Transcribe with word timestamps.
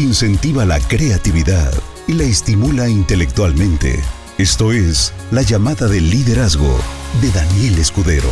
incentiva 0.00 0.64
la 0.64 0.80
creatividad 0.80 1.72
y 2.08 2.14
la 2.14 2.24
estimula 2.24 2.88
intelectualmente. 2.88 4.00
Esto 4.38 4.72
es 4.72 5.12
La 5.30 5.42
llamada 5.42 5.86
del 5.88 6.08
liderazgo 6.10 6.78
de 7.20 7.30
Daniel 7.30 7.78
Escudero. 7.78 8.30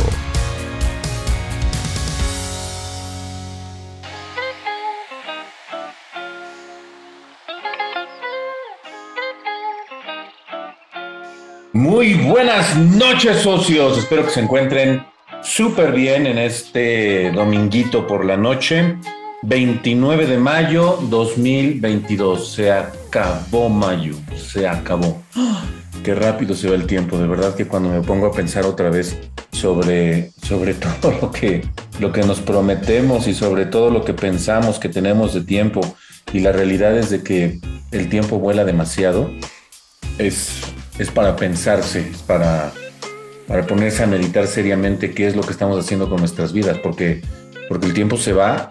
Muy 11.71 12.15
buenas 12.15 12.75
noches 12.77 13.41
socios, 13.41 13.97
espero 13.99 14.25
que 14.25 14.31
se 14.31 14.39
encuentren 14.39 15.05
súper 15.43 15.91
bien 15.91 16.25
en 16.25 16.39
este 16.39 17.31
dominguito 17.31 18.07
por 18.07 18.25
la 18.25 18.35
noche. 18.35 18.97
29 19.41 20.27
de 20.27 20.37
mayo 20.37 20.99
2022. 21.09 22.53
Se 22.53 22.71
acabó 22.71 23.69
mayo, 23.69 24.15
se 24.35 24.67
acabó. 24.67 25.21
Qué 26.03 26.15
rápido 26.15 26.55
se 26.55 26.69
va 26.69 26.75
el 26.75 26.85
tiempo, 26.85 27.17
de 27.17 27.27
verdad 27.27 27.55
que 27.55 27.67
cuando 27.67 27.89
me 27.89 28.01
pongo 28.01 28.27
a 28.27 28.31
pensar 28.31 28.65
otra 28.65 28.89
vez 28.89 29.17
sobre, 29.51 30.31
sobre 30.41 30.73
todo 31.01 31.17
lo 31.21 31.31
que, 31.31 31.65
lo 31.99 32.11
que 32.11 32.21
nos 32.23 32.39
prometemos 32.39 33.27
y 33.27 33.33
sobre 33.33 33.65
todo 33.65 33.89
lo 33.89 34.03
que 34.03 34.13
pensamos 34.13 34.79
que 34.79 34.89
tenemos 34.89 35.33
de 35.33 35.41
tiempo 35.41 35.81
y 36.33 36.39
la 36.39 36.51
realidad 36.51 36.97
es 36.97 37.09
de 37.09 37.23
que 37.23 37.59
el 37.91 38.07
tiempo 38.09 38.39
vuela 38.39 38.63
demasiado, 38.65 39.29
es, 40.17 40.61
es 40.99 41.09
para 41.11 41.35
pensarse, 41.35 42.07
es 42.11 42.21
para, 42.21 42.71
para 43.47 43.65
ponerse 43.65 44.03
a 44.03 44.07
meditar 44.07 44.47
seriamente 44.47 45.11
qué 45.11 45.27
es 45.27 45.35
lo 45.35 45.41
que 45.41 45.51
estamos 45.51 45.83
haciendo 45.83 46.09
con 46.09 46.19
nuestras 46.19 46.53
vidas, 46.53 46.77
porque, 46.79 47.21
porque 47.67 47.87
el 47.87 47.93
tiempo 47.93 48.15
se 48.17 48.33
va 48.33 48.69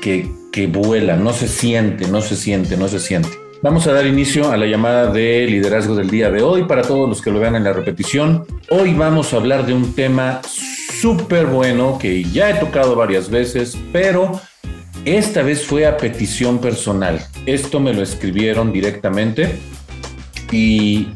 que, 0.00 0.66
vuela, 0.66 1.16
no 1.16 1.32
se 1.32 1.48
siente, 1.48 2.08
no 2.08 2.20
se 2.20 2.36
siente, 2.36 2.76
no 2.76 2.88
se 2.88 2.98
siente. 2.98 3.30
Vamos 3.62 3.86
a 3.86 3.92
dar 3.92 4.06
inicio 4.06 4.50
a 4.50 4.56
la 4.56 4.66
llamada 4.66 5.12
de 5.12 5.46
liderazgo 5.46 5.94
del 5.94 6.08
día 6.08 6.30
de 6.30 6.42
hoy 6.42 6.64
para 6.64 6.82
todos 6.82 7.08
los 7.08 7.20
que 7.20 7.30
lo 7.30 7.40
vean 7.40 7.56
en 7.56 7.64
la 7.64 7.74
repetición. 7.74 8.46
Hoy 8.70 8.94
vamos 8.94 9.32
a 9.32 9.36
hablar 9.36 9.66
de 9.66 9.74
un 9.74 9.94
tema 9.94 10.40
súper 10.42 11.46
bueno 11.46 11.98
que 12.00 12.24
ya 12.24 12.50
he 12.50 12.54
tocado 12.54 12.96
varias 12.96 13.28
veces, 13.28 13.76
pero 13.92 14.40
esta 15.04 15.42
vez 15.42 15.66
fue 15.66 15.86
a 15.86 15.98
petición 15.98 16.58
personal. 16.58 17.20
Esto 17.44 17.80
me 17.80 17.92
lo 17.92 18.02
escribieron 18.02 18.72
directamente 18.72 19.58
y, 20.50 21.08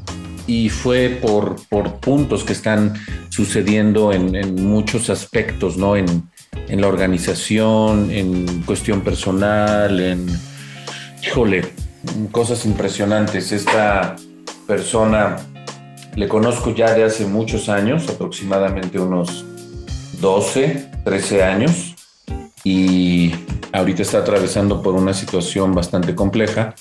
fue 0.69 1.09
por, 1.09 1.57
por, 1.71 1.95
puntos 2.01 2.45
que 2.45 2.53
están 2.53 2.95
sucediendo 3.31 4.13
en, 4.13 4.37
en 4.37 4.55
muchos 4.67 5.09
aspectos, 5.09 5.79
¿no? 5.79 5.97
En, 5.97 6.29
en 6.69 6.81
la 6.81 6.89
organización, 6.89 8.11
en 8.11 8.63
cuestión 8.63 9.03
personal, 9.03 10.01
en, 10.01 10.27
híjole, 11.23 11.63
cosas 12.31 12.65
impresionantes. 12.67 13.53
Esta 13.53 14.17
persona 14.67 15.37
le 16.17 16.29
conozco 16.29 16.75
ya 16.75 16.95
de 16.95 17.05
hace 17.05 17.27
muchos 17.27 17.69
años, 17.69 18.09
aproximadamente 18.09 18.99
unos 18.99 19.45
12, 20.21 20.91
13 21.05 21.43
años, 21.43 21.95
y 22.63 23.33
ahorita 23.73 24.03
está 24.03 24.19
atravesando 24.19 24.83
por 24.83 24.95
una 24.95 25.13
situación 25.13 25.75
bastante 25.75 26.15
compleja. 26.15 26.75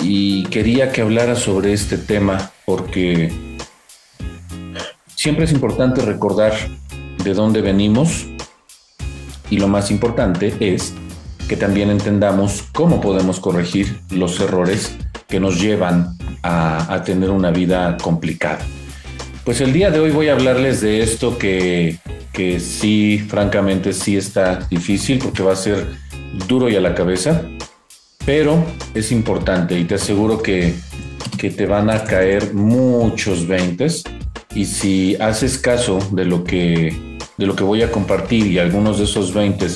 Y 0.00 0.44
quería 0.44 0.92
que 0.92 1.02
hablara 1.02 1.34
sobre 1.34 1.72
este 1.72 1.98
tema 1.98 2.52
porque 2.64 3.32
siempre 5.14 5.44
es 5.44 5.52
importante 5.52 6.02
recordar 6.02 6.52
de 7.24 7.34
dónde 7.34 7.60
venimos, 7.60 8.26
y 9.50 9.58
lo 9.58 9.68
más 9.68 9.90
importante 9.90 10.54
es 10.60 10.94
que 11.48 11.56
también 11.56 11.90
entendamos 11.90 12.64
cómo 12.72 13.00
podemos 13.00 13.40
corregir 13.40 14.00
los 14.10 14.40
errores 14.40 14.96
que 15.28 15.40
nos 15.40 15.60
llevan 15.60 16.16
a, 16.42 17.02
tener 17.04 17.30
una 17.30 17.50
vida 17.50 17.96
complicada. 18.00 18.58
Pues 19.44 19.60
el 19.60 19.72
día 19.72 19.90
de 19.90 20.00
hoy 20.00 20.10
voy 20.10 20.28
a 20.28 20.32
hablarles 20.32 20.80
de 20.80 21.02
esto 21.02 21.38
que, 21.38 21.98
que 22.32 22.60
sí, 22.60 23.24
francamente, 23.28 23.92
sí 23.92 24.16
está 24.16 24.56
difícil 24.70 25.18
porque 25.18 25.42
va 25.42 25.52
a 25.52 25.56
ser 25.56 25.86
duro 26.48 26.68
y 26.68 26.76
a 26.76 26.80
la 26.80 26.94
cabeza, 26.94 27.42
pero 28.24 28.64
es 28.94 29.12
importante 29.12 29.78
y 29.78 29.84
te 29.84 29.96
aseguro 29.96 30.42
que, 30.42 30.74
que 31.38 31.50
te 31.50 31.66
van 31.66 31.90
a 31.90 32.04
caer 32.04 32.54
muchos 32.54 33.46
veintes 33.46 34.04
y 34.54 34.64
si 34.64 35.16
haces 35.16 35.58
caso 35.58 35.98
de 36.12 36.24
lo 36.24 36.42
que 36.42 37.05
de 37.36 37.46
lo 37.46 37.54
que 37.54 37.64
voy 37.64 37.82
a 37.82 37.90
compartir 37.90 38.46
y 38.46 38.58
algunos 38.58 38.98
de 38.98 39.04
esos 39.04 39.34
20 39.34 39.66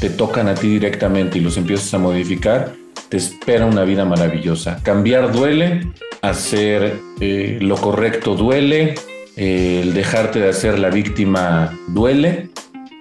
te 0.00 0.10
tocan 0.10 0.48
a 0.48 0.54
ti 0.54 0.68
directamente 0.68 1.38
y 1.38 1.40
los 1.40 1.56
empiezas 1.56 1.92
a 1.94 1.98
modificar, 1.98 2.72
te 3.08 3.18
espera 3.18 3.66
una 3.66 3.84
vida 3.84 4.04
maravillosa. 4.04 4.80
Cambiar 4.82 5.32
duele, 5.32 5.92
hacer 6.22 6.98
eh, 7.20 7.58
lo 7.60 7.76
correcto 7.76 8.34
duele, 8.34 8.94
eh, 9.36 9.80
el 9.82 9.94
dejarte 9.94 10.40
de 10.40 10.48
hacer 10.48 10.78
la 10.78 10.90
víctima 10.90 11.78
duele, 11.88 12.50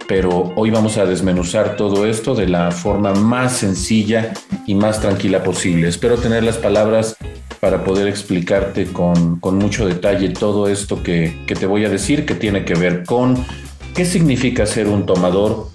pero 0.08 0.54
hoy 0.56 0.70
vamos 0.70 0.98
a 0.98 1.06
desmenuzar 1.06 1.78
todo 1.78 2.06
esto 2.06 2.36
de 2.36 2.48
la 2.48 2.72
forma 2.72 3.14
más 3.14 3.54
sencilla 3.58 4.34
y 4.68 4.76
más 4.76 5.00
tranquila 5.00 5.44
posible. 5.44 5.88
Espero 5.88 6.18
tener 6.18 6.44
las 6.44 6.58
palabras 6.58 7.16
para 7.62 7.84
poder 7.84 8.08
explicarte 8.08 8.88
con, 8.88 9.40
mucho 9.42 9.88
detalle 9.88 10.30
todo 10.30 10.68
esto 10.68 11.02
que, 11.02 11.38
que 11.48 11.56
te 11.56 11.66
voy 11.66 11.86
a 11.86 11.90
decir 11.90 12.26
que 12.26 12.36
tiene 12.36 12.66
que 12.66 12.74
ver 12.74 13.06
con 13.06 13.46
¿Qué 13.94 14.06
significa 14.06 14.66
ser 14.66 14.88
un 14.88 15.06
tomador? 15.06 15.68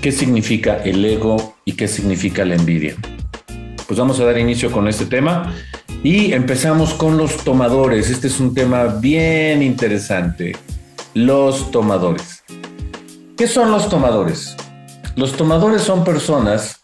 ¿Qué 0.00 0.12
significa 0.12 0.76
el 0.84 1.04
ego? 1.04 1.56
¿Y 1.64 1.72
qué 1.72 1.88
significa 1.88 2.44
la 2.44 2.54
envidia? 2.54 2.94
Pues 3.88 3.98
vamos 3.98 4.20
a 4.20 4.24
dar 4.24 4.38
inicio 4.38 4.70
con 4.70 4.86
este 4.86 5.06
tema 5.06 5.52
y 6.04 6.32
empezamos 6.32 6.94
con 6.94 7.16
los 7.18 7.38
tomadores. 7.38 8.10
Este 8.10 8.28
es 8.28 8.38
un 8.38 8.54
tema 8.54 8.84
bien 8.84 9.60
interesante. 9.60 10.56
Los 11.14 11.72
tomadores. 11.72 12.44
¿Qué 13.36 13.48
son 13.48 13.72
los 13.72 13.88
tomadores? 13.88 14.56
Los 15.16 15.32
tomadores 15.32 15.82
son 15.82 16.04
personas 16.04 16.80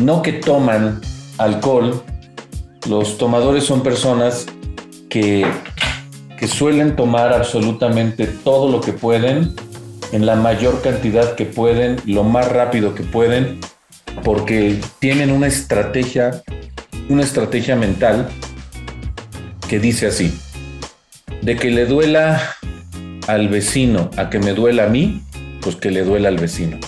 no 0.00 0.22
que 0.22 0.32
toman 0.32 1.00
alcohol, 1.38 2.02
los 2.88 3.18
tomadores 3.18 3.64
son 3.64 3.82
personas 3.82 4.46
que, 5.08 5.44
que 6.38 6.46
suelen 6.46 6.94
tomar 6.94 7.32
absolutamente 7.32 8.28
todo 8.28 8.70
lo 8.70 8.80
que 8.80 8.92
pueden 8.92 9.56
en 10.12 10.26
la 10.26 10.36
mayor 10.36 10.82
cantidad 10.82 11.34
que 11.34 11.44
pueden, 11.44 11.96
lo 12.06 12.24
más 12.24 12.48
rápido 12.48 12.94
que 12.94 13.02
pueden, 13.02 13.58
porque 14.24 14.78
tienen 14.98 15.30
una 15.30 15.46
estrategia, 15.46 16.42
una 17.08 17.22
estrategia 17.22 17.76
mental 17.76 18.28
que 19.68 19.78
dice 19.78 20.06
así, 20.06 20.38
de 21.42 21.56
que 21.56 21.70
le 21.70 21.86
duela 21.86 22.56
al 23.26 23.48
vecino 23.48 24.10
a 24.16 24.30
que 24.30 24.38
me 24.38 24.54
duela 24.54 24.84
a 24.84 24.88
mí, 24.88 25.22
pues 25.60 25.76
que 25.76 25.90
le 25.90 26.02
duela 26.02 26.28
al 26.28 26.38
vecino. 26.38 26.78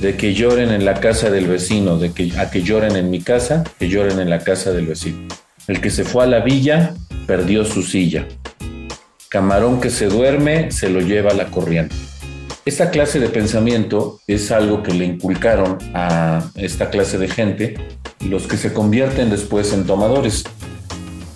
De 0.00 0.16
que 0.16 0.34
lloren 0.34 0.70
en 0.70 0.84
la 0.84 0.94
casa 0.94 1.30
del 1.30 1.46
vecino, 1.46 1.98
de 1.98 2.12
que 2.12 2.32
a 2.38 2.50
que 2.50 2.62
lloren 2.62 2.96
en 2.96 3.10
mi 3.10 3.20
casa, 3.20 3.64
que 3.78 3.88
lloren 3.88 4.20
en 4.20 4.28
la 4.28 4.40
casa 4.40 4.72
del 4.72 4.86
vecino. 4.86 5.26
El 5.68 5.80
que 5.80 5.90
se 5.90 6.04
fue 6.04 6.24
a 6.24 6.26
la 6.26 6.40
villa 6.40 6.94
perdió 7.26 7.64
su 7.64 7.82
silla. 7.82 8.26
Camarón 9.28 9.80
que 9.80 9.90
se 9.90 10.06
duerme 10.06 10.70
se 10.70 10.88
lo 10.88 11.00
lleva 11.00 11.32
la 11.34 11.46
corriente. 11.46 11.94
Esta 12.66 12.90
clase 12.90 13.20
de 13.20 13.28
pensamiento 13.28 14.18
es 14.26 14.50
algo 14.50 14.82
que 14.82 14.92
le 14.92 15.04
inculcaron 15.04 15.78
a 15.94 16.50
esta 16.56 16.90
clase 16.90 17.16
de 17.16 17.28
gente, 17.28 17.74
los 18.28 18.48
que 18.48 18.56
se 18.56 18.72
convierten 18.72 19.30
después 19.30 19.72
en 19.72 19.86
tomadores. 19.86 20.42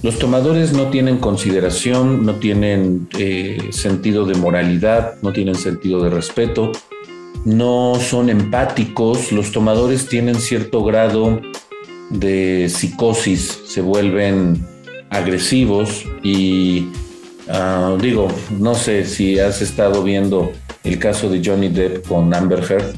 Los 0.02 0.18
tomadores 0.18 0.72
no 0.72 0.90
tienen 0.90 1.18
consideración, 1.18 2.26
no 2.26 2.34
tienen 2.40 3.08
eh, 3.16 3.68
sentido 3.70 4.26
de 4.26 4.34
moralidad, 4.34 5.22
no 5.22 5.32
tienen 5.32 5.54
sentido 5.54 6.02
de 6.02 6.10
respeto, 6.10 6.72
no 7.44 7.94
son 8.00 8.28
empáticos, 8.28 9.30
los 9.30 9.52
tomadores 9.52 10.08
tienen 10.08 10.34
cierto 10.34 10.82
grado 10.82 11.40
de 12.08 12.68
psicosis, 12.68 13.60
se 13.66 13.82
vuelven 13.82 14.66
agresivos 15.10 16.04
y 16.24 16.88
ah, 17.48 17.96
digo, 18.00 18.26
no 18.58 18.74
sé 18.74 19.04
si 19.04 19.38
has 19.38 19.62
estado 19.62 20.02
viendo 20.02 20.50
el 20.84 20.98
caso 20.98 21.28
de 21.28 21.42
Johnny 21.44 21.68
Depp 21.68 22.06
con 22.06 22.32
Amber 22.34 22.60
Heard. 22.60 22.94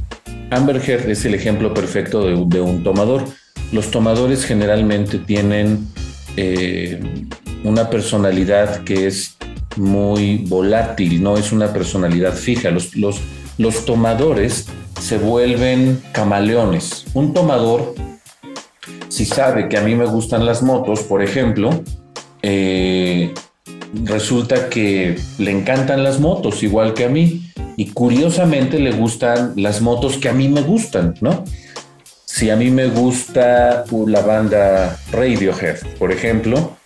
Amber 0.50 0.76
Heard 0.76 1.08
es 1.10 1.24
el 1.24 1.34
ejemplo 1.34 1.72
perfecto 1.72 2.26
de, 2.26 2.60
un 2.60 2.82
tomador. 2.82 3.24
Los 3.72 3.90
tomadores 3.90 4.44
generalmente 4.44 5.18
tienen 5.18 5.88
eh, 6.36 7.00
una 7.64 7.88
personalidad 7.88 8.84
que 8.84 9.06
es 9.06 9.36
muy 9.76 10.44
volátil, 10.48 11.22
no 11.22 11.36
es 11.36 11.52
una 11.52 11.72
personalidad 11.72 12.34
fija. 12.34 12.70
Los, 12.70 12.94
los, 12.96 13.20
los 13.58 13.84
tomadores 13.86 14.66
se 15.00 15.18
vuelven 15.18 16.02
camaleones. 16.12 17.06
Un 17.14 17.32
tomador, 17.32 17.94
si 19.08 19.24
sabe 19.24 19.68
que 19.68 19.78
a 19.78 19.82
mí 19.82 19.94
me 19.94 20.06
gustan 20.06 20.46
las 20.46 20.62
motos, 20.62 21.02
por 21.02 21.22
ejemplo, 21.22 21.82
eh, 22.42 23.32
resulta 24.04 24.68
que 24.68 25.16
le 25.38 25.50
encantan 25.50 26.04
las 26.04 26.20
motos 26.20 26.62
igual 26.62 26.94
que 26.94 27.04
a 27.04 27.08
mí 27.08 27.42
y 27.76 27.90
curiosamente 27.90 28.78
le 28.78 28.92
gustan 28.92 29.52
las 29.56 29.80
motos 29.80 30.16
que 30.16 30.28
a 30.28 30.32
mí 30.32 30.48
me 30.48 30.62
gustan, 30.62 31.14
¿no? 31.20 31.44
Si 32.24 32.50
a 32.50 32.56
mí 32.56 32.70
me 32.70 32.86
gusta 32.86 33.84
la 34.06 34.20
banda 34.22 34.98
Radiohead, 35.12 35.76
por 35.98 36.12
ejemplo, 36.12 36.76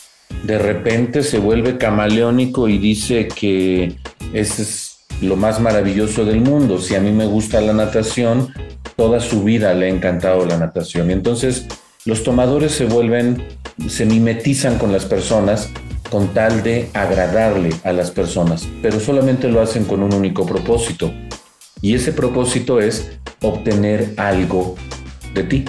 de 0.43 0.59
repente 0.59 1.23
se 1.23 1.39
vuelve 1.39 1.79
camaleónico 1.79 2.69
y 2.69 2.79
dice 2.79 3.29
que 3.29 3.97
ese 4.33 4.63
es 4.63 4.99
lo 5.21 5.37
más 5.37 5.61
maravilloso 5.61 6.25
del 6.25 6.41
mundo. 6.41 6.81
Si 6.81 6.95
a 6.95 7.01
mí 7.01 7.13
me 7.13 7.27
gusta 7.27 7.61
la 7.61 7.73
natación, 7.73 8.53
toda 8.97 9.21
su 9.21 9.45
vida 9.45 9.73
le 9.75 9.87
ha 9.87 9.89
encantado 9.89 10.45
la 10.47 10.59
natación. 10.59 11.11
Y 11.11 11.15
entonces 11.15 11.67
los 12.05 12.23
tomadores 12.23 12.73
se 12.73 12.87
vuelven, 12.87 13.43
se 13.89 14.05
mimetizan 14.05 14.79
con 14.79 14.93
las 14.93 15.05
personas 15.05 15.71
con 16.11 16.35
tal 16.35 16.63
de 16.63 16.91
agradarle 16.95 17.71
a 17.85 17.93
las 17.93 18.11
personas, 18.11 18.69
pero 18.83 19.01
solamente 19.01 19.49
lo 19.49 19.61
hacen 19.61 19.85
con 19.85 20.03
un 20.03 20.15
único 20.15 20.47
propósito. 20.47 21.13
Y 21.83 21.95
ese 21.95 22.13
propósito 22.13 22.81
es 22.81 23.19
obtener 23.43 24.15
algo 24.17 24.77
de 25.35 25.45
ti. 25.45 25.65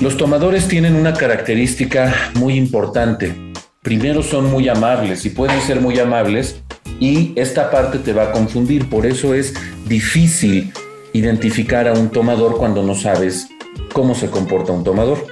Los 0.00 0.16
tomadores 0.16 0.66
tienen 0.66 0.96
una 0.96 1.12
característica 1.12 2.14
muy 2.34 2.54
importante. 2.54 3.36
Primero 3.82 4.22
son 4.22 4.50
muy 4.50 4.68
amables 4.68 5.26
y 5.26 5.30
pueden 5.30 5.60
ser 5.60 5.80
muy 5.80 5.98
amables 5.98 6.62
y 6.98 7.32
esta 7.36 7.70
parte 7.70 7.98
te 7.98 8.12
va 8.12 8.24
a 8.24 8.32
confundir. 8.32 8.88
Por 8.88 9.06
eso 9.06 9.34
es 9.34 9.54
difícil 9.86 10.72
identificar 11.12 11.88
a 11.88 11.92
un 11.92 12.08
tomador 12.10 12.56
cuando 12.56 12.82
no 12.82 12.94
sabes 12.94 13.48
cómo 13.92 14.14
se 14.14 14.30
comporta 14.30 14.72
un 14.72 14.84
tomador. 14.84 15.26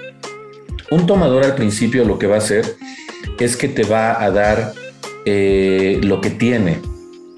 Un 0.91 1.07
tomador 1.07 1.45
al 1.45 1.55
principio 1.55 2.05
lo 2.05 2.19
que 2.19 2.27
va 2.27 2.37
a 2.37 2.39
hacer 2.39 2.77
es 3.45 3.57
que 3.57 3.69
te 3.69 3.85
va 3.85 4.23
a 4.23 4.31
dar 4.31 4.73
eh, 5.25 6.01
lo 6.03 6.21
que 6.21 6.31
tiene. 6.31 6.79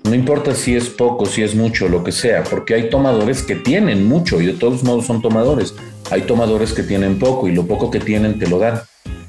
No 0.05 0.15
importa 0.15 0.55
si 0.55 0.75
es 0.75 0.89
poco, 0.89 1.27
si 1.27 1.43
es 1.43 1.55
mucho, 1.55 1.89
lo 1.89 2.03
que 2.03 2.13
sea, 2.13 2.43
porque 2.45 2.75
hay 2.75 2.91
tomadores 2.91 3.43
que 3.43 3.55
tienen 3.55 4.07
mucho 4.07 4.41
y 4.41 4.47
de 4.47 4.55
todos 4.55 4.83
modos 4.83 5.07
son 5.07 5.21
tomadores. 5.21 5.75
Hay 6.11 6.23
tomadores 6.23 6.73
que 6.73 6.83
tienen 6.83 7.19
poco 7.19 7.49
y 7.49 7.53
lo 7.53 7.67
poco 7.67 7.91
que 7.91 8.01
tienen 8.01 8.39
te 8.39 8.49
lo 8.49 8.59
dan. 8.59 8.81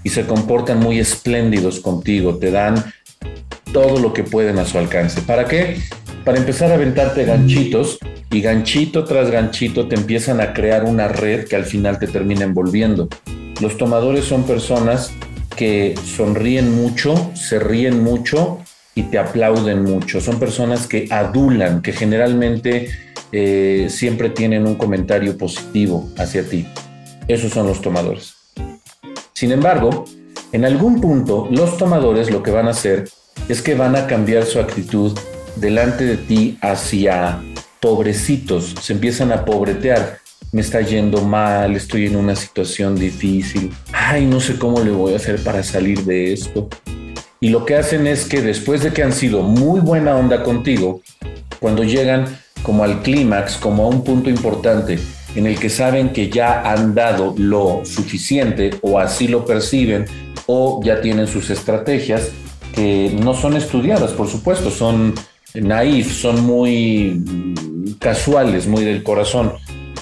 Y 0.04 0.10
se 0.10 0.26
comportan 0.26 0.80
muy 0.80 1.00
espléndidos 1.00 1.80
contigo, 1.80 2.38
te 2.38 2.52
dan 2.52 2.76
todo 3.72 4.00
lo 4.00 4.14
que 4.14 4.24
pueden 4.24 4.60
a 4.60 4.66
su 4.66 4.78
alcance. 4.78 5.22
¿Para 5.22 5.46
qué? 5.46 5.78
Para 6.26 6.38
empezar 6.38 6.72
a 6.72 6.76
aventarte 6.76 7.26
ganchitos 7.26 8.00
y 8.32 8.42
ganchito 8.42 9.04
tras 9.04 9.30
ganchito 9.30 9.88
te 9.88 9.96
empiezan 9.96 10.40
a 10.40 10.54
crear 10.54 10.86
una 10.86 11.08
red 11.08 11.48
que 11.48 11.56
al 11.56 11.66
final 11.66 12.00
te 12.00 12.08
termina 12.08 12.44
envolviendo. 12.44 13.10
Los 13.60 13.78
tomadores 13.78 14.26
son 14.26 14.44
personas 14.44 15.12
que 15.56 15.96
sonríen 16.04 16.76
mucho, 16.76 17.32
se 17.36 17.60
ríen 17.60 18.04
mucho 18.04 18.60
y 18.96 19.04
te 19.04 19.18
aplauden 19.18 19.84
mucho. 19.84 20.20
Son 20.22 20.40
personas 20.40 20.88
que 20.88 21.08
adulan, 21.10 21.82
que 21.82 21.94
generalmente 21.94 22.90
eh, 23.32 23.88
siempre 23.90 24.30
tienen 24.30 24.66
un 24.66 24.76
comentario 24.76 25.38
positivo 25.38 26.10
hacia 26.18 26.44
ti. 26.44 26.68
Esos 27.28 27.52
son 27.52 27.68
los 27.68 27.82
tomadores. 27.82 28.36
Sin 29.34 29.52
embargo, 29.52 30.06
en 30.52 30.66
algún 30.66 31.00
punto 31.00 31.48
los 31.50 31.78
tomadores 31.78 32.30
lo 32.30 32.44
que 32.44 32.52
van 32.52 32.68
a 32.68 32.72
hacer 32.72 33.10
es 33.48 33.62
que 33.62 33.76
van 33.76 33.96
a 33.96 34.08
cambiar 34.08 34.46
su 34.46 34.60
actitud 34.60 35.18
delante 35.56 36.04
de 36.04 36.18
ti 36.18 36.58
hacia 36.62 37.42
pobrecitos, 37.80 38.76
se 38.82 38.94
empiezan 38.94 39.32
a 39.32 39.46
pobretear. 39.46 40.20
Me 40.52 40.62
está 40.62 40.82
yendo 40.82 41.22
mal, 41.22 41.76
estoy 41.76 42.08
en 42.08 42.16
una 42.16 42.36
situación 42.36 42.96
difícil. 42.96 43.72
Ay, 43.94 44.26
no 44.26 44.40
sé 44.40 44.58
cómo 44.58 44.82
le 44.82 44.92
voy 44.92 45.14
a 45.14 45.16
hacer 45.16 45.42
para 45.44 45.64
salir 45.64 46.04
de 46.04 46.34
esto. 46.34 46.68
Y 47.40 47.50
lo 47.50 47.66
que 47.66 47.76
hacen 47.76 48.06
es 48.06 48.26
que 48.26 48.42
después 48.42 48.84
de 48.84 48.92
que 48.92 49.04
han 49.04 49.14
sido 49.14 49.42
muy 49.42 49.80
buena 49.80 50.16
onda 50.16 50.44
contigo, 50.44 51.02
cuando 51.60 51.84
llegan 51.84 52.26
como 52.64 52.84
al 52.84 53.02
clímax, 53.02 53.58
como 53.58 53.86
a 53.86 53.88
un 53.88 54.04
punto 54.04 54.30
importante 54.30 55.00
en 55.36 55.48
el 55.48 55.58
que 55.60 55.70
saben 55.70 56.10
que 56.10 56.30
ya 56.30 56.62
han 56.62 56.94
dado 56.94 57.34
lo 57.38 57.82
suficiente 57.84 58.72
o 58.82 59.00
así 59.00 59.28
lo 59.28 59.46
perciben 59.46 60.06
o 60.46 60.82
ya 60.84 61.02
tienen 61.02 61.28
sus 61.28 61.50
estrategias 61.50 62.30
que 62.74 63.16
no 63.22 63.34
son 63.34 63.56
estudiadas, 63.56 64.12
por 64.12 64.28
supuesto, 64.28 64.70
son 64.72 65.14
naif, 65.54 66.12
son 66.14 66.44
muy 66.46 67.24
casuales, 68.00 68.68
muy 68.68 68.84
del 68.84 69.04
corazón, 69.04 69.54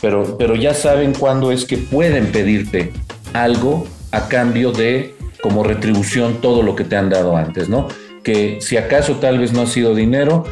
pero, 0.01 0.38
pero 0.38 0.56
ya 0.56 0.74
saben 0.74 1.13
cuándo 1.13 1.51
es 1.51 1.66
que 1.66 1.78
pueden 1.78 2.31
pedirte 2.31 2.92
algo 3.34 3.88
a 4.12 4.28
cambio 4.28 4.72
de 4.72 5.16
como 5.42 5.63
retribución 5.63 6.42
todo 6.42 6.63
lo 6.63 6.75
que 6.75 6.84
te 6.84 6.96
han 6.96 7.10
dado 7.10 7.38
antes, 7.38 7.69
¿no? 7.69 7.88
Que 8.24 8.57
si 8.62 8.78
acaso 8.78 9.16
tal 9.16 9.40
vez 9.40 9.54
no 9.54 9.62
ha 9.62 9.68
sido 9.68 9.96
dinero, 9.96 10.44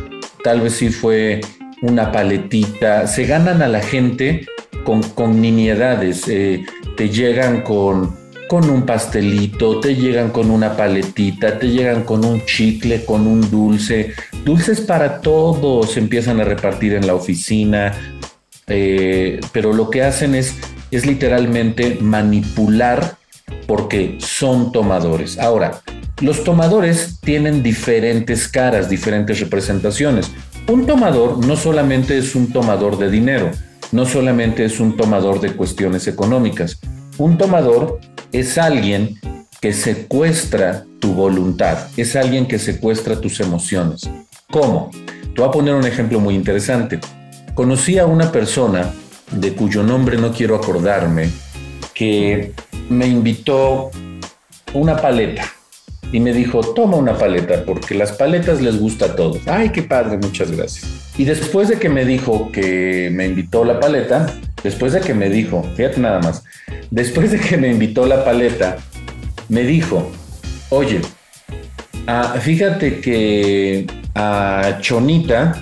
tal 0.43 0.61
vez 0.61 0.73
sí 0.73 0.89
fue 0.89 1.41
una 1.81 2.11
paletita, 2.11 3.07
se 3.07 3.25
ganan 3.25 3.61
a 3.61 3.67
la 3.67 3.81
gente 3.81 4.45
con, 4.83 5.03
con 5.03 5.41
nimiedades, 5.41 6.27
eh, 6.27 6.65
te 6.95 7.09
llegan 7.09 7.61
con 7.61 8.15
con 8.47 8.69
un 8.69 8.83
pastelito, 8.83 9.79
te 9.79 9.95
llegan 9.95 10.29
con 10.31 10.49
una 10.49 10.75
paletita, 10.75 11.59
te 11.59 11.69
llegan 11.69 12.03
con 12.03 12.23
un 12.23 12.45
chicle, 12.45 13.03
con 13.03 13.27
un 13.27 13.49
dulce. 13.51 14.13
Dulces 14.45 14.81
para 14.81 15.19
todos 15.21 15.97
empiezan 15.97 16.39
a 16.39 16.45
repartir 16.45 16.93
en 16.93 17.05
la 17.05 17.13
oficina, 17.13 17.93
eh, 18.67 19.39
pero 19.51 19.73
lo 19.73 19.89
que 19.89 20.03
hacen 20.03 20.35
es, 20.35 20.55
es 20.91 21.05
literalmente 21.05 21.97
manipular 22.01 23.17
porque 23.65 24.17
son 24.19 24.71
tomadores. 24.71 25.39
Ahora, 25.39 25.81
los 26.21 26.43
tomadores 26.43 27.19
tienen 27.21 27.63
diferentes 27.63 28.47
caras, 28.47 28.89
diferentes 28.89 29.39
representaciones. 29.39 30.31
Un 30.67 30.85
tomador 30.85 31.45
no 31.45 31.55
solamente 31.55 32.17
es 32.17 32.35
un 32.35 32.51
tomador 32.51 32.97
de 32.97 33.09
dinero, 33.09 33.51
no 33.91 34.05
solamente 34.05 34.65
es 34.65 34.79
un 34.79 34.97
tomador 34.97 35.39
de 35.39 35.53
cuestiones 35.53 36.07
económicas. 36.07 36.79
Un 37.17 37.37
tomador 37.37 37.99
es 38.31 38.57
alguien 38.57 39.15
que 39.61 39.73
secuestra 39.73 40.85
tu 40.99 41.13
voluntad, 41.13 41.87
es 41.97 42.15
alguien 42.15 42.47
que 42.47 42.59
secuestra 42.59 43.21
tus 43.21 43.39
emociones. 43.39 44.09
¿Cómo? 44.51 44.91
Te 45.35 45.41
voy 45.41 45.49
a 45.49 45.51
poner 45.51 45.75
un 45.75 45.85
ejemplo 45.85 46.19
muy 46.19 46.35
interesante. 46.35 46.99
Conocí 47.57 47.97
a 47.97 48.05
una 48.05 48.31
persona 48.31 48.93
de 49.31 49.53
cuyo 49.53 49.81
nombre 49.81 50.15
no 50.15 50.31
quiero 50.31 50.55
acordarme, 50.55 51.31
que 51.95 52.53
me 52.87 53.07
invitó 53.07 53.89
una 54.75 54.95
paleta 54.97 55.43
y 56.11 56.19
me 56.19 56.33
dijo, 56.33 56.59
toma 56.59 56.97
una 56.97 57.17
paleta, 57.17 57.63
porque 57.65 57.95
las 57.95 58.11
paletas 58.11 58.61
les 58.61 58.79
gusta 58.79 59.05
a 59.05 59.15
todos. 59.15 59.39
Ay, 59.47 59.71
qué 59.71 59.81
padre, 59.81 60.19
muchas 60.19 60.51
gracias. 60.51 60.85
Y 61.17 61.25
después 61.25 61.67
de 61.69 61.79
que 61.79 61.89
me 61.89 62.05
dijo 62.05 62.51
que 62.51 63.09
me 63.11 63.25
invitó 63.25 63.65
la 63.65 63.79
paleta, 63.79 64.27
después 64.63 64.93
de 64.93 64.99
que 64.99 65.15
me 65.15 65.27
dijo, 65.27 65.63
fíjate 65.75 65.99
nada 65.99 66.19
más, 66.19 66.43
después 66.91 67.31
de 67.31 67.39
que 67.39 67.57
me 67.57 67.69
invitó 67.69 68.05
la 68.05 68.23
paleta, 68.23 68.77
me 69.49 69.63
dijo, 69.63 70.11
oye, 70.69 71.01
ah, 72.05 72.35
fíjate 72.39 73.01
que 73.01 73.87
a 74.13 74.77
Chonita 74.79 75.59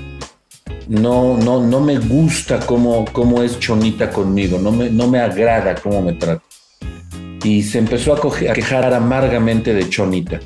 no, 0.88 1.38
no, 1.38 1.62
no 1.62 1.79
me 1.79 1.98
gusta 1.98 2.60
cómo, 2.60 3.05
cómo 3.12 3.41
es 3.41 3.60
Chonita 3.60 4.10
conmigo, 4.10 4.60
no 4.60 4.72
me, 4.72 4.89
no 4.89 5.07
me 5.07 5.19
agrada 5.19 5.75
cómo 5.75 6.01
me 6.01 6.13
trata. 6.13 6.43
Y 7.43 7.63
se 7.63 7.79
empezó 7.79 8.13
a, 8.13 8.17
a 8.17 8.53
quejar 8.53 8.93
amargamente 8.93 9.74
de 9.74 9.89
Chonita. 9.89 10.39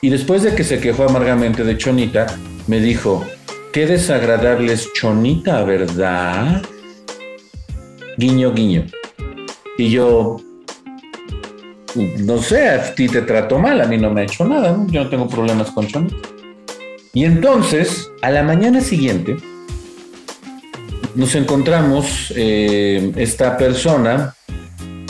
Y 0.00 0.08
después 0.08 0.42
de 0.42 0.54
que 0.54 0.64
se 0.64 0.80
quejó 0.80 1.04
amargamente 1.04 1.64
de 1.64 1.76
Chonita, 1.76 2.26
me 2.66 2.80
dijo, 2.80 3.24
qué 3.72 3.86
desagradable 3.86 4.72
es 4.72 4.92
Chonita, 4.94 5.62
¿verdad? 5.64 6.62
Guiño, 8.16 8.52
guiño. 8.52 8.86
Y 9.78 9.90
yo, 9.90 10.38
no 11.94 12.38
sé, 12.38 12.68
a 12.68 12.94
ti 12.94 13.08
te 13.08 13.22
trato 13.22 13.58
mal, 13.58 13.80
a 13.80 13.86
mí 13.86 13.96
no 13.96 14.10
me 14.10 14.22
ha 14.22 14.24
hecho 14.24 14.44
nada, 14.44 14.76
yo 14.88 15.04
no 15.04 15.10
tengo 15.10 15.28
problemas 15.28 15.70
con 15.70 15.86
Chonita. 15.86 16.31
Y 17.14 17.24
entonces, 17.24 18.10
a 18.22 18.30
la 18.30 18.42
mañana 18.42 18.80
siguiente, 18.80 19.36
nos 21.14 21.34
encontramos 21.34 22.32
eh, 22.36 23.12
esta 23.16 23.58
persona, 23.58 24.34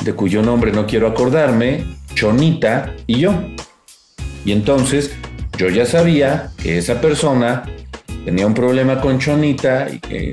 de 0.04 0.12
cuyo 0.14 0.42
nombre 0.42 0.72
no 0.72 0.86
quiero 0.86 1.06
acordarme, 1.06 1.84
Chonita 2.14 2.94
y 3.06 3.20
yo. 3.20 3.32
Y 4.44 4.52
entonces 4.52 5.12
yo 5.56 5.68
ya 5.68 5.86
sabía 5.86 6.50
que 6.60 6.78
esa 6.78 7.00
persona 7.00 7.62
tenía 8.24 8.46
un 8.46 8.54
problema 8.54 9.00
con 9.00 9.18
Chonita 9.20 9.88
y 9.88 10.00
que 10.00 10.32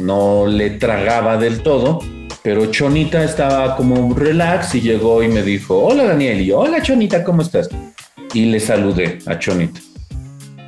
no 0.00 0.46
le 0.46 0.70
tragaba 0.70 1.36
del 1.36 1.62
todo 1.62 2.00
pero 2.44 2.66
Chonita 2.70 3.24
estaba 3.24 3.74
como 3.74 4.12
relax 4.14 4.74
y 4.74 4.82
llegó 4.82 5.22
y 5.22 5.28
me 5.28 5.42
dijo, 5.42 5.78
hola 5.78 6.04
Daniel, 6.04 6.42
y 6.42 6.52
hola 6.52 6.82
Chonita, 6.82 7.24
¿cómo 7.24 7.40
estás? 7.40 7.70
Y 8.34 8.44
le 8.44 8.60
saludé 8.60 9.18
a 9.24 9.38
Chonita. 9.38 9.80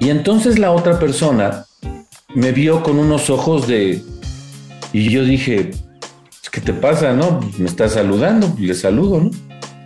Y 0.00 0.10
entonces 0.10 0.58
la 0.58 0.72
otra 0.72 0.98
persona 0.98 1.66
me 2.34 2.52
vio 2.52 2.82
con 2.82 2.98
unos 2.98 3.30
ojos 3.30 3.66
de... 3.66 4.02
Y 4.92 5.08
yo 5.10 5.24
dije, 5.24 5.70
¿qué 6.50 6.60
te 6.60 6.72
pasa, 6.72 7.12
no? 7.12 7.40
Me 7.58 7.66
está 7.66 7.88
saludando, 7.88 8.54
le 8.58 8.74
saludo, 8.74 9.20
¿no? 9.20 9.30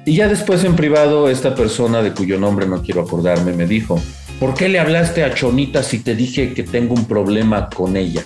Y 0.04 0.16
ya 0.16 0.28
después 0.28 0.64
en 0.64 0.76
privado 0.76 1.28
esta 1.28 1.54
persona 1.54 2.02
de 2.02 2.12
cuyo 2.12 2.38
nombre 2.38 2.66
no 2.66 2.82
quiero 2.82 3.02
acordarme 3.02 3.52
me 3.52 3.66
dijo, 3.66 4.00
¿por 4.38 4.54
qué 4.54 4.68
le 4.68 4.78
hablaste 4.78 5.24
a 5.24 5.34
Chonita 5.34 5.82
si 5.82 5.98
te 5.98 6.14
dije 6.14 6.54
que 6.54 6.62
tengo 6.62 6.94
un 6.94 7.04
problema 7.04 7.68
con 7.68 7.96
ella? 7.96 8.24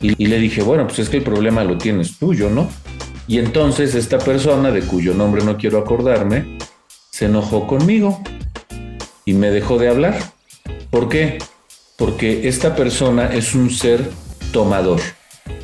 Y, 0.00 0.22
y 0.22 0.26
le 0.26 0.38
dije, 0.38 0.62
bueno, 0.62 0.86
pues 0.86 0.98
es 1.00 1.08
que 1.08 1.18
el 1.18 1.22
problema 1.22 1.64
lo 1.64 1.78
tienes 1.78 2.18
tú, 2.18 2.34
yo 2.34 2.50
no. 2.50 2.68
Y 3.26 3.38
entonces 3.38 3.94
esta 3.94 4.18
persona, 4.18 4.70
de 4.70 4.82
cuyo 4.82 5.14
nombre 5.14 5.42
no 5.42 5.56
quiero 5.56 5.78
acordarme, 5.78 6.58
se 7.10 7.26
enojó 7.26 7.66
conmigo 7.66 8.22
y 9.24 9.32
me 9.34 9.50
dejó 9.50 9.78
de 9.78 9.88
hablar. 9.88 10.33
¿Por 10.94 11.08
qué? 11.08 11.38
Porque 11.96 12.46
esta 12.46 12.76
persona 12.76 13.26
es 13.34 13.56
un 13.56 13.68
ser 13.68 14.08
tomador. 14.52 15.00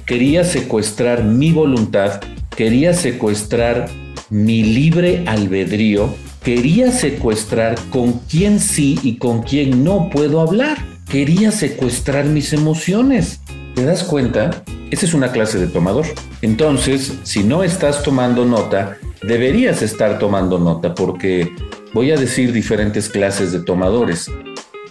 Quería 0.05 0.43
secuestrar 0.43 1.23
mi 1.23 1.53
voluntad, 1.53 2.21
quería 2.57 2.95
secuestrar 2.95 3.89
mi 4.29 4.65
libre 4.65 5.23
albedrío, 5.29 6.13
quería 6.43 6.91
secuestrar 6.91 7.77
con 7.91 8.15
quién 8.29 8.59
sí 8.59 8.99
y 9.05 9.19
con 9.19 9.45
quién 9.45 9.85
no 9.85 10.11
puedo 10.11 10.41
hablar. 10.41 10.79
Quería 11.09 11.53
secuestrar 11.53 12.25
mis 12.25 12.53
emociones. 12.53 13.41
¿Te 13.77 13.85
das 13.85 14.03
cuenta? 14.03 14.65
Esa 14.91 15.07
es 15.07 15.15
una 15.15 15.31
clase 15.31 15.61
de 15.61 15.69
tomador. 15.69 16.07
Entonces, 16.43 17.13
si 17.23 17.45
no 17.45 17.63
estás 17.63 18.03
tomando 18.03 18.45
nota, 18.45 18.99
deberías 19.23 19.81
estar 19.81 20.19
tomando 20.19 20.59
nota 20.59 20.93
porque 20.93 21.53
voy 21.95 22.11
a 22.11 22.17
decir 22.17 22.53
diferentes 22.53 23.09
clases 23.09 23.53
de 23.53 23.61
tomadores. 23.61 24.29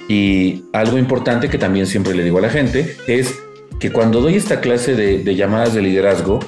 Y 0.10 0.66
algo 0.74 0.98
importante 0.98 1.50
que 1.50 1.60
también 1.60 1.86
siempre 1.86 2.16
le 2.16 2.24
digo 2.24 2.40
a 2.40 2.42
la 2.42 2.50
gente 2.50 2.98
es 3.08 3.40
que 3.80 3.92
cuando 3.92 4.22
doy 4.22 4.36
esta 4.36 4.60
clase 4.60 4.96
de, 4.96 5.36
llamadas 5.36 5.76
de 5.76 5.84
liderazgo, 5.84 6.40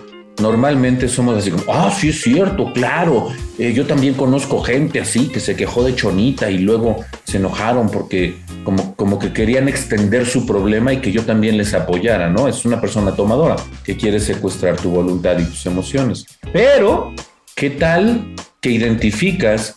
normalmente 0.42 1.08
somos 1.08 1.38
así 1.38 1.52
como, 1.52 1.72
ah, 1.72 1.96
sí 1.96 2.10
es 2.10 2.22
cierto, 2.22 2.74
claro, 2.74 3.28
eh, 3.60 3.72
yo 3.74 3.86
también 3.86 4.16
conozco 4.16 4.62
gente 4.62 5.00
así 5.00 5.28
que 5.28 5.40
se 5.40 5.56
quejó 5.56 5.84
de 5.84 5.94
chonita 5.94 6.50
y 6.50 6.58
luego 6.58 6.98
se 7.24 7.38
enojaron 7.38 7.92
porque 7.92 8.36
como, 8.64 8.96
como 8.96 9.20
que 9.20 9.32
querían 9.32 9.70
extender 9.70 10.26
su 10.26 10.48
problema 10.48 10.92
y 10.92 10.98
que 10.98 11.12
yo 11.12 11.24
también 11.24 11.56
les 11.58 11.76
apoyara, 11.76 12.32
¿no? 12.32 12.48
Es 12.48 12.66
una 12.66 12.82
persona 12.82 13.12
tomadora 13.12 13.58
que 13.84 13.96
quiere 13.96 14.20
secuestrar 14.20 14.76
tu 14.78 14.90
voluntad 14.90 15.38
y 15.38 15.46
tus 15.46 15.68
emociones. 15.68 16.26
Pero, 16.52 17.14
¿qué 17.54 17.70
tal 17.70 18.34
que 18.60 18.72
identificas 18.72 19.76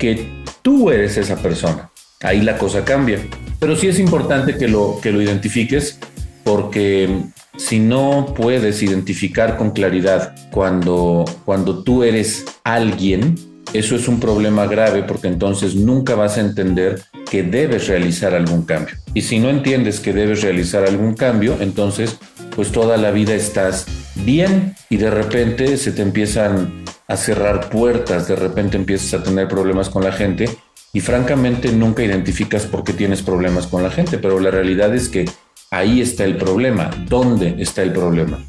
que 0.00 0.28
tú 0.62 0.90
eres 0.90 1.16
esa 1.16 1.36
persona? 1.36 1.89
Ahí 2.22 2.42
la 2.42 2.58
cosa 2.58 2.84
cambia. 2.84 3.18
Pero 3.58 3.76
sí 3.76 3.88
es 3.88 3.98
importante 3.98 4.56
que 4.56 4.68
lo, 4.68 4.98
que 5.02 5.10
lo 5.10 5.22
identifiques 5.22 5.98
porque 6.44 7.08
si 7.56 7.78
no 7.78 8.34
puedes 8.36 8.82
identificar 8.82 9.56
con 9.56 9.70
claridad 9.70 10.34
cuando, 10.50 11.24
cuando 11.44 11.82
tú 11.82 12.02
eres 12.04 12.44
alguien, 12.64 13.36
eso 13.72 13.96
es 13.96 14.08
un 14.08 14.20
problema 14.20 14.66
grave 14.66 15.02
porque 15.02 15.28
entonces 15.28 15.74
nunca 15.74 16.14
vas 16.14 16.36
a 16.36 16.40
entender 16.40 17.00
que 17.30 17.42
debes 17.42 17.88
realizar 17.88 18.34
algún 18.34 18.62
cambio. 18.62 18.96
Y 19.14 19.22
si 19.22 19.38
no 19.38 19.48
entiendes 19.48 20.00
que 20.00 20.12
debes 20.12 20.42
realizar 20.42 20.84
algún 20.84 21.14
cambio, 21.14 21.56
entonces 21.60 22.18
pues 22.54 22.70
toda 22.72 22.96
la 22.96 23.12
vida 23.12 23.34
estás 23.34 23.86
bien 24.16 24.74
y 24.90 24.96
de 24.96 25.10
repente 25.10 25.76
se 25.76 25.92
te 25.92 26.02
empiezan 26.02 26.84
a 27.06 27.16
cerrar 27.16 27.70
puertas, 27.70 28.28
de 28.28 28.36
repente 28.36 28.76
empiezas 28.76 29.20
a 29.20 29.22
tener 29.22 29.48
problemas 29.48 29.88
con 29.88 30.04
la 30.04 30.12
gente 30.12 30.48
y 30.92 31.00
francamente 31.00 31.72
nunca 31.72 32.02
identificas 32.02 32.64
por 32.64 32.84
qué 32.84 32.92
tienes 32.92 33.22
problemas 33.22 33.66
con 33.66 33.82
la 33.82 33.90
gente, 33.90 34.18
pero 34.18 34.40
la 34.40 34.50
realidad 34.50 34.94
es 34.94 35.08
que 35.08 35.24
ahí 35.70 36.00
está 36.00 36.24
el 36.24 36.36
problema. 36.36 36.90
¿Dónde 37.08 37.56
está 37.58 37.82
el 37.82 37.92
problema? 37.92 38.44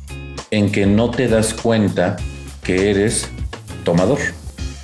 En 0.50 0.72
que 0.72 0.86
no 0.86 1.12
te 1.12 1.28
das 1.28 1.54
cuenta 1.54 2.18
que 2.64 2.90
eres 2.90 3.30
tomador. 3.84 4.20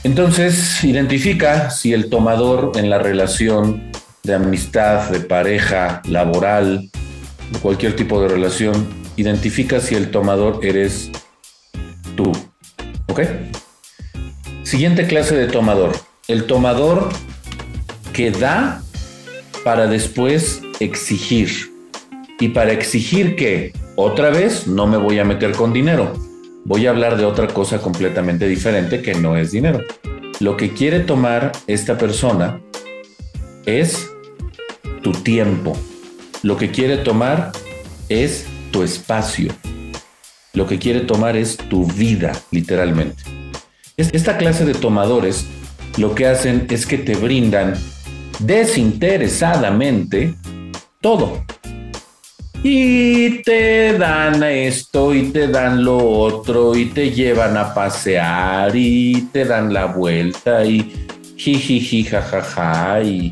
Entonces, 0.03 0.83
identifica 0.83 1.69
si 1.69 1.93
el 1.93 2.09
tomador 2.09 2.73
en 2.75 2.89
la 2.89 2.99
relación 2.99 3.91
de 4.23 4.35
amistad, 4.35 5.09
de 5.09 5.19
pareja, 5.19 6.01
laboral, 6.05 6.89
cualquier 7.61 7.95
tipo 7.95 8.21
de 8.21 8.27
relación, 8.27 8.87
identifica 9.15 9.79
si 9.79 9.95
el 9.95 10.11
tomador 10.11 10.59
eres 10.63 11.09
tú. 12.15 12.31
¿Ok? 13.07 13.21
Siguiente 14.63 15.07
clase 15.07 15.35
de 15.35 15.47
tomador. 15.47 15.93
El 16.27 16.45
tomador 16.45 17.09
que 18.17 18.31
da 18.31 18.81
para 19.63 19.87
después 19.87 20.61
exigir. 20.81 21.49
Y 22.39 22.49
para 22.49 22.73
exigir 22.73 23.37
que, 23.37 23.71
otra 23.95 24.29
vez, 24.31 24.67
no 24.67 24.87
me 24.87 24.97
voy 24.97 25.19
a 25.19 25.23
meter 25.23 25.53
con 25.53 25.71
dinero 25.71 26.13
voy 26.67 26.85
a 26.85 26.89
hablar 26.89 27.15
de 27.15 27.23
otra 27.23 27.47
cosa 27.47 27.79
completamente 27.79 28.45
diferente 28.45 29.01
que 29.01 29.15
no 29.15 29.37
es 29.37 29.51
dinero. 29.51 29.79
Lo 30.41 30.57
que 30.57 30.73
quiere 30.73 30.99
tomar 30.99 31.53
esta 31.65 31.97
persona 31.97 32.59
es 33.65 34.09
tu 35.01 35.13
tiempo. 35.13 35.77
Lo 36.43 36.57
que 36.57 36.69
quiere 36.69 36.97
tomar 36.97 37.53
es 38.09 38.45
tu 38.71 38.83
espacio. 38.83 39.53
Lo 40.53 40.67
que 40.67 40.77
quiere 40.77 40.99
tomar 41.01 41.37
es 41.37 41.55
tu 41.55 41.85
vida, 41.85 42.33
literalmente. 42.51 43.23
Esta 43.95 44.37
clase 44.37 44.65
de 44.65 44.73
tomadores 44.73 45.45
lo 45.97 46.15
que 46.15 46.27
hacen 46.27 46.67
es 46.69 46.85
que 46.85 46.97
te 46.97 47.15
brindan 47.15 47.75
desinteresadamente 48.39 50.33
todo 51.01 51.43
y 52.63 53.43
te 53.43 53.97
dan 53.97 54.43
esto 54.43 55.13
y 55.13 55.29
te 55.29 55.47
dan 55.47 55.83
lo 55.83 55.97
otro 55.97 56.75
y 56.75 56.85
te 56.85 57.11
llevan 57.11 57.55
a 57.55 57.73
pasear 57.73 58.75
y 58.75 59.29
te 59.31 59.45
dan 59.45 59.73
la 59.73 59.85
vuelta 59.85 60.65
y 60.65 61.07
jijiji 61.37 62.03
jajaja 62.03 63.01
y 63.03 63.31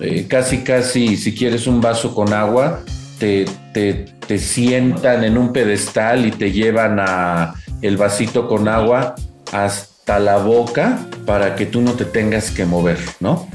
eh, 0.00 0.26
casi 0.28 0.58
casi 0.58 1.16
si 1.16 1.34
quieres 1.34 1.66
un 1.66 1.80
vaso 1.80 2.14
con 2.14 2.32
agua 2.32 2.80
te, 3.18 3.44
te, 3.72 4.06
te 4.26 4.38
sientan 4.38 5.24
en 5.24 5.38
un 5.38 5.52
pedestal 5.52 6.26
y 6.26 6.32
te 6.32 6.50
llevan 6.50 6.98
a 6.98 7.54
el 7.82 7.96
vasito 7.96 8.48
con 8.48 8.68
agua 8.68 9.14
hasta 9.52 10.18
la 10.18 10.38
boca 10.38 10.98
para 11.24 11.54
que 11.54 11.66
tú 11.66 11.80
no 11.80 11.92
te 11.92 12.04
tengas 12.04 12.50
que 12.50 12.64
mover, 12.64 12.98
¿no? 13.20 13.48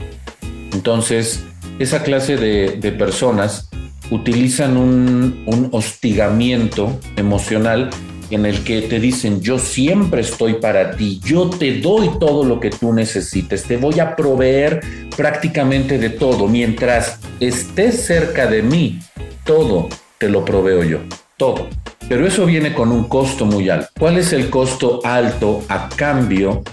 Entonces, 0.75 1.41
esa 1.79 2.03
clase 2.03 2.35
de, 2.35 2.91
personas 2.91 3.69
utilizan 4.11 4.75
un, 4.75 5.69
hostigamiento 5.71 6.99
emocional 7.15 7.89
en 8.29 8.45
el 8.45 8.63
que 8.63 8.81
te 8.81 8.99
dicen, 8.99 9.39
yo 9.39 9.57
siempre 9.57 10.21
estoy 10.21 10.55
para 10.55 10.97
ti, 10.97 11.21
yo 11.23 11.49
te 11.49 11.79
doy 11.79 12.09
todo 12.19 12.43
lo 12.43 12.59
que 12.59 12.71
tú 12.71 12.91
necesites, 12.91 13.63
te 13.63 13.77
voy 13.77 13.99
a 13.99 14.15
proveer 14.15 14.81
prácticamente 15.15 15.97
de 15.97 16.09
todo. 16.09 16.47
Mientras 16.47 17.19
estés 17.39 18.01
cerca 18.01 18.47
de 18.47 18.63
mí, 18.63 18.99
todo 19.45 19.87
te 20.17 20.27
lo 20.27 20.43
proveo 20.43 20.83
yo, 20.83 20.99
todo. 21.37 21.69
Pero 22.09 22.27
eso 22.27 22.45
viene 22.45 22.73
con 22.73 22.91
un 22.91 23.05
costo 23.05 23.45
muy 23.45 23.69
alto. 23.69 23.87
¿Cuál 23.97 24.17
es 24.17 24.33
el 24.33 24.49
costo 24.49 24.99
alto 25.05 25.63
a 25.69 25.87
cambio 25.87 26.63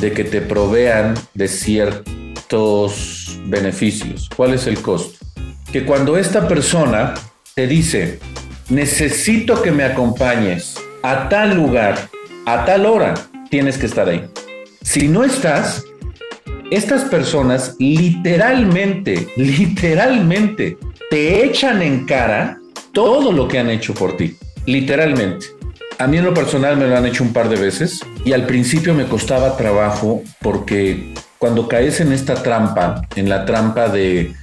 de 0.00 0.12
que 0.12 0.24
te 0.24 0.40
provean 0.40 1.14
de 1.34 1.46
ciertos 1.46 2.20
beneficios? 3.46 4.28
¿Cuál 4.34 4.54
es 4.54 4.66
el 4.66 4.80
costo? 4.80 5.20
que 5.72 5.84
cuando 5.84 6.16
esta 6.16 6.48
persona 6.48 7.14
te 7.54 7.66
dice, 7.66 8.18
necesito 8.68 9.62
que 9.62 9.70
me 9.70 9.84
acompañes 9.84 10.76
a 11.02 11.28
tal 11.28 11.54
lugar, 11.54 12.08
a 12.46 12.64
tal 12.64 12.86
hora, 12.86 13.14
tienes 13.50 13.78
que 13.78 13.86
estar 13.86 14.08
ahí. 14.08 14.24
Si 14.82 15.08
no 15.08 15.22
estás, 15.22 15.84
estas 16.70 17.04
personas 17.04 17.76
literalmente, 17.78 19.28
literalmente 19.36 20.76
te 21.08 21.44
echan 21.44 21.82
en 21.82 22.04
cara 22.04 22.58
todo 22.92 23.32
lo 23.32 23.46
que 23.46 23.58
han 23.58 23.70
hecho 23.70 23.94
por 23.94 24.16
ti. 24.16 24.36
Literalmente. 24.66 25.46
A 25.98 26.06
mí 26.06 26.16
en 26.16 26.24
lo 26.24 26.34
personal 26.34 26.76
me 26.76 26.86
lo 26.86 26.96
han 26.96 27.06
hecho 27.06 27.22
un 27.22 27.32
par 27.32 27.48
de 27.48 27.56
veces 27.56 28.00
y 28.24 28.32
al 28.32 28.46
principio 28.46 28.94
me 28.94 29.04
costaba 29.04 29.56
trabajo 29.56 30.22
porque 30.40 31.12
cuando 31.40 31.66
caes 31.66 32.00
en 32.00 32.12
esta 32.12 32.34
trampa, 32.34 33.00
en 33.16 33.30
la 33.30 33.46
trampa 33.46 33.88
de 33.88 34.34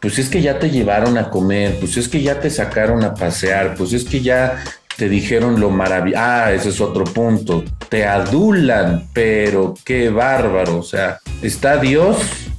pues 0.00 0.18
es 0.18 0.28
que 0.28 0.42
ya 0.42 0.58
te 0.58 0.68
llevaron 0.68 1.16
a 1.16 1.30
comer, 1.30 1.78
pues 1.78 1.96
es 1.96 2.08
que 2.08 2.22
ya 2.22 2.40
te 2.40 2.50
sacaron 2.50 3.04
a 3.04 3.14
pasear, 3.14 3.76
pues 3.76 3.92
es 3.92 4.04
que 4.04 4.20
ya 4.20 4.60
te 4.96 5.08
dijeron 5.08 5.60
lo 5.60 5.70
maravilloso. 5.70 6.20
Ah, 6.20 6.52
ese 6.52 6.70
es 6.70 6.80
otro 6.80 7.04
punto. 7.04 7.62
Te 7.88 8.04
adulan, 8.04 9.08
pero 9.12 9.74
qué 9.84 10.10
bárbaro. 10.10 10.78
O 10.78 10.82
sea, 10.82 11.20
está 11.40 11.76
Dios 11.76 12.16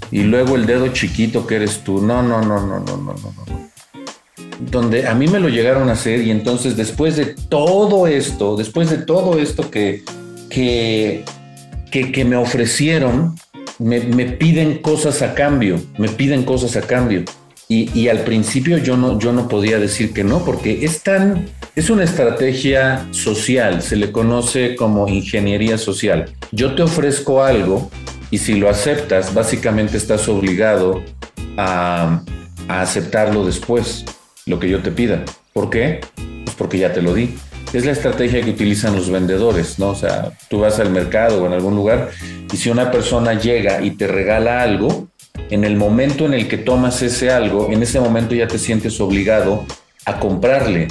y 0.10 0.21
luego 0.21 0.55
el 0.55 0.65
dedo 0.65 0.88
chiquito 0.88 1.45
que 1.45 1.57
eres 1.57 1.83
tú. 1.83 2.01
No, 2.01 2.24
no, 2.24 2.41
no, 2.41 2.65
no, 2.65 2.79
no, 2.79 2.98
no, 2.98 3.13
no. 3.13 3.71
Donde 4.60 5.05
a 5.05 5.15
mí 5.15 5.27
me 5.27 5.39
lo 5.39 5.50
llegaron 5.50 5.89
a 5.89 5.93
hacer 5.93 6.21
y 6.21 6.31
entonces 6.31 6.77
después 6.77 7.17
de 7.17 7.25
todo 7.25 8.07
esto, 8.07 8.55
después 8.55 8.89
de 8.89 9.00
todo 9.00 9.38
esto 9.38 9.69
que, 9.69 10.03
que, 10.50 11.25
que 11.91 12.25
me 12.25 12.38
ofrecieron, 12.38 13.36
me, 13.81 14.25
piden 14.25 14.77
cosas 14.77 15.21
a 15.21 15.33
cambio, 15.33 15.81
me 15.97 16.07
piden 16.07 16.43
cosas 16.43 16.75
a 16.75 16.81
cambio. 16.81 17.23
Y, 17.67 18.09
al 18.09 18.19
principio 18.25 18.77
yo 18.79 18.97
no, 18.97 19.17
yo 19.17 19.31
no 19.31 19.47
podía 19.47 19.79
decir 19.79 20.11
que 20.11 20.25
no, 20.25 20.43
porque 20.43 20.83
es 20.83 21.03
tan, 21.03 21.47
es 21.73 21.89
una 21.89 22.03
estrategia 22.03 23.07
social, 23.11 23.81
se 23.81 23.95
le 23.95 24.11
conoce 24.11 24.75
como 24.75 25.07
ingeniería 25.07 25.77
social. 25.77 26.29
Yo 26.51 26.75
te 26.75 26.81
ofrezco 26.81 27.45
algo 27.45 27.89
y 28.29 28.39
si 28.39 28.55
lo 28.55 28.69
aceptas, 28.69 29.33
básicamente 29.33 29.95
estás 29.95 30.27
obligado 30.27 31.01
a, 31.55 32.21
a 32.67 32.81
aceptarlo 32.81 33.45
después, 33.45 34.03
lo 34.45 34.59
que 34.59 34.67
yo 34.67 34.81
te 34.81 34.91
pida. 34.91 35.23
¿Por 35.53 35.69
qué? 35.69 36.01
Pues 36.43 36.57
porque 36.57 36.77
ya 36.77 36.91
te 36.91 37.01
lo 37.01 37.13
di. 37.13 37.35
Es 37.73 37.85
la 37.85 37.91
estrategia 37.91 38.41
que 38.41 38.51
utilizan 38.51 38.95
los 38.95 39.09
vendedores, 39.09 39.79
¿no? 39.79 39.89
O 39.89 39.95
sea, 39.95 40.31
tú 40.49 40.59
vas 40.59 40.79
al 40.79 40.89
mercado 40.89 41.41
o 41.41 41.45
en 41.45 41.53
algún 41.53 41.75
lugar 41.75 42.09
y 42.51 42.57
si 42.57 42.69
una 42.69 42.91
persona 42.91 43.33
llega 43.33 43.81
y 43.81 43.91
te 43.91 44.07
regala 44.07 44.61
algo, 44.61 45.07
en 45.49 45.63
el 45.63 45.75
momento 45.75 46.25
en 46.25 46.33
el 46.33 46.47
que 46.47 46.57
tomas 46.57 47.01
ese 47.01 47.31
algo, 47.31 47.71
en 47.71 47.81
ese 47.81 47.99
momento 47.99 48.35
ya 48.35 48.47
te 48.47 48.57
sientes 48.57 48.99
obligado 48.99 49.65
a 50.05 50.19
comprarle 50.19 50.87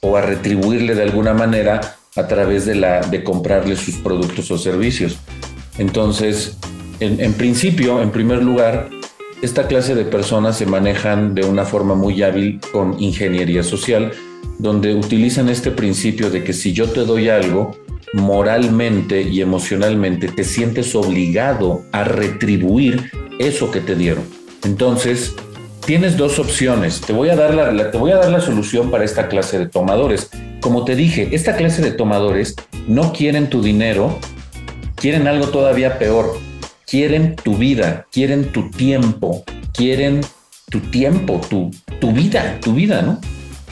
o 0.00 0.16
a 0.16 0.22
retribuirle 0.22 0.94
de 0.94 1.02
alguna 1.02 1.34
manera 1.34 1.96
a 2.16 2.26
través 2.26 2.64
de, 2.66 2.74
la, 2.76 3.00
de 3.00 3.24
comprarle 3.24 3.76
sus 3.76 3.96
productos 3.96 4.50
o 4.50 4.58
servicios. 4.58 5.18
Entonces, 5.78 6.56
en, 7.00 7.20
en 7.20 7.34
principio, 7.34 8.00
en 8.00 8.10
primer 8.10 8.42
lugar, 8.42 8.88
esta 9.42 9.66
clase 9.66 9.94
de 9.94 10.04
personas 10.04 10.56
se 10.56 10.64
manejan 10.64 11.34
de 11.34 11.44
una 11.44 11.64
forma 11.64 11.94
muy 11.94 12.22
hábil 12.22 12.60
con 12.72 13.02
ingeniería 13.02 13.62
social, 13.62 14.12
donde 14.58 14.94
utilizan 14.94 15.48
este 15.48 15.70
principio 15.70 16.30
de 16.30 16.44
que 16.44 16.52
si 16.52 16.72
yo 16.72 16.88
te 16.88 17.00
doy 17.00 17.28
algo, 17.28 17.76
moralmente 18.14 19.22
y 19.22 19.40
emocionalmente 19.40 20.28
te 20.28 20.44
sientes 20.44 20.94
obligado 20.94 21.82
a 21.92 22.04
retribuir 22.04 23.10
eso 23.38 23.70
que 23.70 23.80
te 23.80 23.96
dieron. 23.96 24.24
Entonces, 24.64 25.34
tienes 25.84 26.16
dos 26.16 26.38
opciones. 26.38 27.00
Te 27.00 27.12
voy 27.12 27.28
a 27.28 27.36
dar 27.36 27.54
la, 27.54 27.90
te 27.90 27.98
voy 27.98 28.12
a 28.12 28.16
dar 28.16 28.30
la 28.30 28.40
solución 28.40 28.90
para 28.90 29.04
esta 29.04 29.28
clase 29.28 29.58
de 29.58 29.66
tomadores. 29.66 30.30
Como 30.60 30.84
te 30.84 30.94
dije, 30.94 31.28
esta 31.32 31.56
clase 31.56 31.82
de 31.82 31.90
tomadores 31.90 32.54
no 32.86 33.12
quieren 33.12 33.50
tu 33.50 33.62
dinero, 33.62 34.18
quieren 34.96 35.26
algo 35.26 35.48
todavía 35.48 35.98
peor. 35.98 36.38
Quieren 36.86 37.34
tu 37.34 37.56
vida, 37.56 38.06
quieren 38.12 38.52
tu 38.52 38.70
tiempo, 38.70 39.42
quieren 39.72 40.20
tu 40.70 40.80
tiempo, 40.80 41.40
tu, 41.48 41.70
tu 41.98 42.12
vida, 42.12 42.58
tu 42.60 42.74
vida, 42.74 43.02
¿no? 43.02 43.20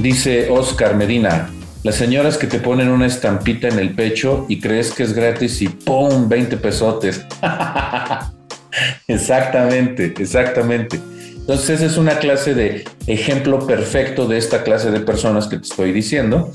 Dice 0.03 0.51
Oscar 0.51 0.97
Medina, 0.97 1.49
las 1.85 1.95
señoras 1.95 2.37
que 2.37 2.49
te 2.49 2.59
ponen 2.59 2.89
una 2.89 3.07
estampita 3.07 3.69
en 3.69 3.79
el 3.79 3.95
pecho 3.95 4.47
y 4.49 4.59
crees 4.59 4.91
que 4.91 5.05
es 5.05 5.13
gratis 5.13 5.63
y 5.63 5.69
¡pum! 5.69 6.29
20 6.29 6.57
pesotes. 6.57 7.25
exactamente, 9.07 10.13
exactamente. 10.19 10.99
Entonces, 11.37 11.71
esa 11.71 11.87
es 11.87 11.99
una 11.99 12.19
clase 12.19 12.53
de 12.53 12.85
ejemplo 13.07 13.65
perfecto 13.65 14.27
de 14.27 14.39
esta 14.39 14.65
clase 14.65 14.91
de 14.91 14.99
personas 14.99 15.47
que 15.47 15.59
te 15.59 15.69
estoy 15.69 15.93
diciendo. 15.93 16.51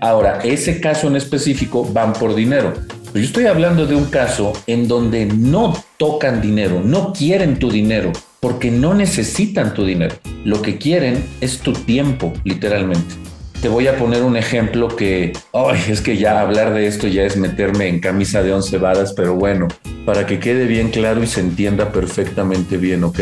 Ahora, 0.00 0.38
ese 0.44 0.80
caso 0.80 1.08
en 1.08 1.16
específico 1.16 1.84
van 1.92 2.12
por 2.12 2.36
dinero. 2.36 2.72
Yo 3.12 3.20
estoy 3.20 3.46
hablando 3.46 3.86
de 3.86 3.96
un 3.96 4.04
caso 4.04 4.52
en 4.68 4.86
donde 4.86 5.26
no 5.26 5.74
tocan 5.96 6.40
dinero, 6.40 6.80
no 6.84 7.12
quieren 7.12 7.58
tu 7.58 7.68
dinero, 7.68 8.12
porque 8.46 8.70
no 8.70 8.94
necesitan 8.94 9.74
tu 9.74 9.84
dinero. 9.84 10.14
Lo 10.44 10.62
que 10.62 10.78
quieren 10.78 11.24
es 11.40 11.58
tu 11.58 11.72
tiempo, 11.72 12.32
literalmente. 12.44 13.16
Te 13.60 13.66
voy 13.66 13.88
a 13.88 13.98
poner 13.98 14.22
un 14.22 14.36
ejemplo 14.36 14.86
que, 14.86 15.32
ay, 15.52 15.80
es 15.88 16.00
que 16.00 16.16
ya 16.16 16.42
hablar 16.42 16.72
de 16.72 16.86
esto 16.86 17.08
ya 17.08 17.24
es 17.24 17.36
meterme 17.36 17.88
en 17.88 17.98
camisa 17.98 18.44
de 18.44 18.52
once 18.52 18.78
varas, 18.78 19.14
pero 19.14 19.34
bueno, 19.34 19.66
para 20.04 20.26
que 20.26 20.38
quede 20.38 20.66
bien 20.66 20.90
claro 20.90 21.24
y 21.24 21.26
se 21.26 21.40
entienda 21.40 21.90
perfectamente 21.90 22.76
bien, 22.76 23.02
¿ok? 23.02 23.18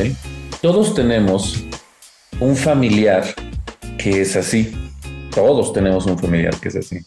Todos 0.60 0.94
tenemos 0.94 1.64
un 2.38 2.54
familiar 2.54 3.24
que 3.96 4.20
es 4.20 4.36
así. 4.36 4.76
Todos 5.34 5.72
tenemos 5.72 6.04
un 6.04 6.18
familiar 6.18 6.54
que 6.60 6.68
es 6.68 6.76
así. 6.76 6.98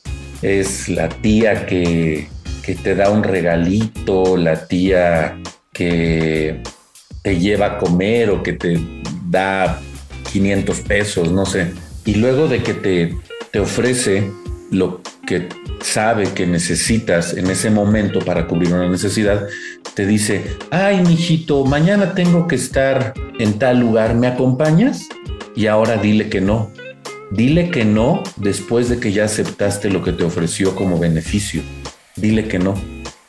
Es 0.41 0.89
la 0.89 1.07
tía 1.07 1.67
que, 1.67 2.27
que 2.63 2.73
te 2.73 2.95
da 2.95 3.11
un 3.11 3.21
regalito, 3.21 4.37
la 4.37 4.67
tía 4.67 5.39
que 5.71 6.63
te 7.27 7.37
lleva 7.37 7.65
a 7.65 7.77
comer 7.77 8.29
o 8.29 8.41
que 8.41 8.53
te 8.53 8.79
da 9.29 9.81
500 10.31 10.79
pesos, 10.79 11.29
no 11.29 11.45
sé. 11.45 11.73
Y 12.05 12.15
luego 12.15 12.47
de 12.47 12.63
que 12.63 12.73
te, 12.73 13.17
te 13.51 13.59
ofrece 13.59 14.31
lo 14.71 15.01
que 15.25 15.49
sabe 15.81 16.31
que 16.33 16.47
necesitas 16.47 17.33
en 17.33 17.49
ese 17.49 17.69
momento 17.69 18.19
para 18.19 18.47
cubrir 18.47 18.73
una 18.73 18.87
necesidad, 18.87 19.45
te 19.93 20.05
dice, 20.05 20.41
ay, 20.71 21.01
mijito, 21.01 21.65
mañana 21.65 22.15
tengo 22.15 22.47
que 22.47 22.55
estar 22.55 23.13
en 23.39 23.59
tal 23.59 23.81
lugar, 23.81 24.15
¿me 24.15 24.27
acompañas? 24.27 25.09
Y 25.53 25.67
ahora 25.67 25.97
dile 25.97 26.29
que 26.29 26.39
no. 26.39 26.71
Dile 27.29 27.71
que 27.71 27.83
no 27.83 28.23
después 28.37 28.87
de 28.87 29.01
que 29.01 29.11
ya 29.11 29.25
aceptaste 29.25 29.89
lo 29.89 30.01
que 30.01 30.13
te 30.13 30.23
ofreció 30.23 30.75
como 30.75 30.97
beneficio. 30.97 31.61
Dile 32.15 32.47
que 32.47 32.57
no. 32.57 32.75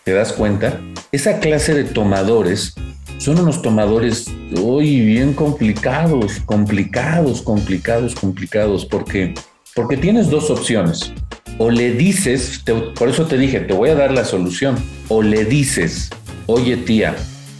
¿Te 0.04 0.12
das 0.12 0.32
cuenta? 0.32 0.80
Esa 1.10 1.40
clase 1.40 1.74
de 1.74 1.82
tomadores 1.82 2.74
son 3.18 3.40
unos 3.40 3.60
tomadores 3.60 4.26
hoy 4.62 5.00
bien 5.00 5.34
complicados, 5.34 6.40
complicados, 6.46 7.42
complicados, 7.42 8.14
complicados, 8.14 8.86
porque, 8.86 9.34
porque 9.74 9.96
tienes 9.96 10.30
dos 10.30 10.50
opciones. 10.50 11.12
O 11.58 11.70
le 11.70 11.92
dices, 11.92 12.62
por 12.96 13.08
eso 13.08 13.26
te 13.26 13.36
dije, 13.36 13.60
te 13.60 13.74
voy 13.74 13.90
a 13.90 13.96
dar 13.96 14.12
la 14.12 14.24
solución, 14.24 14.76
o 15.08 15.22
le 15.22 15.44
dices, 15.44 16.10
oye 16.46 16.76
tía, 16.76 17.16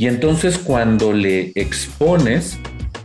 Y 0.00 0.06
entonces 0.06 0.56
cuando 0.56 1.12
le 1.12 1.52
expones 1.56 2.56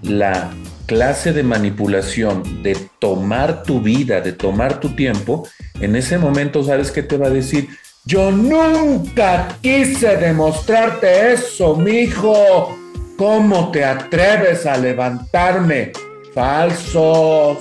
la 0.02 0.50
clase 0.86 1.34
de 1.34 1.44
manipulación 1.44 2.64
de 2.64 2.78
tomar 3.00 3.64
tu 3.64 3.82
vida, 3.82 4.22
de 4.22 4.32
tomar 4.32 4.80
tu 4.80 4.96
tiempo, 4.96 5.46
en 5.82 5.98
ese 5.98 6.18
momento 6.18 6.64
sabes 6.64 6.92
qué 6.92 7.04
te 7.04 7.18
va 7.18 7.28
a 7.28 7.32
decir, 7.32 7.68
yo 8.06 8.32
nunca 8.32 9.58
quise 9.62 10.16
demostrarte 10.16 11.34
eso, 11.34 11.76
mijo. 11.76 12.78
¿Cómo 13.18 13.72
te 13.72 13.84
atreves 13.84 14.66
a 14.66 14.78
levantarme? 14.78 15.92
Falsos. 16.34 17.58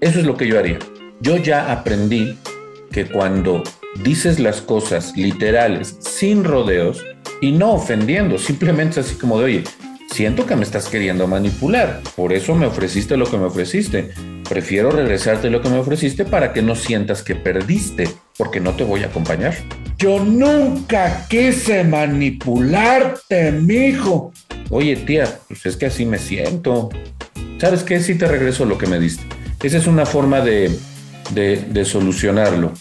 Eso 0.00 0.18
es 0.18 0.26
lo 0.26 0.36
que 0.36 0.48
yo 0.48 0.58
haría. 0.58 0.80
Yo 1.20 1.36
ya 1.36 1.70
aprendí 1.70 2.36
que 2.90 3.06
cuando 3.06 3.62
dices 4.02 4.40
las 4.40 4.60
cosas 4.60 5.16
literales, 5.16 5.98
sin 6.00 6.42
rodeos, 6.42 7.00
y 7.46 7.52
no 7.52 7.74
ofendiendo, 7.74 8.38
simplemente 8.38 8.98
así 8.98 9.14
como 9.14 9.38
de, 9.38 9.44
oye, 9.44 9.64
siento 10.10 10.46
que 10.46 10.56
me 10.56 10.64
estás 10.64 10.88
queriendo 10.88 11.28
manipular, 11.28 12.00
por 12.16 12.32
eso 12.32 12.56
me 12.56 12.66
ofreciste 12.66 13.16
lo 13.16 13.30
que 13.30 13.38
me 13.38 13.44
ofreciste. 13.44 14.10
Prefiero 14.48 14.90
regresarte 14.90 15.48
lo 15.48 15.62
que 15.62 15.68
me 15.68 15.78
ofreciste 15.78 16.24
para 16.24 16.52
que 16.52 16.60
no 16.60 16.74
sientas 16.74 17.22
que 17.22 17.36
perdiste, 17.36 18.08
porque 18.36 18.58
no 18.58 18.72
te 18.72 18.82
voy 18.82 19.04
a 19.04 19.06
acompañar. 19.06 19.54
Yo 19.96 20.18
nunca 20.18 21.24
quise 21.28 21.84
manipularte, 21.84 23.52
mijo. 23.52 24.32
Oye, 24.70 24.96
tía, 24.96 25.38
pues 25.46 25.66
es 25.66 25.76
que 25.76 25.86
así 25.86 26.04
me 26.04 26.18
siento. 26.18 26.90
¿Sabes 27.58 27.84
qué? 27.84 28.00
Sí 28.00 28.16
te 28.16 28.26
regreso 28.26 28.64
lo 28.64 28.76
que 28.76 28.88
me 28.88 28.98
diste. 28.98 29.22
Esa 29.62 29.78
es 29.78 29.86
una 29.86 30.04
forma 30.04 30.40
de, 30.40 30.76
de, 31.30 31.58
de 31.58 31.84
solucionarlo. 31.84 32.72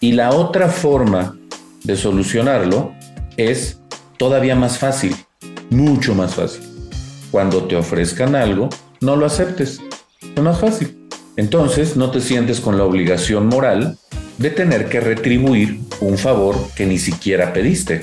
Y 0.00 0.12
la 0.12 0.32
otra 0.32 0.68
forma 0.68 1.34
de 1.82 1.96
solucionarlo 1.96 2.92
es 3.38 3.81
todavía 4.22 4.54
más 4.54 4.78
fácil, 4.78 5.16
mucho 5.70 6.14
más 6.14 6.36
fácil. 6.36 6.62
Cuando 7.32 7.64
te 7.64 7.74
ofrezcan 7.74 8.36
algo, 8.36 8.68
no 9.00 9.16
lo 9.16 9.26
aceptes. 9.26 9.80
Es 10.36 10.40
más 10.40 10.60
fácil. 10.60 11.08
Entonces 11.36 11.96
no 11.96 12.12
te 12.12 12.20
sientes 12.20 12.60
con 12.60 12.78
la 12.78 12.84
obligación 12.84 13.48
moral 13.48 13.98
de 14.38 14.50
tener 14.50 14.88
que 14.88 15.00
retribuir 15.00 15.80
un 15.98 16.18
favor 16.18 16.54
que 16.76 16.86
ni 16.86 16.98
siquiera 16.98 17.52
pediste. 17.52 18.00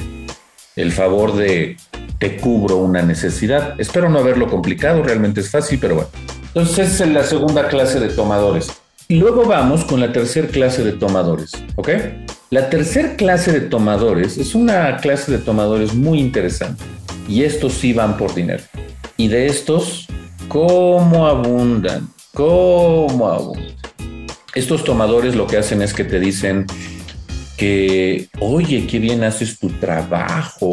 El 0.76 0.92
favor 0.92 1.38
de 1.38 1.78
te 2.18 2.36
cubro 2.36 2.76
una 2.76 3.02
necesidad. 3.02 3.80
Espero 3.80 4.10
no 4.10 4.20
haberlo 4.20 4.50
complicado, 4.50 5.02
realmente 5.02 5.40
es 5.40 5.50
fácil, 5.50 5.80
pero 5.80 5.96
bueno. 5.96 6.10
Entonces 6.48 7.00
es 7.00 7.08
la 7.08 7.24
segunda 7.24 7.70
clase 7.70 7.98
de 8.02 8.10
tomadores. 8.10 8.79
Luego 9.12 9.44
vamos 9.46 9.86
con 9.86 10.00
la 10.00 10.12
tercera 10.12 10.48
clase 10.48 10.84
de 10.84 10.92
tomadores, 10.92 11.54
¿ok? 11.78 11.90
La 12.52 12.70
tercera 12.70 13.16
clase 13.16 13.52
de 13.52 13.62
tomadores 13.62 14.38
es 14.38 14.54
una 14.54 14.98
clase 14.98 15.32
de 15.32 15.40
tomadores 15.40 15.96
muy 15.96 16.20
interesante. 16.20 16.84
Y 17.28 17.42
estos 17.42 17.74
sí 17.74 17.92
van 17.92 18.18
por 18.18 18.36
dinero. 18.36 18.64
Y 19.18 19.28
de 19.28 19.48
estos, 19.48 20.06
¿cómo 20.48 21.26
abundan? 21.26 22.08
¿Cómo 22.36 23.28
abundan? 23.28 23.76
Estos 24.54 24.84
tomadores 24.84 25.36
lo 25.36 25.48
que 25.48 25.58
hacen 25.58 25.82
es 25.82 25.92
que 25.92 26.04
te 26.04 26.20
dicen, 26.20 26.68
que, 27.60 28.30
oye, 28.40 28.88
qué 28.88 29.00
bien 29.00 29.24
haces 29.24 29.60
tu 29.60 29.70
trabajo, 29.70 30.72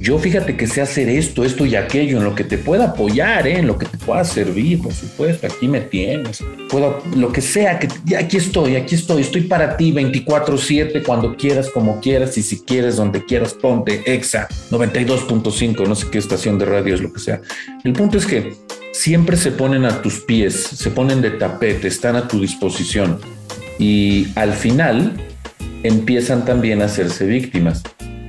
yo 0.00 0.18
fíjate 0.18 0.56
que 0.56 0.66
sé 0.66 0.80
hacer 0.80 1.10
esto, 1.10 1.44
esto 1.44 1.66
y 1.66 1.76
aquello, 1.76 2.16
en 2.16 2.24
lo 2.24 2.34
que 2.34 2.42
te 2.42 2.56
pueda 2.56 2.86
apoyar, 2.86 3.46
¿eh? 3.46 3.58
en 3.58 3.66
lo 3.66 3.76
que 3.76 3.84
te 3.84 3.98
pueda 3.98 4.24
servir, 4.24 4.80
por 4.80 4.94
supuesto, 4.94 5.46
aquí 5.46 5.68
me 5.68 5.82
tienes, 5.82 6.42
puedo, 6.70 7.02
lo 7.14 7.30
que 7.30 7.42
sea, 7.42 7.78
que 7.78 8.16
aquí 8.16 8.38
estoy, 8.38 8.76
aquí 8.76 8.94
estoy, 8.94 9.20
estoy 9.20 9.42
para 9.42 9.76
ti 9.76 9.92
24/7, 9.92 11.02
cuando 11.04 11.36
quieras, 11.36 11.68
como 11.68 12.00
quieras, 12.00 12.38
y 12.38 12.42
si 12.42 12.60
quieres, 12.60 12.96
donde 12.96 13.26
quieras, 13.26 13.52
ponte, 13.52 14.02
exa, 14.06 14.48
92.5, 14.70 15.86
no 15.86 15.94
sé 15.94 16.06
qué 16.10 16.16
estación 16.16 16.58
de 16.58 16.64
radio 16.64 16.94
es 16.94 17.02
lo 17.02 17.12
que 17.12 17.20
sea. 17.20 17.42
El 17.84 17.92
punto 17.92 18.16
es 18.16 18.24
que 18.24 18.54
siempre 18.92 19.36
se 19.36 19.52
ponen 19.52 19.84
a 19.84 20.00
tus 20.00 20.20
pies, 20.20 20.54
se 20.54 20.90
ponen 20.90 21.20
de 21.20 21.32
tapete, 21.32 21.88
están 21.88 22.16
a 22.16 22.26
tu 22.26 22.40
disposición 22.40 23.18
y 23.78 24.28
al 24.34 24.54
final 24.54 25.12
empiezan 25.82 26.46
también 26.46 26.80
a 26.80 26.86
hacerse 26.86 27.26
víctimas 27.26 27.82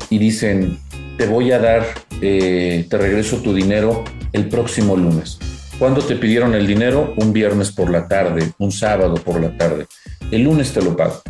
y 0.10 0.18
dicen, 0.18 0.78
te 1.22 1.28
voy 1.28 1.52
a 1.52 1.60
dar, 1.60 1.86
eh, 2.20 2.88
te 2.90 2.98
regreso 2.98 3.38
tu 3.44 3.54
dinero 3.54 4.04
el 4.34 4.50
próximo 4.50 4.98
lunes. 4.98 5.38
¿Cuándo 5.78 6.02
te 6.02 6.16
pidieron 6.16 6.56
el 6.56 6.66
dinero? 6.66 7.14
Un 7.16 7.32
viernes 7.32 7.72
por 7.72 7.92
la 7.92 8.08
tarde, 8.08 8.54
un 8.58 8.72
sábado 8.72 9.14
por 9.14 9.40
la 9.40 9.56
tarde. 9.56 9.86
El 10.32 10.46
lunes 10.46 10.74
te 10.74 10.82
lo 10.82 10.98
pago. 10.98 11.22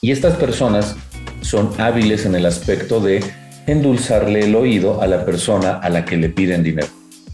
Y 0.00 0.10
estas 0.10 0.34
personas 0.34 0.96
son 1.42 1.70
hábiles 1.78 2.26
en 2.26 2.34
el 2.34 2.44
aspecto 2.44 2.98
de 2.98 3.22
endulzarle 3.68 4.46
el 4.46 4.56
oído 4.56 5.00
a 5.00 5.06
la 5.06 5.24
persona 5.24 5.74
a 5.74 5.88
la 5.88 6.04
que 6.04 6.16
le 6.16 6.30
piden 6.30 6.64
dinero. 6.64 6.88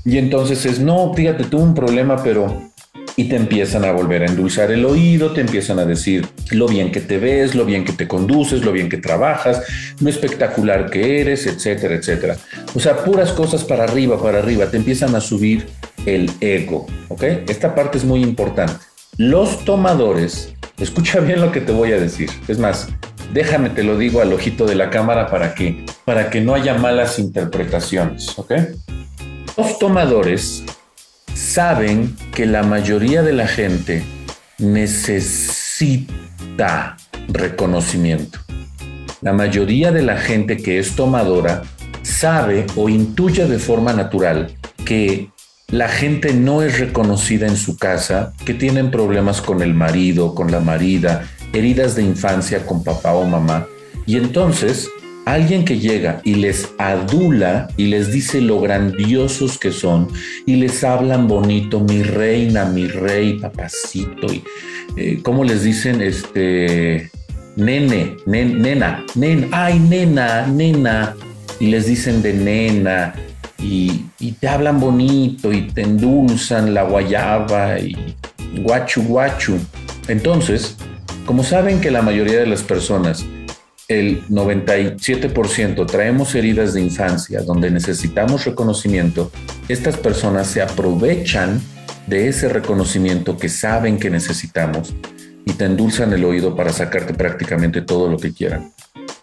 Y 0.05 0.19
entonces 0.19 0.67
es, 0.67 0.81
no, 0.81 1.15
fíjate, 1.15 1.45
tuve 1.45 1.63
un 1.63 1.75
problema, 1.75 2.23
pero 2.23 2.73
y 3.19 3.25
te 3.25 3.35
empiezan 3.35 3.85
a 3.85 3.91
volver 3.91 4.23
a 4.23 4.27
endulzar 4.27 4.71
el 4.71 4.85
oído, 4.85 5.33
te 5.33 5.41
empiezan 5.41 5.81
a 5.81 5.85
decir 5.85 6.25
lo 6.53 6.69
bien 6.69 6.93
que 6.93 7.01
te 7.01 7.19
ves, 7.19 7.57
lo 7.57 7.65
bien 7.65 7.85
que 7.85 7.93
te 7.93 8.07
conduces, 8.07 8.65
lo 8.65 8.71
bien 8.71 8.89
que 8.89 8.99
trabajas, 8.99 9.61
lo 10.01 10.09
espectacular 10.09 10.89
que 10.89 11.21
eres, 11.21 11.45
etcétera, 11.49 11.97
etcétera. 11.97 12.37
O 12.77 12.79
sea, 12.79 12.99
puras 12.99 13.33
cosas 13.33 13.65
para 13.65 13.83
arriba, 13.83 14.23
para 14.23 14.39
arriba, 14.39 14.71
te 14.71 14.77
empiezan 14.77 15.17
a 15.17 15.21
subir 15.21 15.67
el 16.07 16.31
ego, 16.41 16.87
¿ok? 17.09 17.25
Esta 17.49 17.75
parte 17.75 17.99
es 17.99 18.05
muy 18.05 18.23
importante. 18.23 18.75
Los 19.17 19.65
tomadores, 19.65 20.55
escucha 20.79 21.19
bien 21.19 21.41
lo 21.41 21.51
que 21.51 21.61
te 21.61 21.73
voy 21.73 21.91
a 21.91 21.99
decir, 21.99 22.31
es 22.47 22.61
más, 22.61 22.87
déjame 23.35 23.71
te 23.71 23.83
lo 23.83 23.99
digo 23.99 24.21
al 24.21 24.33
ojito 24.33 24.65
de 24.65 24.77
la 24.77 24.91
cámara 24.91 25.29
para 25.29 25.57
que, 25.57 25.85
para 26.05 26.31
que 26.31 26.41
no 26.41 26.55
haya 26.55 26.75
malas 26.75 27.19
interpretaciones, 27.19 28.39
¿ok? 28.39 28.53
Los 29.57 29.77
tomadores 29.81 30.63
saben 31.39 32.17
que 32.35 32.47
la 32.47 32.65
mayoría 32.65 33.23
de 33.23 33.33
la 33.33 33.47
gente 33.47 34.03
necesita 34.59 35.87
reconocimiento. 37.29 38.41
La 39.21 39.33
mayoría 39.33 39.93
de 39.93 40.03
la 40.03 40.17
gente 40.17 40.57
que 40.57 40.81
es 40.81 40.97
tomadora 40.97 41.63
sabe 42.03 42.67
o 42.75 42.89
intuye 42.89 43.47
de 43.47 43.61
forma 43.61 43.93
natural 43.93 44.51
que 44.85 45.31
la 45.69 45.89
gente 45.89 46.35
no 46.35 46.63
es 46.63 46.81
reconocida 46.81 47.47
en 47.47 47.57
su 47.57 47.77
casa, 47.77 48.33
que 48.45 48.55
tienen 48.55 48.91
problemas 48.91 49.41
con 49.41 49.63
el 49.63 49.75
marido, 49.75 50.35
con 50.35 50.51
la 50.51 50.59
marida, 50.59 51.29
heridas 51.53 51.95
de 51.95 52.03
infancia 52.03 52.67
con 52.67 52.83
papá 52.83 53.13
o 53.13 53.25
mamá. 53.25 53.69
Y 54.07 54.17
entonces 54.17 54.89
alguien 55.33 55.65
que 55.65 55.79
llega 55.79 56.21
y 56.25 56.37
les 56.37 56.71
adula 56.79 57.69
y 57.77 57.87
les 57.87 58.13
dice 58.13 58.41
lo 58.41 58.61
grandiosos 58.61 59.59
que 59.59 59.73
son 59.73 60.09
y 60.47 60.57
les 60.57 60.83
hablan 60.85 61.29
bonito, 61.29 61.81
mi 61.81 62.03
reina, 62.03 62.65
mi 62.65 62.87
rey, 62.87 63.39
papacito, 63.39 64.33
y 64.33 64.43
eh, 64.97 65.21
cómo 65.23 65.45
les 65.45 65.63
dicen, 65.63 66.01
este, 66.01 67.11
nene, 67.57 68.17
nena, 68.27 69.05
nen, 69.15 69.49
ay, 69.53 69.79
nena, 69.79 70.47
nena, 70.47 71.15
y 71.61 71.67
les 71.67 71.87
dicen 71.87 72.23
de 72.23 72.33
nena, 72.33 73.15
y, 73.59 74.05
y, 74.19 74.33
te 74.33 74.49
hablan 74.49 74.81
bonito 74.81 75.53
y 75.53 75.63
te 75.63 75.83
endulzan 75.83 76.73
la 76.75 76.85
guayaba 76.85 77.79
y 77.81 77.97
guachu 78.63 79.03
guachu. 79.03 79.59
Entonces, 80.07 80.77
como 81.27 81.43
saben 81.43 81.81
que 81.81 81.91
la 81.91 82.01
mayoría 82.01 82.39
de 82.39 82.47
las 82.47 82.63
personas 82.63 83.27
el 83.89 84.27
97% 84.29 85.87
traemos 85.87 86.35
heridas 86.35 86.75
de 86.75 86.83
infancia 86.83 87.41
donde 87.41 87.71
necesitamos 87.71 88.45
reconocimiento, 88.45 89.33
estas 89.69 89.97
personas 89.97 90.47
se 90.47 90.61
aprovechan 90.61 91.61
de 92.07 92.29
ese 92.29 92.51
reconocimiento 92.51 93.39
que 93.39 93.49
saben 93.49 93.99
que 93.99 94.11
necesitamos 94.11 94.95
y 95.47 95.53
te 95.55 95.65
endulzan 95.65 96.13
el 96.13 96.27
oído 96.27 96.55
para 96.55 96.73
sacarte 96.73 97.15
prácticamente 97.15 97.81
todo 97.81 98.11
lo 98.11 98.19
que 98.19 98.33
quieran 98.33 98.73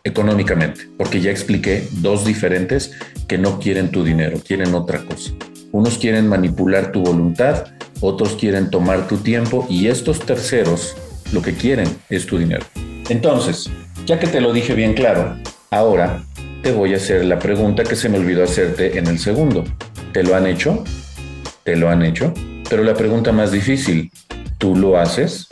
económicamente, 0.03 0.87
porque 0.97 1.19
ya 1.19 1.31
expliqué 1.31 1.87
dos 1.91 2.25
diferentes 2.25 2.91
que 3.27 3.39
no 3.39 3.59
quieren 3.59 3.89
tu 3.89 4.03
dinero, 4.03 4.39
quieren 4.39 4.73
otra 4.75 4.99
cosa. 4.99 5.31
Unos 5.71 5.97
quieren 5.97 6.27
manipular 6.27 6.91
tu 6.91 7.01
voluntad, 7.01 7.65
otros 8.01 8.35
quieren 8.35 8.69
tomar 8.69 9.07
tu 9.07 9.17
tiempo 9.17 9.65
y 9.67 9.87
estos 9.87 10.19
terceros 10.19 10.95
lo 11.33 11.41
que 11.41 11.53
quieren 11.53 11.87
es 12.09 12.27
tu 12.27 12.37
dinero. 12.37 12.65
Entonces, 13.09 13.69
ya 14.05 14.19
que 14.19 14.27
te 14.27 14.39
lo 14.39 14.53
dije 14.53 14.75
bien 14.75 14.93
claro, 14.93 15.37
ahora 15.71 16.23
te 16.61 16.71
voy 16.71 16.93
a 16.93 16.97
hacer 16.97 17.25
la 17.25 17.39
pregunta 17.39 17.83
que 17.83 17.95
se 17.95 18.07
me 18.07 18.17
olvidó 18.17 18.43
hacerte 18.43 18.97
en 18.99 19.07
el 19.07 19.19
segundo. 19.19 19.63
¿Te 20.13 20.23
lo 20.23 20.35
han 20.35 20.45
hecho? 20.45 20.83
¿Te 21.63 21.75
lo 21.75 21.89
han 21.89 22.03
hecho? 22.03 22.33
Pero 22.69 22.83
la 22.83 22.93
pregunta 22.93 23.31
más 23.31 23.51
difícil, 23.51 24.11
¿tú 24.57 24.75
lo 24.75 24.97
haces? 24.97 25.47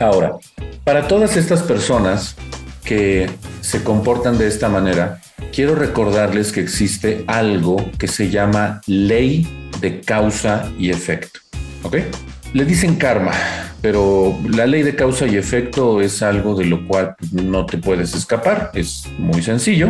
Ahora, 0.00 0.36
para 0.84 1.06
todas 1.06 1.36
estas 1.36 1.62
personas 1.62 2.34
que 2.82 3.30
se 3.60 3.84
comportan 3.84 4.38
de 4.38 4.48
esta 4.48 4.68
manera, 4.68 5.20
quiero 5.52 5.74
recordarles 5.74 6.50
que 6.50 6.60
existe 6.60 7.24
algo 7.26 7.76
que 7.98 8.08
se 8.08 8.30
llama 8.30 8.80
ley 8.86 9.46
de 9.80 10.00
causa 10.00 10.70
y 10.78 10.90
efecto. 10.90 11.40
¿Ok? 11.82 11.96
Le 12.54 12.66
dicen 12.66 12.96
karma, 12.96 13.32
pero 13.80 14.38
la 14.46 14.66
ley 14.66 14.82
de 14.82 14.94
causa 14.94 15.26
y 15.26 15.36
efecto 15.36 16.02
es 16.02 16.22
algo 16.22 16.54
de 16.54 16.66
lo 16.66 16.86
cual 16.86 17.14
no 17.32 17.64
te 17.64 17.78
puedes 17.78 18.14
escapar. 18.14 18.70
Es 18.74 19.06
muy 19.18 19.42
sencillo. 19.42 19.88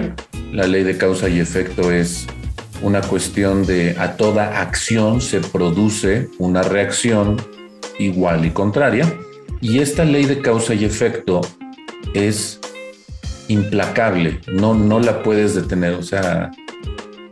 La 0.52 0.68
ley 0.68 0.84
de 0.84 0.96
causa 0.96 1.28
y 1.28 1.40
efecto 1.40 1.90
es 1.90 2.24
una 2.80 3.00
cuestión 3.00 3.66
de 3.66 3.96
a 3.98 4.16
toda 4.16 4.60
acción 4.60 5.20
se 5.20 5.40
produce 5.40 6.28
una 6.38 6.62
reacción 6.62 7.36
igual 7.98 8.44
y 8.44 8.50
contraria. 8.50 9.12
Y 9.60 9.80
esta 9.80 10.04
ley 10.04 10.26
de 10.26 10.40
causa 10.40 10.72
y 10.74 10.84
efecto 10.84 11.40
es 12.14 12.60
implacable, 13.48 14.40
no, 14.46 14.72
no 14.74 15.00
la 15.00 15.24
puedes 15.24 15.56
detener. 15.56 15.94
O 15.94 16.02
sea, 16.04 16.52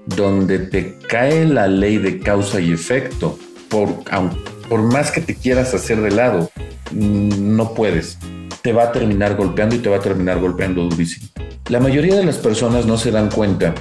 donde 0.07 0.59
te 0.59 0.99
cae 1.09 1.45
la 1.45 1.69
ley 1.69 1.99
de 1.99 2.19
causa 2.19 2.61
y 2.61 2.73
efecto, 2.73 3.39
por, 3.69 4.03
aunque 4.11 4.50
por 4.71 4.83
más 4.83 5.11
que 5.11 5.21
te 5.21 5.35
quieras 5.35 5.75
hacer 5.75 6.01
de 6.01 6.13
lado, 6.13 6.49
no 6.93 7.75
puedes. 7.75 8.19
Te 8.63 8.73
va 8.73 8.85
a 8.85 8.93
terminar 8.93 9.35
golpeando 9.35 9.75
y 9.75 9.81
te 9.81 9.89
va 9.89 9.97
a 9.97 10.01
terminar 10.01 10.39
golpeando 10.39 10.85
durísimo. 10.85 11.27
La 11.69 11.81
mayoría 11.81 12.15
de 12.15 12.25
las 12.25 12.39
personas 12.39 12.87
no 12.87 12.97
se 12.97 13.11
dan 13.11 13.31
cuenta 13.31 13.75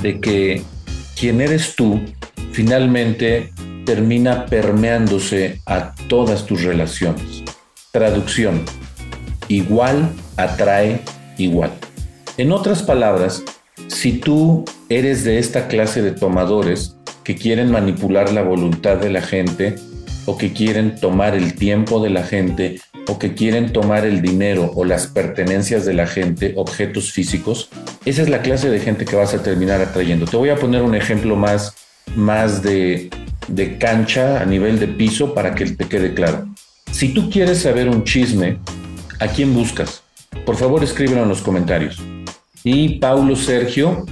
de 0.00 0.20
que 0.20 0.62
quien 1.18 1.40
eres 1.40 1.74
tú 1.74 2.00
finalmente 2.52 3.52
termina 3.84 4.46
permeándose 4.46 5.60
a 5.66 5.96
todas 6.08 6.46
tus 6.46 6.62
relaciones. 6.62 7.42
Traducción. 7.90 8.62
Igual 9.48 10.10
atrae 10.36 11.00
igual. 11.38 11.72
En 12.36 12.52
otras 12.52 12.84
palabras, 12.84 13.42
si 13.88 14.12
tú 14.12 14.64
eres 14.88 15.24
de 15.24 15.40
esta 15.40 15.66
clase 15.66 16.02
de 16.02 16.12
tomadores 16.12 16.96
que 17.24 17.34
quieren 17.34 17.72
manipular 17.72 18.32
la 18.32 18.42
voluntad 18.42 18.98
de 18.98 19.10
la 19.10 19.22
gente, 19.22 19.74
o 20.26 20.36
que 20.36 20.52
quieren 20.52 20.96
tomar 20.96 21.34
el 21.34 21.54
tiempo 21.54 22.02
de 22.02 22.10
la 22.10 22.24
gente 22.24 22.80
o 23.08 23.18
que 23.18 23.34
quieren 23.34 23.72
tomar 23.72 24.04
el 24.04 24.20
dinero 24.20 24.72
o 24.74 24.84
las 24.84 25.06
pertenencias 25.06 25.86
de 25.86 25.94
la 25.94 26.06
gente, 26.06 26.52
objetos 26.56 27.12
físicos, 27.12 27.70
esa 28.04 28.22
es 28.22 28.28
la 28.28 28.42
clase 28.42 28.68
de 28.68 28.80
gente 28.80 29.04
que 29.04 29.16
vas 29.16 29.32
a 29.32 29.42
terminar 29.42 29.80
atrayendo. 29.80 30.26
Te 30.26 30.36
voy 30.36 30.50
a 30.50 30.56
poner 30.56 30.82
un 30.82 30.94
ejemplo 30.94 31.36
más, 31.36 31.74
más 32.16 32.62
de, 32.62 33.08
de 33.46 33.78
cancha 33.78 34.40
a 34.40 34.44
nivel 34.44 34.78
de 34.80 34.88
piso 34.88 35.34
para 35.34 35.54
que 35.54 35.66
te 35.66 35.86
quede 35.86 36.14
claro. 36.14 36.48
Si 36.90 37.10
tú 37.10 37.30
quieres 37.30 37.58
saber 37.58 37.88
un 37.88 38.02
chisme, 38.04 38.58
¿a 39.20 39.28
quién 39.28 39.54
buscas? 39.54 40.02
Por 40.44 40.56
favor, 40.56 40.82
escríbelo 40.82 41.22
en 41.22 41.28
los 41.28 41.42
comentarios. 41.42 42.02
Y 42.64 42.98
Paulo 42.98 43.36
Sergio, 43.36 44.04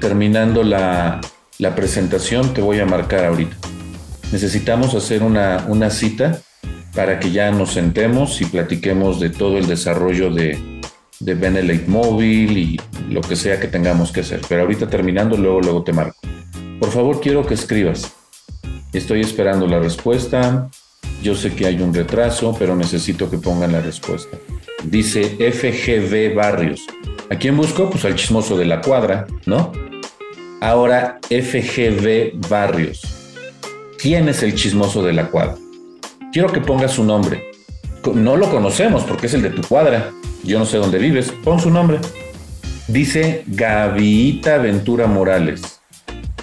terminando 0.00 0.64
la, 0.64 1.20
la 1.58 1.74
presentación, 1.76 2.52
te 2.52 2.60
voy 2.60 2.80
a 2.80 2.86
marcar 2.86 3.24
ahorita 3.24 3.71
necesitamos 4.32 4.94
hacer 4.94 5.22
una, 5.22 5.64
una 5.68 5.90
cita 5.90 6.40
para 6.94 7.20
que 7.20 7.30
ya 7.30 7.50
nos 7.50 7.72
sentemos 7.72 8.40
y 8.40 8.46
platiquemos 8.46 9.20
de 9.20 9.30
todo 9.30 9.58
el 9.58 9.66
desarrollo 9.66 10.30
de, 10.30 10.58
de 11.20 11.34
Benelete 11.34 11.88
Móvil 11.88 12.58
y 12.58 12.80
lo 13.08 13.20
que 13.20 13.36
sea 13.36 13.60
que 13.60 13.68
tengamos 13.68 14.10
que 14.10 14.20
hacer. 14.20 14.40
Pero 14.48 14.62
ahorita 14.62 14.88
terminando, 14.88 15.36
luego, 15.36 15.60
luego 15.60 15.82
te 15.82 15.92
marco. 15.92 16.18
Por 16.80 16.90
favor, 16.90 17.20
quiero 17.20 17.46
que 17.46 17.54
escribas. 17.54 18.12
Estoy 18.92 19.20
esperando 19.20 19.66
la 19.66 19.78
respuesta. 19.78 20.68
Yo 21.22 21.34
sé 21.34 21.54
que 21.54 21.66
hay 21.66 21.80
un 21.80 21.94
retraso, 21.94 22.54
pero 22.58 22.74
necesito 22.74 23.30
que 23.30 23.38
pongan 23.38 23.72
la 23.72 23.80
respuesta. 23.80 24.36
dice 24.84 25.22
FGV 25.22 26.34
Barrios. 26.34 26.82
¿A 27.30 27.36
quién 27.36 27.56
busco? 27.56 27.88
Pues 27.88 28.04
al 28.04 28.16
chismoso 28.16 28.58
de 28.58 28.66
la 28.66 28.80
cuadra, 28.80 29.26
¿no? 29.46 29.72
Ahora 30.60 31.18
FGV 31.30 32.48
Barrios. 32.48 33.21
¿Quién 34.02 34.28
es 34.28 34.42
el 34.42 34.56
chismoso 34.56 35.04
de 35.04 35.12
la 35.12 35.28
cuadra? 35.28 35.54
Quiero 36.32 36.50
que 36.50 36.60
pongas 36.60 36.90
su 36.90 37.04
nombre. 37.04 37.52
No 38.12 38.36
lo 38.36 38.50
conocemos 38.50 39.04
porque 39.04 39.26
es 39.28 39.34
el 39.34 39.42
de 39.42 39.50
tu 39.50 39.62
cuadra. 39.62 40.10
Yo 40.42 40.58
no 40.58 40.66
sé 40.66 40.78
dónde 40.78 40.98
vives. 40.98 41.32
Pon 41.44 41.60
su 41.60 41.70
nombre. 41.70 42.00
Dice 42.88 43.44
Gavita 43.46 44.58
Ventura 44.58 45.06
Morales. 45.06 45.80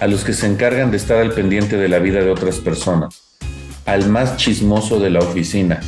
A 0.00 0.06
los 0.06 0.24
que 0.24 0.32
se 0.32 0.46
encargan 0.46 0.90
de 0.90 0.96
estar 0.96 1.18
al 1.18 1.32
pendiente 1.32 1.76
de 1.76 1.90
la 1.90 1.98
vida 1.98 2.20
de 2.20 2.30
otras 2.30 2.56
personas. 2.60 3.36
Al 3.84 4.08
más 4.08 4.38
chismoso 4.38 4.98
de 4.98 5.10
la 5.10 5.18
oficina. 5.18 5.80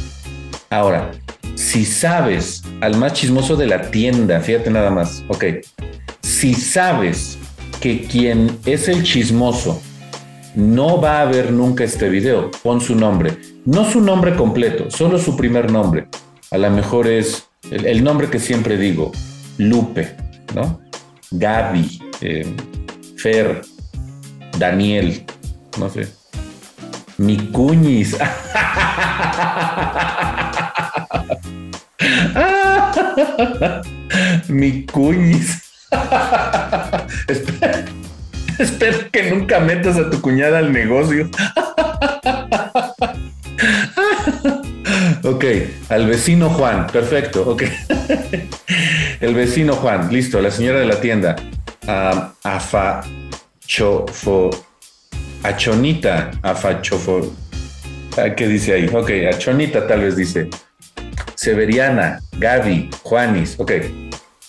Ahora, 0.68 1.12
si 1.54 1.86
sabes, 1.86 2.64
al 2.82 2.98
más 2.98 3.14
chismoso 3.14 3.56
de 3.56 3.68
la 3.68 3.90
tienda, 3.90 4.40
fíjate 4.40 4.70
nada 4.70 4.90
más, 4.90 5.24
ok, 5.28 5.44
si 6.20 6.52
sabes 6.52 7.38
que 7.80 8.02
quien 8.02 8.58
es 8.66 8.88
el 8.88 9.02
chismoso 9.04 9.80
no 10.54 11.00
va 11.00 11.22
a 11.22 11.24
ver 11.24 11.52
nunca 11.52 11.84
este 11.84 12.08
video, 12.08 12.50
pon 12.62 12.80
su 12.80 12.94
nombre, 12.94 13.36
no 13.64 13.90
su 13.90 14.00
nombre 14.00 14.36
completo, 14.36 14.90
solo 14.90 15.18
su 15.18 15.36
primer 15.36 15.70
nombre. 15.70 16.06
A 16.50 16.58
lo 16.58 16.70
mejor 16.70 17.08
es 17.08 17.48
el, 17.70 18.04
nombre 18.04 18.28
que 18.28 18.38
siempre 18.38 18.76
digo, 18.76 19.12
Lupe, 19.58 20.16
¿no? 20.54 20.80
Gaby, 21.30 21.98
eh, 22.20 22.54
Fer, 23.16 23.62
Daniel, 24.58 25.24
no 25.78 25.88
sé. 25.88 26.08
Mi 27.16 27.36
cuñis. 27.36 28.18
Mi 34.48 34.84
cuñis. 34.86 35.62
espero, 38.58 39.10
que 39.10 39.30
nunca 39.30 39.60
metas 39.60 39.96
a 39.96 40.10
tu 40.10 40.20
cuñada 40.20 40.58
al 40.58 40.72
negocio. 40.72 41.28
ok, 45.24 45.44
al 45.88 46.06
vecino 46.06 46.50
Juan, 46.50 46.86
perfecto, 46.86 47.48
ok. 47.48 47.62
El 49.20 49.34
vecino 49.34 49.74
Juan, 49.74 50.12
listo, 50.12 50.40
la 50.40 50.50
señora 50.50 50.80
de 50.80 50.86
la 50.86 51.00
tienda. 51.00 51.36
afa 52.42 53.02
chofo. 53.66 54.50
Achonita, 55.42 56.30
afachofo. 56.42 57.34
Ah, 58.16 58.34
¿Qué 58.34 58.46
dice 58.46 58.74
ahí? 58.74 58.90
Ok, 58.92 59.10
Achonita 59.32 59.86
tal 59.86 60.00
vez 60.02 60.16
dice. 60.16 60.48
Severiana, 61.34 62.20
Gaby, 62.38 62.90
Juanis, 63.02 63.58
ok, 63.58 63.72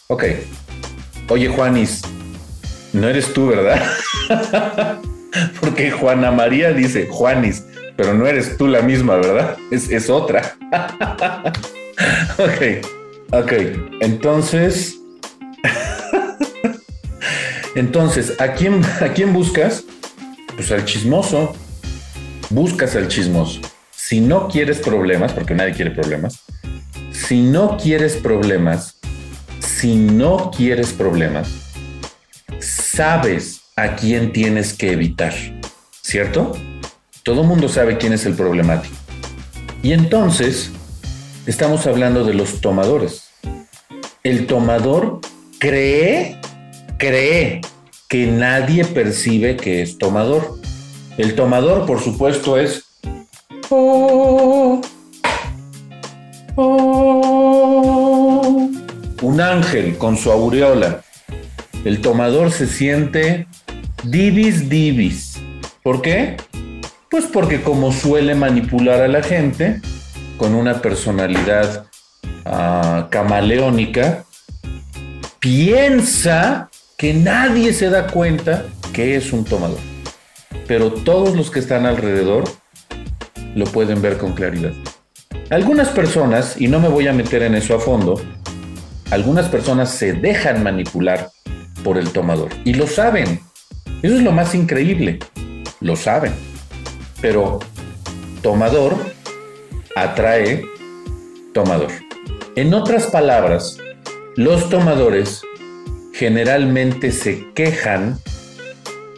ok. 0.07 0.23
Oye, 1.29 1.47
Juanis, 1.47 2.01
no 2.93 3.09
eres 3.09 3.33
tú, 3.33 3.47
¿verdad? 3.47 3.81
Porque 5.59 5.91
Juana 5.91 6.31
María 6.31 6.71
dice 6.73 7.07
Juanis, 7.09 7.63
pero 7.97 8.13
no 8.13 8.27
eres 8.27 8.57
tú 8.57 8.67
la 8.67 8.81
misma, 8.81 9.15
¿verdad? 9.15 9.57
Es, 9.71 9.89
es 9.89 10.09
otra. 10.09 10.55
ok, 12.37 12.85
ok. 13.31 13.51
Entonces, 13.99 14.99
entonces, 17.75 18.39
¿a 18.39 18.53
quién, 18.53 18.81
¿a 19.01 19.09
quién 19.09 19.33
buscas? 19.33 19.83
Pues 20.55 20.71
al 20.71 20.85
chismoso. 20.85 21.55
Buscas 22.49 22.95
al 22.95 23.07
chismoso. 23.07 23.59
Si 23.91 24.21
no 24.21 24.47
quieres 24.47 24.79
problemas, 24.79 25.33
porque 25.33 25.55
nadie 25.55 25.73
quiere 25.73 25.89
problemas, 25.89 26.43
si 27.11 27.41
no 27.41 27.77
quieres 27.77 28.17
problemas, 28.17 28.99
si 29.59 29.95
no 29.95 30.51
quieres 30.55 30.91
problemas, 30.91 31.62
sabes 32.93 33.61
a 33.75 33.95
quién 33.95 34.31
tienes 34.31 34.73
que 34.73 34.91
evitar, 34.91 35.33
¿cierto? 36.01 36.55
Todo 37.23 37.43
mundo 37.43 37.67
sabe 37.67 37.97
quién 37.97 38.13
es 38.13 38.27
el 38.27 38.35
problemático. 38.35 38.93
Y 39.81 39.93
entonces, 39.93 40.69
estamos 41.47 41.87
hablando 41.87 42.23
de 42.23 42.35
los 42.35 42.61
tomadores. 42.61 43.29
El 44.23 44.45
tomador 44.45 45.21
cree, 45.57 46.39
cree 46.97 47.61
que 48.09 48.27
nadie 48.27 48.85
percibe 48.85 49.57
que 49.57 49.81
es 49.81 49.97
tomador. 49.97 50.59
El 51.17 51.33
tomador, 51.33 51.87
por 51.87 51.99
supuesto, 51.99 52.59
es... 52.59 52.83
Oh, 53.69 54.79
Oh. 56.55 57.31
Un 59.23 59.41
ángel 59.41 59.97
con 59.97 60.15
su 60.15 60.31
aureola. 60.31 61.02
El 61.85 61.99
tomador 61.99 62.51
se 62.51 62.65
siente 62.65 63.45
divis 64.03 64.69
divis. 64.69 65.41
¿Por 65.83 66.01
qué? 66.01 66.37
Pues 67.09 67.25
porque 67.25 67.61
como 67.61 67.91
suele 67.91 68.35
manipular 68.35 69.01
a 69.01 69.07
la 69.09 69.21
gente 69.21 69.81
con 70.37 70.55
una 70.55 70.81
personalidad 70.81 71.85
ah, 72.45 73.07
camaleónica, 73.11 74.23
piensa 75.39 76.69
que 76.97 77.13
nadie 77.13 77.73
se 77.73 77.89
da 77.89 78.07
cuenta 78.07 78.65
que 78.93 79.17
es 79.17 79.33
un 79.33 79.43
tomador. 79.43 79.79
Pero 80.67 80.91
todos 80.91 81.35
los 81.35 81.51
que 81.51 81.59
están 81.59 81.85
alrededor 81.85 82.45
lo 83.55 83.65
pueden 83.65 84.01
ver 84.01 84.17
con 84.17 84.33
claridad. 84.33 84.71
Algunas 85.49 85.89
personas, 85.89 86.59
y 86.61 86.69
no 86.69 86.79
me 86.79 86.87
voy 86.87 87.07
a 87.07 87.13
meter 87.13 87.43
en 87.43 87.55
eso 87.55 87.75
a 87.75 87.79
fondo, 87.79 88.21
algunas 89.11 89.49
personas 89.49 89.89
se 89.89 90.13
dejan 90.13 90.63
manipular 90.63 91.29
por 91.83 91.97
el 91.97 92.11
tomador 92.11 92.49
y 92.65 92.73
lo 92.73 92.87
saben. 92.87 93.41
Eso 94.01 94.15
es 94.15 94.21
lo 94.21 94.31
más 94.31 94.55
increíble. 94.55 95.19
Lo 95.79 95.95
saben. 95.95 96.33
Pero 97.21 97.59
tomador 98.41 98.95
atrae 99.95 100.65
tomador. 101.53 101.91
En 102.55 102.73
otras 102.73 103.07
palabras, 103.07 103.77
los 104.35 104.69
tomadores 104.69 105.41
generalmente 106.13 107.11
se 107.11 107.51
quejan 107.53 108.19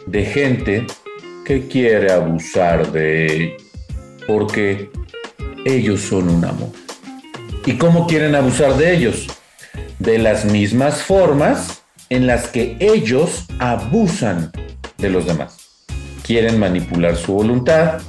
de 0.06 0.24
gente 0.24 0.86
que 1.44 1.68
quiere 1.68 2.12
abusar 2.12 2.92
de 2.92 3.26
él 3.26 3.56
porque 4.26 4.90
ellos 5.64 6.00
son 6.00 6.28
un 6.28 6.44
amor. 6.44 6.70
¿Y 7.64 7.76
cómo 7.76 8.06
quieren 8.06 8.34
abusar 8.34 8.76
de 8.76 8.94
ellos? 8.94 9.26
De 9.98 10.18
las 10.18 10.44
mismas 10.44 11.02
formas 11.02 11.75
en 12.10 12.26
las 12.26 12.48
que 12.48 12.76
ellos 12.80 13.46
abusan 13.58 14.52
de 14.98 15.10
los 15.10 15.26
demás. 15.26 15.56
Quieren 16.22 16.58
manipular 16.58 17.16
su 17.16 17.32
voluntad, 17.32 18.00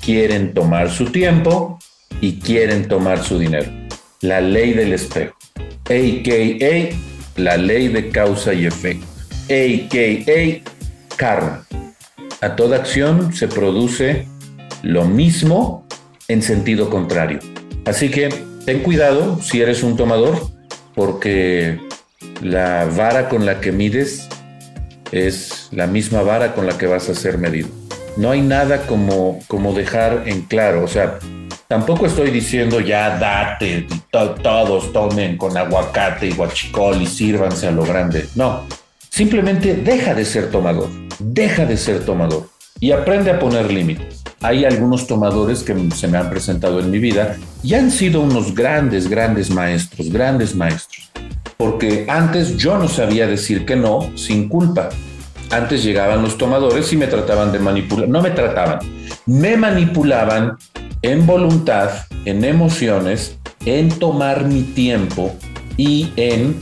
quieren 0.00 0.54
tomar 0.54 0.90
su 0.90 1.06
tiempo 1.06 1.78
y 2.20 2.40
quieren 2.40 2.88
tomar 2.88 3.22
su 3.22 3.38
dinero. 3.38 3.70
La 4.20 4.40
ley 4.40 4.72
del 4.72 4.92
espejo, 4.92 5.36
a.k.a. 5.84 7.40
la 7.40 7.56
ley 7.56 7.88
de 7.88 8.10
causa 8.10 8.52
y 8.52 8.66
efecto, 8.66 9.06
a.k.a. 9.44 11.16
karma. 11.16 11.66
A 12.40 12.56
toda 12.56 12.76
acción 12.76 13.32
se 13.32 13.48
produce 13.48 14.26
lo 14.82 15.04
mismo 15.04 15.86
en 16.28 16.42
sentido 16.42 16.88
contrario. 16.90 17.40
Así 17.84 18.10
que 18.10 18.28
ten 18.64 18.80
cuidado 18.80 19.40
si 19.42 19.60
eres 19.60 19.82
un 19.82 19.96
tomador, 19.96 20.38
porque 20.94 21.80
la 22.40 22.84
vara 22.84 23.28
con 23.28 23.46
la 23.46 23.60
que 23.60 23.72
mides 23.72 24.28
es 25.12 25.68
la 25.72 25.86
misma 25.86 26.22
vara 26.22 26.54
con 26.54 26.66
la 26.66 26.76
que 26.76 26.86
vas 26.86 27.08
a 27.08 27.14
ser 27.14 27.38
medido. 27.38 27.68
No 28.16 28.30
hay 28.30 28.40
nada 28.40 28.86
como, 28.86 29.40
como 29.46 29.72
dejar 29.72 30.24
en 30.26 30.42
claro, 30.42 30.84
o 30.84 30.88
sea, 30.88 31.18
tampoco 31.68 32.06
estoy 32.06 32.30
diciendo 32.30 32.80
ya 32.80 33.18
date, 33.18 33.86
todos 34.10 34.92
tomen 34.92 35.36
con 35.36 35.56
aguacate 35.56 36.26
y 36.26 36.32
guachicol 36.32 37.00
y 37.00 37.06
sírvanse 37.06 37.68
a 37.68 37.70
lo 37.70 37.84
grande. 37.84 38.26
No, 38.34 38.66
simplemente 39.08 39.74
deja 39.74 40.14
de 40.14 40.24
ser 40.24 40.50
tomador, 40.50 40.88
deja 41.18 41.64
de 41.64 41.76
ser 41.76 42.04
tomador 42.04 42.48
y 42.80 42.92
aprende 42.92 43.30
a 43.30 43.38
poner 43.38 43.72
límites 43.72 44.18
hay 44.40 44.64
algunos 44.64 45.06
tomadores 45.06 45.62
que 45.62 45.74
se 45.94 46.06
me 46.06 46.16
han 46.16 46.30
presentado 46.30 46.78
en 46.78 46.90
mi 46.90 46.98
vida 46.98 47.36
y 47.62 47.74
han 47.74 47.90
sido 47.90 48.20
unos 48.20 48.54
grandes, 48.54 49.08
grandes 49.08 49.50
maestros, 49.50 50.10
grandes 50.10 50.54
maestros. 50.54 51.07
Porque 51.58 52.06
antes 52.08 52.56
yo 52.56 52.78
no 52.78 52.88
sabía 52.88 53.26
decir 53.26 53.66
que 53.66 53.76
no 53.76 54.10
sin 54.16 54.48
culpa. 54.48 54.88
Antes 55.50 55.84
llegaban 55.84 56.22
los 56.22 56.38
tomadores 56.38 56.92
y 56.92 56.96
me 56.96 57.06
trataban 57.06 57.52
de 57.52 57.58
manipular. 57.58 58.08
No 58.08 58.22
me 58.22 58.30
trataban, 58.30 58.78
me 59.26 59.56
manipulaban 59.56 60.56
en 61.02 61.26
voluntad, 61.26 61.90
en 62.24 62.44
emociones, 62.44 63.38
en 63.66 63.90
tomar 63.90 64.44
mi 64.44 64.62
tiempo 64.62 65.34
y 65.76 66.12
en 66.16 66.60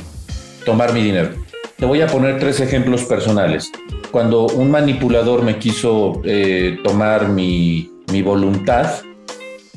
tomar 0.64 0.92
mi 0.92 1.02
dinero. 1.02 1.30
Te 1.76 1.86
voy 1.86 2.00
a 2.00 2.06
poner 2.06 2.38
tres 2.38 2.60
ejemplos 2.60 3.04
personales 3.04 3.70
cuando 4.16 4.46
un 4.46 4.70
manipulador 4.70 5.42
me 5.42 5.58
quiso 5.58 6.22
eh, 6.24 6.78
tomar 6.82 7.28
mi, 7.28 7.90
voluntad, 8.24 9.02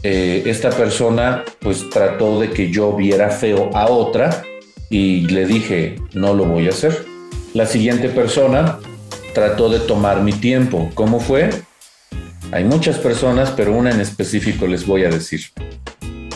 eh, 0.02 0.44
esta 0.46 0.70
persona 0.70 1.44
pues 1.60 1.90
trató 1.90 2.40
de 2.40 2.50
que 2.50 2.72
yo 2.72 2.94
viera 2.94 3.32
feo 3.32 3.70
a 3.74 3.88
otra 3.88 4.44
y 4.90 5.22
le 5.28 5.46
dije, 5.46 5.98
no 6.14 6.34
lo 6.34 6.46
voy 6.46 6.68
a 6.68 6.70
hacer. 6.70 7.06
La 7.54 7.66
siguiente 7.66 8.10
persona 8.10 8.80
trató 9.34 9.70
de 9.70 9.80
tomar 9.80 10.24
mi 10.24 10.34
tiempo. 10.34 10.90
¿Cómo 10.94 11.20
fue? 11.20 11.50
Hay 12.52 12.64
muchas 12.64 12.98
personas, 12.98 13.52
pero 13.52 13.76
una 13.76 13.92
en 13.92 14.02
específico 14.02 14.66
les 14.66 14.86
voy 14.86 15.04
a 15.04 15.10
decir. 15.10 15.42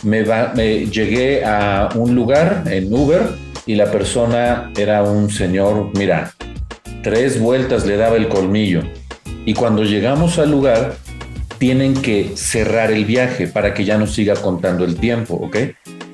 Me, 0.04 0.24
llegué 0.86 1.44
a 1.46 1.89
un 1.96 2.13
lugar 2.13 2.63
en 2.68 2.94
Uber 2.94 3.22
y 3.66 3.76
la 3.76 3.89
persona 3.89 4.72
era 4.78 5.02
un 5.04 5.30
señor, 5.30 5.89
mira, 5.98 6.34
tres 7.02 7.39
vueltas 7.39 7.86
le 7.86 7.98
daba 7.98 8.18
el 8.18 8.28
colmillo. 8.28 8.82
Y 9.46 9.54
cuando 9.54 9.84
llegamos 9.84 10.38
al 10.39 10.52
lugar, 10.52 10.96
tienen 11.58 11.94
que 11.94 12.32
cerrar 12.36 12.92
el 12.92 13.06
viaje 13.06 13.48
para 13.48 13.74
que 13.74 13.86
ya 13.86 13.98
no 13.98 14.06
siga 14.06 14.36
contando 14.36 14.84
el 14.86 14.96
tiempo, 14.96 15.36
¿ok? 15.36 15.58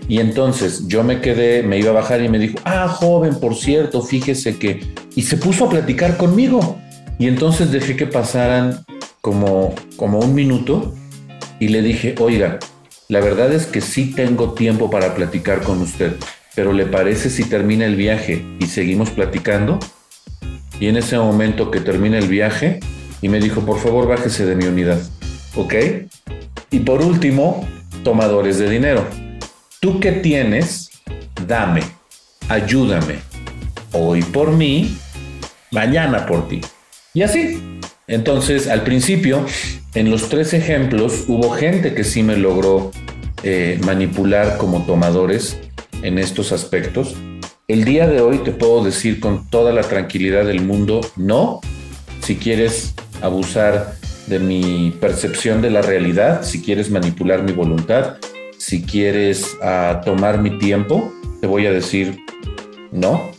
Y 0.09 0.19
entonces 0.19 0.87
yo 0.87 1.03
me 1.05 1.21
quedé, 1.21 1.63
me 1.63 1.79
iba 1.79 1.91
a 1.91 1.93
bajar 1.93 2.21
y 2.21 2.27
me 2.27 2.39
dijo, 2.39 2.57
ah, 2.65 2.89
joven, 2.89 3.39
por 3.39 3.55
cierto, 3.55 4.01
fíjese 4.01 4.57
que... 4.57 4.93
Y 5.15 5.21
se 5.21 5.37
puso 5.37 5.65
a 5.65 5.69
platicar 5.69 6.17
conmigo. 6.17 6.77
Y 7.17 7.27
entonces 7.27 7.71
dejé 7.71 7.95
que 7.95 8.07
pasaran 8.07 8.83
como, 9.21 9.75
como 9.95 10.19
un 10.19 10.33
minuto 10.33 10.93
y 11.59 11.67
le 11.67 11.81
dije, 11.81 12.15
oiga, 12.19 12.59
la 13.07 13.21
verdad 13.21 13.53
es 13.53 13.65
que 13.65 13.81
sí 13.81 14.13
tengo 14.13 14.53
tiempo 14.53 14.89
para 14.89 15.15
platicar 15.15 15.61
con 15.61 15.81
usted, 15.81 16.15
pero 16.55 16.73
¿le 16.73 16.85
parece 16.85 17.29
si 17.29 17.43
termina 17.43 17.85
el 17.85 17.95
viaje 17.95 18.45
y 18.59 18.65
seguimos 18.65 19.09
platicando? 19.11 19.79
Y 20.79 20.87
en 20.87 20.97
ese 20.97 21.17
momento 21.17 21.71
que 21.71 21.81
termina 21.81 22.17
el 22.17 22.27
viaje, 22.27 22.79
y 23.21 23.29
me 23.29 23.39
dijo, 23.39 23.61
por 23.61 23.79
favor, 23.79 24.07
bájese 24.07 24.45
de 24.45 24.55
mi 24.55 24.65
unidad. 24.65 24.99
¿Ok? 25.55 25.73
Y 26.71 26.79
por 26.79 27.01
último, 27.01 27.67
tomadores 28.03 28.59
de 28.59 28.69
dinero. 28.69 29.28
Tú 29.81 30.01
que 30.01 30.11
tienes, 30.11 30.89
dame, 31.47 31.83
ayúdame. 32.49 33.19
Hoy 33.93 34.21
por 34.23 34.51
mí, 34.51 34.97
mañana 35.71 36.25
por 36.25 36.49
ti. 36.49 36.59
Y 37.13 37.21
así. 37.21 37.79
Entonces, 38.05 38.67
al 38.67 38.83
principio, 38.83 39.45
en 39.93 40.11
los 40.11 40.27
tres 40.27 40.53
ejemplos, 40.53 41.23
hubo 41.29 41.51
gente 41.51 41.93
que 41.93 42.03
sí 42.03 42.23
me 42.23 42.35
logró 42.35 42.91
eh, 43.43 43.79
manipular 43.85 44.57
como 44.57 44.85
tomadores 44.85 45.57
en 46.01 46.19
estos 46.19 46.51
aspectos. 46.51 47.15
El 47.69 47.85
día 47.85 48.05
de 48.05 48.19
hoy 48.19 48.39
te 48.39 48.51
puedo 48.51 48.83
decir 48.83 49.21
con 49.21 49.49
toda 49.49 49.71
la 49.71 49.83
tranquilidad 49.83 50.43
del 50.43 50.59
mundo, 50.61 50.99
no, 51.15 51.61
si 52.21 52.35
quieres 52.35 52.95
abusar 53.21 53.93
de 54.27 54.39
mi 54.39 54.93
percepción 54.99 55.61
de 55.61 55.69
la 55.69 55.81
realidad, 55.81 56.43
si 56.43 56.61
quieres 56.61 56.91
manipular 56.91 57.43
mi 57.43 57.53
voluntad, 57.53 58.17
si 58.59 58.83
quieres 58.83 59.57
tomar 60.05 60.39
mi 60.39 60.59
tiempo, 60.59 61.11
te 61.41 61.47
voy 61.47 61.65
a 61.65 61.71
decir 61.71 62.19
no, 62.91 63.31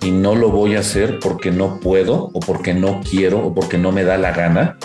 y 0.00 0.10
no 0.10 0.34
lo 0.34 0.50
voy 0.50 0.76
a 0.76 0.80
hacer 0.80 1.18
porque 1.18 1.50
no 1.50 1.80
puedo 1.80 2.30
o 2.32 2.40
porque 2.40 2.72
no 2.72 3.00
quiero 3.08 3.44
o 3.44 3.54
porque 3.54 3.78
no 3.78 3.92
me 3.92 4.04
da 4.04 4.16
la 4.16 4.32
gana 4.32 4.78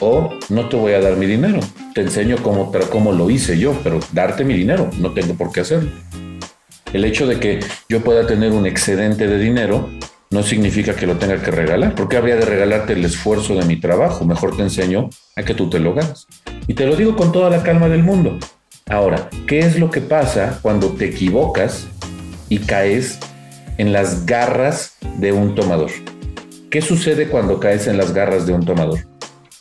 o 0.00 0.30
no 0.48 0.68
te 0.68 0.76
voy 0.76 0.92
a 0.92 1.00
dar 1.00 1.16
mi 1.16 1.26
dinero. 1.26 1.58
Te 1.92 2.02
enseño 2.02 2.36
cómo, 2.42 2.70
cómo 2.90 3.12
lo 3.12 3.30
hice 3.30 3.58
yo, 3.58 3.76
pero 3.82 3.98
darte 4.12 4.44
mi 4.44 4.54
dinero, 4.54 4.90
no 4.98 5.12
tengo 5.12 5.34
por 5.34 5.50
qué 5.50 5.60
hacerlo. 5.60 5.90
El 6.92 7.04
hecho 7.04 7.26
de 7.26 7.40
que 7.40 7.60
yo 7.88 8.02
pueda 8.02 8.26
tener 8.26 8.52
un 8.52 8.64
excedente 8.64 9.26
de 9.26 9.38
dinero 9.38 9.90
no 10.30 10.42
significa 10.42 10.94
que 10.94 11.06
lo 11.06 11.16
tenga 11.16 11.42
que 11.42 11.50
regalar. 11.50 11.94
porque 11.94 12.16
habría 12.16 12.36
de 12.36 12.44
regalarte 12.44 12.92
el 12.92 13.04
esfuerzo 13.04 13.54
de 13.54 13.64
mi 13.64 13.80
trabajo? 13.80 14.24
Mejor 14.24 14.56
te 14.56 14.62
enseño 14.62 15.10
a 15.36 15.42
que 15.42 15.54
tú 15.54 15.68
te 15.68 15.80
lo 15.80 15.94
ganas. 15.94 16.26
Y 16.66 16.74
te 16.74 16.86
lo 16.86 16.96
digo 16.96 17.16
con 17.16 17.32
toda 17.32 17.50
la 17.50 17.62
calma 17.62 17.88
del 17.88 18.04
mundo. 18.04 18.38
Ahora, 18.88 19.28
¿qué 19.46 19.60
es 19.60 19.78
lo 19.78 19.90
que 19.90 20.00
pasa 20.00 20.58
cuando 20.62 20.88
te 20.88 21.06
equivocas 21.06 21.86
y 22.48 22.58
caes 22.58 23.18
en 23.78 23.92
las 23.92 24.26
garras 24.26 24.96
de 25.18 25.32
un 25.32 25.54
tomador. 25.54 25.90
¿Qué 26.70 26.82
sucede 26.82 27.28
cuando 27.28 27.58
caes 27.58 27.86
en 27.86 27.96
las 27.96 28.12
garras 28.12 28.46
de 28.46 28.52
un 28.52 28.66
tomador? 28.66 29.06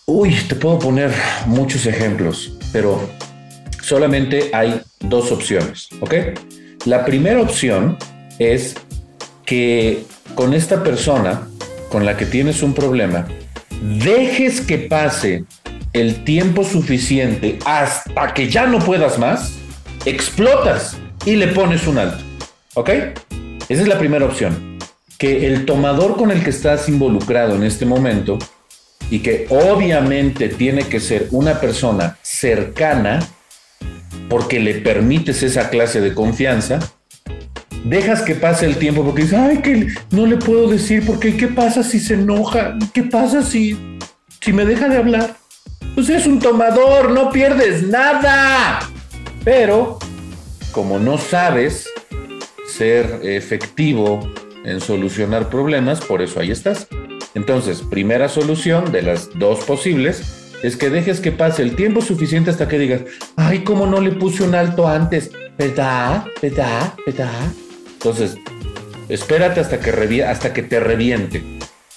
Uy, 0.06 0.36
te 0.48 0.56
puedo 0.56 0.80
poner 0.80 1.12
muchos 1.46 1.86
ejemplos, 1.86 2.58
pero 2.74 3.10
solamente 3.82 4.50
hay 4.54 4.82
dos 5.00 5.32
opciones, 5.32 5.90
¿ok? 6.02 6.14
La 6.86 7.06
primera 7.06 7.42
opción 7.42 7.98
es 8.40 8.76
que 9.46 10.04
con 10.36 10.54
esta 10.54 10.84
persona 10.84 11.48
con 11.90 12.06
la 12.06 12.18
que 12.18 12.26
tienes 12.26 12.64
un 12.64 12.74
problema, 12.74 13.28
dejes 13.82 14.62
que 14.62 14.78
pase 14.78 15.46
el 16.00 16.24
tiempo 16.24 16.64
suficiente 16.64 17.60
hasta 17.66 18.34
que 18.34 18.50
ya 18.50 18.68
no 18.68 18.80
puedas 18.80 19.18
más, 19.18 19.54
explotas 20.06 20.98
y 21.26 21.36
le 21.36 21.48
pones 21.48 21.88
un 21.88 21.98
alto, 21.98 22.24
¿ok? 22.76 22.90
Esa 23.70 23.82
es 23.82 23.88
la 23.88 23.98
primera 23.98 24.26
opción. 24.26 24.78
Que 25.18 25.48
el 25.48 25.66
tomador 25.66 26.16
con 26.16 26.32
el 26.32 26.44
que 26.44 26.52
estás 26.52 26.88
involucrado 26.88 27.56
en 27.56 27.64
este 27.64 27.86
momento 27.86 28.38
y 29.10 29.20
que 29.20 29.48
obviamente 29.50 30.50
tiene 30.50 30.84
que 30.84 31.00
ser 31.00 31.28
una 31.32 31.60
persona 31.60 32.18
cercana 32.22 33.20
porque 34.30 34.60
le 34.60 34.76
permites 34.76 35.42
esa 35.44 35.70
clase 35.70 36.02
de 36.02 36.14
confianza, 36.14 36.80
dejas 37.84 38.22
que 38.22 38.36
pase 38.36 38.66
el 38.66 38.78
tiempo 38.78 39.04
porque 39.04 39.24
dices, 39.24 39.40
ay, 39.40 39.58
que 39.62 39.88
no 40.12 40.26
le 40.26 40.38
puedo 40.38 40.68
decir 40.68 41.04
porque 41.06 41.36
¿qué 41.36 41.48
pasa 41.48 41.84
si 41.84 42.00
se 42.00 42.16
enoja? 42.16 42.78
¿Qué 42.94 43.04
pasa 43.04 43.42
si, 43.42 43.78
si 44.42 44.54
me 44.54 44.66
deja 44.66 44.88
de 44.90 44.98
hablar? 44.98 45.36
Pues 45.98 46.10
es 46.10 46.28
un 46.28 46.38
tomador, 46.38 47.10
no 47.10 47.32
pierdes 47.32 47.82
nada. 47.82 48.88
Pero 49.44 49.98
como 50.72 51.00
no 51.00 51.18
sabes 51.18 51.90
ser 52.68 53.22
efectivo 53.24 54.32
en 54.64 54.80
solucionar 54.80 55.50
problemas, 55.50 56.00
por 56.02 56.22
eso 56.22 56.40
ahí 56.40 56.52
estás. 56.52 56.86
Entonces, 57.34 57.82
primera 57.82 58.30
solución 58.30 58.92
de 58.92 59.02
las 59.02 59.32
dos 59.40 59.62
posibles 59.66 60.52
es 60.62 60.78
que 60.78 60.92
dejes 60.92 61.20
que 61.20 61.32
pase 61.32 61.64
el 61.64 61.76
tiempo 61.76 62.02
suficiente 62.02 62.52
hasta 62.52 62.68
que 62.68 62.78
digas, 62.78 63.02
ay, 63.36 63.64
¿cómo 63.64 63.88
no 63.88 64.00
le 64.00 64.12
puse 64.12 64.44
un 64.44 64.54
alto 64.54 64.88
antes? 64.88 65.32
¿Verdad? 65.58 66.26
¿Verdad? 66.40 66.94
¿Verdad? 67.08 67.52
Entonces, 67.94 68.38
espérate 69.10 69.62
hasta 69.62 69.80
que, 69.80 70.24
hasta 70.24 70.54
que 70.54 70.62
te 70.62 70.80
reviente. 70.80 71.44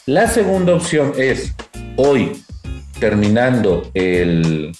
La 0.06 0.26
segunda 0.26 0.74
opción 0.74 1.12
es, 1.18 1.54
hoy, 1.96 2.42
terminando, 3.00 3.90
el, 3.94 4.72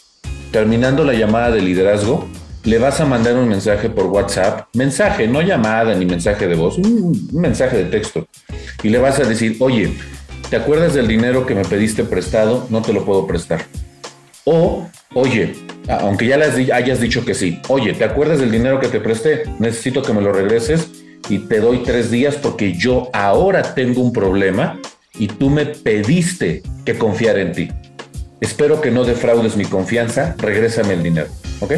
terminando 0.53 1.05
la 1.05 1.15
llamada 1.15 1.51
de 1.51 1.63
liderazgo, 1.63 2.29
le 2.65 2.79
vas 2.79 3.01
a 3.01 3.07
mandar 3.07 3.37
un 3.37 3.49
mensaje 3.49 3.89
por 3.89 4.07
WhatsApp, 4.07 4.69
mensaje, 4.75 5.27
no 5.27 5.41
llamada 5.41 5.95
ni 5.95 6.05
mensaje 6.05 6.47
de 6.47 6.55
voz, 6.55 6.77
un, 6.79 7.29
mensaje 7.33 7.79
de 7.79 7.85
texto, 7.85 8.29
y 8.83 8.91
le 8.91 8.99
vas 8.99 9.19
a 9.19 9.25
decir, 9.25 9.57
oye, 9.61 9.91
¿te 10.51 10.57
acuerdas 10.57 10.95
del 10.95 11.09
dinero 11.09 11.47
que 11.47 11.55
me 11.55 11.65
pediste 11.65 12.05
prestado? 12.05 12.67
No 12.69 12.83
te 12.83 12.93
lo 12.93 13.05
puedo 13.05 13.27
prestar. 13.27 13.65
O, 14.45 14.87
oye, 15.15 15.55
aunque 15.89 16.27
ya 16.27 16.37
les 16.37 16.71
hayas 16.71 17.01
dicho 17.01 17.25
que 17.25 17.35
sí, 17.35 17.61
oye, 17.69 17.95
¿te 17.95 18.05
acuerdas 18.05 18.41
del 18.41 18.51
dinero 18.51 18.79
que 18.79 18.89
te 18.89 19.01
presté? 19.01 19.45
Necesito 19.59 20.03
que 20.03 20.13
me 20.13 20.21
lo 20.21 20.33
regreses 20.33 20.91
y 21.29 21.39
te 21.39 21.61
doy 21.61 21.79
tres 21.79 22.11
días 22.11 22.37
porque 22.37 22.75
yo 22.75 23.09
ahora 23.13 23.75
tengo 23.75 24.03
un 24.03 24.13
problema 24.13 24.79
y 25.19 25.29
tú 25.29 25.51
me 25.51 25.67
pediste 25.67 26.63
que 26.85 26.97
confiara 26.97 27.41
en 27.41 27.53
ti. 27.53 27.69
Espero 28.41 28.81
que 28.81 28.91
no 28.91 29.05
defraudes 29.05 29.57
mi 29.57 29.65
confianza, 29.65 30.35
regrésame 30.39 30.95
el 30.95 31.03
dinero, 31.03 31.29
¿ok? 31.61 31.73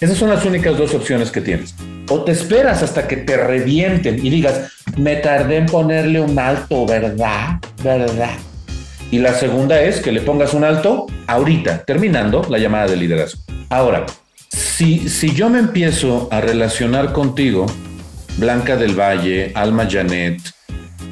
Esas 0.00 0.18
son 0.18 0.28
las 0.28 0.44
únicas 0.44 0.76
dos 0.76 0.94
opciones 0.94 1.30
que 1.30 1.40
tienes. 1.40 1.74
O 2.10 2.24
te 2.24 2.32
esperas 2.32 2.82
hasta 2.82 3.08
que 3.08 3.16
te 3.16 3.38
revienten 3.38 4.24
y 4.24 4.28
digas, 4.28 4.70
me 4.98 5.16
tardé 5.16 5.56
en 5.56 5.66
ponerle 5.66 6.20
un 6.20 6.38
alto, 6.38 6.84
¿verdad? 6.84 7.58
¿Verdad? 7.82 8.36
Y 9.10 9.18
la 9.18 9.32
segunda 9.32 9.80
es 9.80 10.00
que 10.00 10.12
le 10.12 10.20
pongas 10.20 10.52
un 10.52 10.64
alto 10.64 11.06
ahorita, 11.26 11.84
terminando 11.84 12.42
la 12.50 12.58
llamada 12.58 12.88
de 12.88 12.96
liderazgo. 12.96 13.40
Ahora, 13.70 14.04
si, 14.50 15.08
si 15.08 15.32
yo 15.32 15.48
me 15.48 15.58
empiezo 15.58 16.28
a 16.30 16.42
relacionar 16.42 17.12
contigo, 17.12 17.64
Blanca 18.36 18.76
del 18.76 18.98
Valle, 18.98 19.52
Alma 19.54 19.88
Janet, 19.90 20.38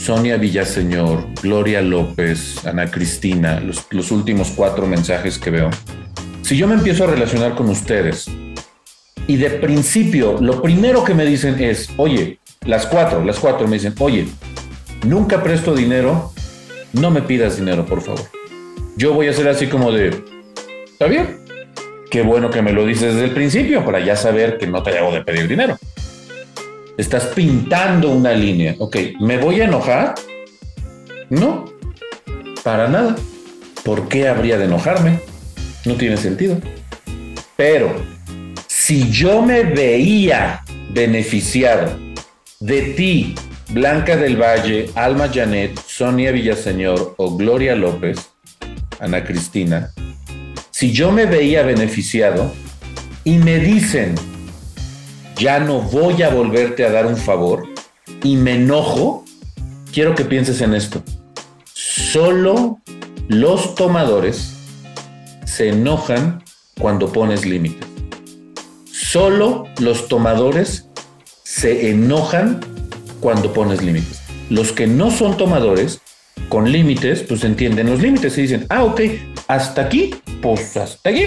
Sonia 0.03 0.37
Villaseñor, 0.37 1.25
Gloria 1.41 1.81
López, 1.81 2.67
Ana 2.67 2.91
Cristina, 2.91 3.61
los, 3.61 4.11
últimos 4.11 4.51
cuatro 4.51 4.85
mensajes 4.89 5.39
que 5.39 5.51
veo. 5.51 5.71
Si 6.43 6.57
yo 6.57 6.67
me 6.67 6.75
empiezo 6.75 7.05
a 7.05 7.07
relacionar 7.07 7.55
con 7.55 7.69
ustedes 7.69 8.29
y 9.29 9.37
de 9.37 9.49
principio, 9.51 10.39
lo 10.41 10.61
primero 10.61 11.05
que 11.05 11.15
me 11.15 11.25
dicen 11.25 11.63
es, 11.63 11.89
oye, 11.99 12.41
las 12.67 12.85
cuatro, 12.87 13.25
las 13.25 13.39
cuatro 13.39 13.69
me 13.69 13.77
dicen, 13.77 13.95
oye, 14.01 14.27
nunca 15.07 15.41
presto 15.41 15.73
dinero, 15.73 16.33
no 16.93 17.13
me 17.13 17.23
pidas 17.23 17.59
dinero, 17.59 17.87
por 17.87 18.03
favor. 18.03 18.23
Yo 18.97 19.15
voy 19.15 19.29
a 19.29 19.33
ser 19.33 19.47
así 19.47 19.69
como 19.69 19.93
de, 19.93 20.21
¿está 20.91 21.07
bien? 21.07 21.39
Qué 22.11 22.23
bueno 22.23 22.51
que 22.51 22.61
me 22.61 22.73
lo 22.73 22.85
dices 22.85 23.15
desde 23.15 23.27
el 23.27 23.35
principio 23.35 23.85
para 23.85 24.01
ya 24.01 24.17
saber 24.17 24.59
que 24.59 24.67
no 24.67 24.83
te 24.83 24.91
debo 24.91 25.13
de 25.13 25.23
pedir 25.23 25.47
dinero. 25.47 25.79
Estás 26.99 27.27
pintando 27.27 28.11
una 28.11 28.33
línea. 28.33 28.75
Ok, 28.79 28.97
¿me 29.21 29.39
voy 29.39 29.61
a 29.61 29.65
enojar? 29.65 30.15
No, 31.31 31.65
para 32.63 32.89
nada. 32.89 33.17
¿Por 33.83 34.09
qué 34.09 34.29
habría 34.29 34.59
de 34.59 34.67
enojarme? 34.67 35.21
No 35.87 35.95
tiene 35.95 36.17
sentido. 36.17 36.59
Pero 37.57 37.97
si 38.67 39.11
yo 39.11 39.43
me 39.43 39.63
veía 39.63 40.63
beneficiado 40.91 41.99
de 42.61 42.83
ti, 42.83 43.35
Blanca 43.71 44.17
del 44.17 44.37
Valle, 44.37 44.91
Alma 44.95 45.31
Janet, 45.33 45.81
Sonia 45.87 46.31
Villaseñor 46.31 47.15
o 47.17 47.37
Gloria 47.37 47.75
López, 47.75 48.19
Ana 49.01 49.25
Cristina, 49.25 49.93
si 50.71 50.93
yo 50.93 51.11
me 51.11 51.25
veía 51.25 51.63
beneficiado 51.63 52.53
y 53.25 53.39
me 53.39 53.59
dicen, 53.59 54.15
ya 55.43 55.59
no 55.59 55.81
voy 55.81 56.23
a 56.23 56.29
volverte 56.29 56.87
a 56.87 56.93
dar 56.93 57.05
un 57.05 57.17
favor 57.17 57.67
y 58.23 58.37
me 58.37 58.55
enojo, 58.55 59.25
quiero 59.93 60.15
que 60.15 60.25
pienses 60.25 60.61
en 60.61 60.73
esto. 60.73 61.03
Solo 61.75 62.79
los 63.27 63.75
tomadores 63.75 64.55
se 65.45 65.71
enojan 65.71 66.45
cuando 66.79 67.13
pones 67.13 67.45
límites. 67.45 67.89
Solo 68.93 69.67
los 69.81 70.07
tomadores 70.07 70.87
se 71.43 71.91
enojan 71.91 72.61
cuando 73.19 73.53
pones 73.53 73.83
límites. 73.83 74.23
Los 74.49 74.71
que 74.71 74.87
no 74.87 75.11
son 75.11 75.37
tomadores, 75.37 76.01
con 76.49 76.71
límites, 76.71 77.25
pues 77.25 77.43
entienden 77.43 77.91
los 77.91 78.01
límites 78.01 78.39
y 78.39 78.43
dicen, 78.43 78.67
ah, 78.69 78.85
ok, 78.85 79.01
hasta 79.49 79.83
aquí, 79.83 80.15
pues 80.41 80.77
hasta 80.77 81.11
aquí. 81.11 81.25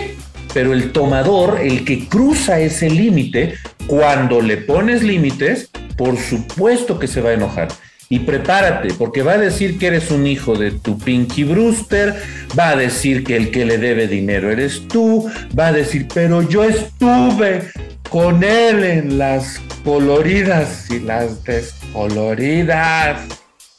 Pero 0.55 0.71
el 0.71 0.93
tomador, 0.93 1.59
el 1.61 1.83
que 1.83 2.07
cruza 2.07 2.61
ese 2.61 2.89
límite, 2.89 3.55
cuando 3.87 4.39
le 4.39 4.55
pones 4.55 5.03
límites, 5.03 5.69
por 5.97 6.17
supuesto 6.17 6.97
que 6.97 7.07
se 7.07 7.19
va 7.19 7.31
a 7.31 7.33
enojar. 7.33 7.67
Y 8.07 8.19
prepárate, 8.19 8.93
porque 8.93 9.21
va 9.21 9.33
a 9.33 9.37
decir 9.37 9.77
que 9.77 9.87
eres 9.87 10.11
un 10.11 10.25
hijo 10.25 10.55
de 10.55 10.71
tu 10.71 10.97
Pinky 10.97 11.43
Brewster, 11.43 12.15
va 12.57 12.69
a 12.69 12.75
decir 12.77 13.25
que 13.25 13.35
el 13.35 13.51
que 13.51 13.65
le 13.65 13.77
debe 13.77 14.07
dinero 14.07 14.49
eres 14.49 14.87
tú, 14.87 15.29
va 15.59 15.67
a 15.67 15.73
decir, 15.73 16.07
pero 16.13 16.41
yo 16.41 16.63
estuve 16.63 17.69
con 18.09 18.41
él 18.41 18.85
en 18.85 19.17
las 19.17 19.59
coloridas 19.83 20.89
y 20.89 21.01
las 21.01 21.43
descoloridas. 21.43 23.19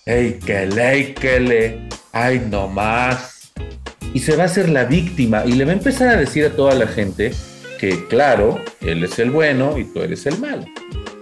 ¡Ey, 0.05 0.39
que 0.45 0.66
le, 0.66 1.14
que 1.14 1.41
le! 1.41 1.79
¡Ay, 2.12 2.47
no 2.51 2.68
más! 2.68 3.36
Y 4.14 4.20
se 4.20 4.36
va 4.36 4.44
a 4.44 4.46
hacer 4.46 4.68
la 4.68 4.84
víctima 4.84 5.44
y 5.44 5.52
le 5.52 5.64
va 5.64 5.72
a 5.72 5.74
empezar 5.74 6.09
a 6.09 6.16
decir 6.16 6.46
a 6.46 6.50
toda 6.50 6.74
la 6.74 6.86
gente 6.86 7.32
que, 7.78 8.07
claro, 8.07 8.59
él 8.80 9.04
es 9.04 9.18
el 9.18 9.30
bueno 9.30 9.78
y 9.78 9.84
tú 9.84 10.00
eres 10.00 10.26
el 10.26 10.38
malo. 10.38 10.64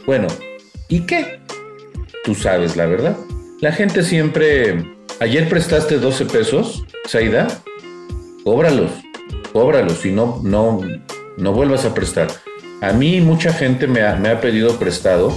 Bueno, 0.06 0.28
¿y 0.88 1.00
qué? 1.00 1.40
tú 2.24 2.34
sabes 2.34 2.76
la 2.76 2.86
verdad. 2.86 3.16
La 3.60 3.70
gente 3.70 4.02
siempre, 4.02 4.96
ayer 5.20 5.48
prestaste 5.48 5.98
12 5.98 6.26
pesos, 6.26 6.84
Saida, 7.06 7.46
cóbralos, 8.42 8.90
cóbralos 9.52 10.04
y 10.04 10.10
no, 10.10 10.40
no, 10.42 10.80
no 11.36 11.52
vuelvas 11.52 11.84
a 11.84 11.94
prestar. 11.94 12.28
A 12.80 12.92
mí 12.92 13.20
mucha 13.20 13.52
gente 13.52 13.86
me 13.86 14.02
ha, 14.02 14.16
me 14.16 14.30
ha 14.30 14.40
pedido 14.40 14.78
prestado, 14.78 15.32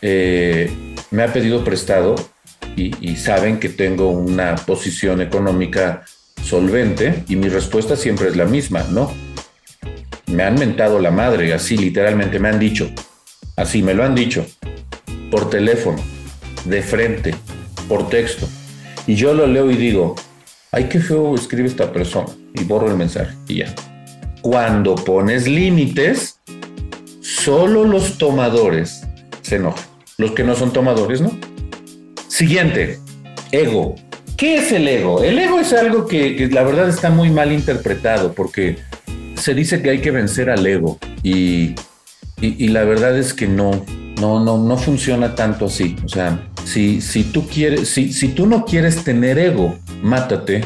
eh, 0.00 0.70
me 1.10 1.22
ha 1.24 1.32
pedido 1.32 1.64
prestado 1.64 2.14
y, 2.76 2.94
y 3.00 3.16
saben 3.16 3.58
que 3.58 3.68
tengo 3.68 4.10
una 4.10 4.54
posición 4.54 5.20
económica 5.20 6.04
solvente 6.42 7.24
y 7.28 7.36
mi 7.36 7.48
respuesta 7.48 7.96
siempre 7.96 8.28
es 8.28 8.36
la 8.36 8.44
misma, 8.44 8.84
¿no? 8.90 9.12
Me 10.26 10.44
han 10.44 10.54
mentado 10.54 10.98
la 10.98 11.10
madre, 11.10 11.52
así 11.52 11.76
literalmente 11.76 12.38
me 12.38 12.48
han 12.48 12.58
dicho, 12.58 12.90
así 13.56 13.82
me 13.82 13.94
lo 13.94 14.04
han 14.04 14.14
dicho 14.14 14.46
por 15.30 15.48
teléfono, 15.48 15.98
de 16.66 16.82
frente, 16.82 17.34
por 17.88 18.08
texto. 18.10 18.46
Y 19.06 19.14
yo 19.14 19.34
lo 19.34 19.46
leo 19.46 19.70
y 19.70 19.76
digo, 19.76 20.14
ay, 20.70 20.84
qué 20.84 21.00
feo 21.00 21.34
escribe 21.34 21.68
esta 21.68 21.90
persona. 21.90 22.28
Y 22.54 22.64
borro 22.64 22.88
el 22.88 22.96
mensaje 22.96 23.34
y 23.48 23.60
ya. 23.60 23.74
Cuando 24.42 24.94
pones 24.94 25.48
límites, 25.48 26.38
solo 27.20 27.84
los 27.84 28.18
tomadores 28.18 29.06
se 29.40 29.56
enojan. 29.56 29.84
Los 30.18 30.32
que 30.32 30.44
no 30.44 30.54
son 30.54 30.72
tomadores, 30.72 31.22
¿no? 31.22 31.30
Siguiente, 32.28 32.98
ego. 33.50 33.94
¿Qué 34.42 34.56
es 34.56 34.72
el 34.72 34.88
ego? 34.88 35.22
El 35.22 35.38
ego 35.38 35.60
es 35.60 35.72
algo 35.72 36.04
que, 36.04 36.48
la 36.50 36.64
verdad 36.64 36.88
está 36.88 37.10
muy 37.10 37.30
mal 37.30 37.52
interpretado 37.52 38.32
porque 38.32 38.76
se 39.36 39.54
dice 39.54 39.80
que 39.82 39.90
hay 39.90 40.00
que 40.00 40.10
vencer 40.10 40.50
al 40.50 40.66
ego 40.66 40.98
y, 41.22 41.76
y 42.40 42.66
la 42.66 42.82
verdad 42.82 43.16
es 43.16 43.34
que 43.34 43.46
no, 43.46 43.84
no, 44.20 44.40
no, 44.40 44.58
no 44.58 44.76
funciona 44.76 45.36
tanto 45.36 45.66
así. 45.66 45.94
O 46.04 46.08
sea, 46.08 46.50
si, 46.64 47.00
si 47.00 47.22
tú 47.22 47.46
quieres, 47.46 47.88
si, 47.88 48.12
si 48.12 48.30
tú 48.30 48.48
no 48.48 48.64
quieres 48.64 49.04
tener 49.04 49.38
ego, 49.38 49.78
mátate. 50.02 50.64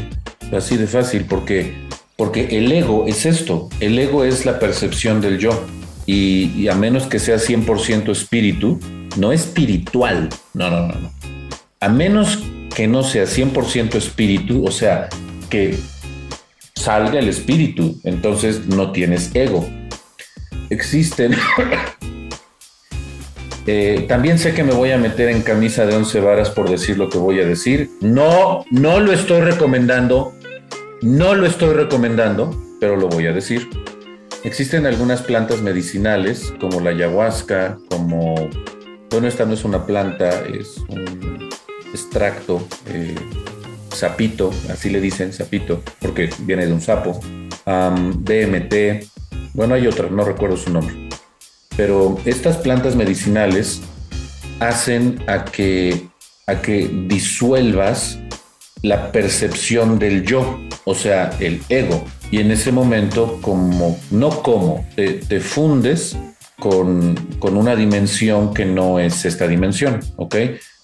Así 0.57 0.79
de 0.79 0.87
fácil, 0.87 1.27
porque, 1.29 1.75
porque 2.17 2.57
el 2.57 2.73
ego 2.73 3.05
es 3.07 3.27
esto. 3.27 3.69
El 3.81 3.99
ego 3.99 4.25
es 4.25 4.47
la 4.47 4.59
percepción 4.59 5.21
del 5.21 5.37
yo. 5.37 5.67
Y, 6.07 6.67
a 6.69 6.75
menos 6.75 7.05
que 7.09 7.19
sea 7.19 7.37
100% 7.37 8.11
espíritu, 8.11 8.81
no 9.19 9.33
espiritual. 9.33 10.31
No, 10.55 10.71
no, 10.71 10.87
no, 10.87 10.95
no. 10.95 11.13
A 11.81 11.91
menos 11.91 12.43
que 12.77 12.87
no 12.87 13.03
sea 13.03 13.25
100% 13.25 13.95
espíritu, 13.95 14.63
o 14.67 14.71
sea, 14.71 15.09
que 15.49 15.79
salga 16.75 17.19
el 17.19 17.27
espíritu, 17.27 17.99
entonces 18.05 18.67
no 18.67 18.93
tienes 18.93 19.35
ego. 19.35 19.67
Existen 20.69 21.35
eh, 23.67 24.05
también 24.07 24.39
sé 24.39 24.53
que 24.53 24.63
me 24.63 24.75
voy 24.75 24.91
a 24.91 24.99
meter 24.99 25.31
en 25.31 25.41
camisa 25.41 25.87
de 25.87 25.97
once 25.97 26.21
varas 26.21 26.51
por 26.51 26.69
decir 26.69 26.99
lo 26.99 27.09
que 27.09 27.17
voy 27.17 27.41
a 27.41 27.47
decir. 27.47 27.89
No, 28.03 28.67
no 28.71 29.01
lo 29.01 29.11
estoy 29.13 29.41
recomendando. 29.41 30.35
No 31.01 31.35
lo 31.35 31.47
estoy 31.47 31.73
recomendando, 31.73 32.63
pero 32.79 32.97
lo 32.97 33.09
voy 33.09 33.27
a 33.27 33.33
decir. 33.33 33.71
Existen 34.45 34.85
algunas 34.85 35.23
plantas 35.23 35.63
medicinales, 35.63 36.53
como 36.61 36.81
la 36.81 36.91
ayahuasca, 36.91 37.79
como... 37.89 38.51
Bueno, 39.11 39.29
esta 39.29 39.47
no 39.47 39.55
es 39.55 39.65
una 39.65 39.87
planta, 39.87 40.45
es 40.47 40.77
un 40.89 41.46
extracto, 41.97 42.67
eh, 42.87 43.15
sapito, 43.93 44.51
así 44.71 44.91
le 44.91 45.01
dicen, 45.01 45.33
sapito, 45.33 45.83
porque 46.01 46.31
viene 46.41 46.67
de 46.67 46.73
un 46.73 46.81
sapo. 46.81 47.21
DMT, 47.67 48.75
bueno, 49.55 49.75
hay 49.75 49.89
otra, 49.89 50.09
no 50.09 50.23
recuerdo 50.23 50.57
su 50.57 50.71
nombre 50.71 51.07
pero 51.77 52.19
estas 52.25 52.57
plantas 52.57 52.97
medicinales 52.97 53.83
hacen 54.61 55.23
a 55.27 55.45
que, 55.45 56.09
a 56.47 56.63
que 56.63 56.89
disuelvas 57.07 58.19
la 58.83 59.13
percepción 59.13 59.99
del 59.99 60.25
yo, 60.25 60.59
o 60.85 60.95
sea, 60.95 61.31
el 61.41 61.61
ego. 61.69 62.05
Y 62.31 62.41
en 62.41 62.51
ese 62.51 62.73
momento, 62.73 63.39
como, 63.43 63.99
no 64.11 64.31
como, 64.43 64.87
te, 64.97 65.41
fundes 65.41 66.17
con, 66.59 67.15
con, 67.39 67.57
una 67.57 67.77
dimensión 67.77 68.55
que 68.55 68.65
no 68.65 68.99
es 68.99 69.25
esta 69.25 69.47
dimensión, 69.47 70.01
¿ok? 70.17 70.37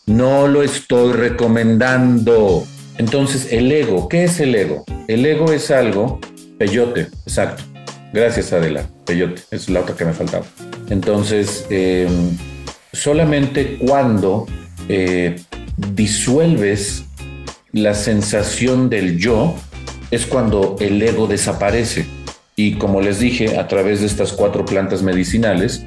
No 0.06 0.48
lo 0.48 0.62
estoy 0.62 1.12
recomendando. 1.12 2.66
Entonces, 2.98 3.52
el 3.52 3.70
ego, 3.70 4.08
¿qué 4.08 4.24
es 4.24 4.40
el 4.40 4.54
ego? 4.54 4.84
El 5.08 5.24
ego 5.24 5.52
es 5.52 5.70
algo, 5.70 6.20
peyote, 6.58 7.08
exacto. 7.24 7.62
Gracias, 8.12 8.52
Adela, 8.52 8.84
peyote, 9.06 9.42
es 9.50 9.70
la 9.70 9.80
otra 9.80 9.96
que 9.96 10.04
me 10.04 10.12
faltaba. 10.12 10.44
Entonces, 10.90 11.66
eh, 11.70 12.08
solamente 12.92 13.78
cuando 13.78 14.46
eh, 14.88 15.40
disuelves 15.94 17.04
la 17.72 17.94
sensación 17.94 18.90
del 18.90 19.18
yo 19.18 19.56
es 20.10 20.26
cuando 20.26 20.76
el 20.80 21.00
ego 21.00 21.26
desaparece. 21.26 22.06
Y 22.54 22.74
como 22.74 23.00
les 23.00 23.18
dije, 23.18 23.56
a 23.56 23.66
través 23.68 24.00
de 24.00 24.06
estas 24.06 24.32
cuatro 24.32 24.66
plantas 24.66 25.02
medicinales, 25.02 25.82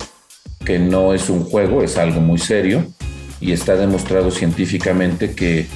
que 0.66 0.80
no 0.80 1.14
es 1.14 1.30
un 1.30 1.44
juego, 1.44 1.84
es 1.84 1.98
algo 1.98 2.22
muy 2.22 2.40
serio, 2.40 2.92
y 3.40 3.52
está 3.52 3.76
demostrado 3.76 4.32
científicamente 4.32 5.32
que, 5.36 5.68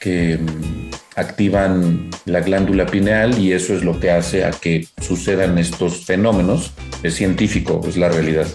que 0.00 0.38
mm, 0.38 0.90
activan 1.16 2.10
la 2.26 2.40
glándula 2.40 2.86
pineal 2.86 3.38
y 3.38 3.52
eso 3.52 3.74
es 3.74 3.82
lo 3.82 3.98
que 3.98 4.10
hace 4.10 4.44
a 4.44 4.50
que 4.50 4.86
sucedan 5.00 5.58
estos 5.58 6.04
fenómenos 6.04 6.72
es 7.02 7.14
científico, 7.14 7.80
es 7.88 7.96
la 7.96 8.08
realidad. 8.08 8.46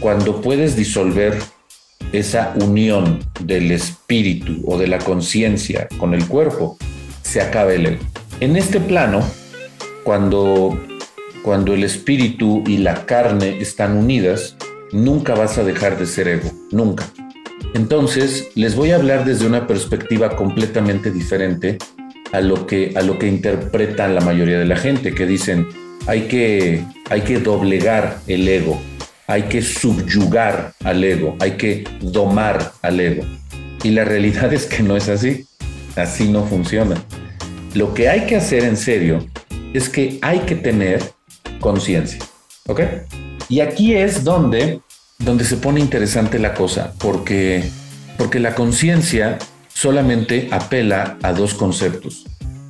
Cuando 0.00 0.40
puedes 0.40 0.76
disolver 0.76 1.38
esa 2.12 2.54
unión 2.60 3.20
del 3.40 3.72
espíritu 3.72 4.62
o 4.66 4.78
de 4.78 4.86
la 4.86 4.98
conciencia 4.98 5.88
con 5.98 6.14
el 6.14 6.26
cuerpo, 6.26 6.78
se 7.22 7.40
acaba 7.40 7.72
el 7.72 7.86
ego. 7.86 8.04
En 8.40 8.56
este 8.56 8.80
plano, 8.80 9.22
cuando, 10.04 10.78
cuando 11.42 11.74
el 11.74 11.84
espíritu 11.84 12.62
y 12.66 12.78
la 12.78 13.06
carne 13.06 13.58
están 13.60 13.96
unidas, 13.96 14.56
nunca 14.92 15.34
vas 15.34 15.58
a 15.58 15.64
dejar 15.64 15.98
de 15.98 16.06
ser 16.06 16.28
ego, 16.28 16.52
nunca. 16.70 17.06
Entonces, 17.76 18.48
les 18.54 18.74
voy 18.74 18.92
a 18.92 18.96
hablar 18.96 19.26
desde 19.26 19.46
una 19.46 19.66
perspectiva 19.66 20.34
completamente 20.34 21.10
diferente 21.10 21.76
a 22.32 22.40
lo 22.40 22.66
que, 22.66 22.94
a 22.96 23.02
lo 23.02 23.18
que 23.18 23.28
interpretan 23.28 24.14
la 24.14 24.22
mayoría 24.22 24.58
de 24.58 24.64
la 24.64 24.76
gente, 24.76 25.14
que 25.14 25.26
dicen, 25.26 25.68
hay 26.06 26.22
que, 26.22 26.82
hay 27.10 27.20
que 27.20 27.38
doblegar 27.38 28.20
el 28.28 28.48
ego, 28.48 28.80
hay 29.26 29.42
que 29.42 29.60
subyugar 29.60 30.72
al 30.84 31.04
ego, 31.04 31.36
hay 31.38 31.58
que 31.58 31.84
domar 32.00 32.72
al 32.80 32.98
ego. 32.98 33.24
Y 33.82 33.90
la 33.90 34.06
realidad 34.06 34.54
es 34.54 34.64
que 34.64 34.82
no 34.82 34.96
es 34.96 35.10
así, 35.10 35.44
así 35.96 36.30
no 36.30 36.46
funciona. 36.46 36.96
Lo 37.74 37.92
que 37.92 38.08
hay 38.08 38.24
que 38.24 38.36
hacer 38.36 38.64
en 38.64 38.78
serio 38.78 39.26
es 39.74 39.90
que 39.90 40.18
hay 40.22 40.38
que 40.40 40.56
tener 40.56 41.02
conciencia. 41.60 42.20
¿Ok? 42.68 42.80
Y 43.50 43.60
aquí 43.60 43.94
es 43.94 44.24
donde, 44.24 44.80
donde 45.26 45.44
se 45.44 45.56
pone 45.56 45.80
interesante 45.80 46.38
la 46.38 46.54
cosa, 46.54 46.94
porque, 46.98 47.68
porque 48.16 48.38
la 48.38 48.54
conciencia 48.54 49.38
solamente 49.74 50.48
apela 50.52 51.18
a 51.22 51.32
dos 51.32 51.52
conceptos, 51.52 52.24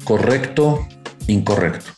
correcto, 0.05 0.89
incorrecto. 1.27 1.93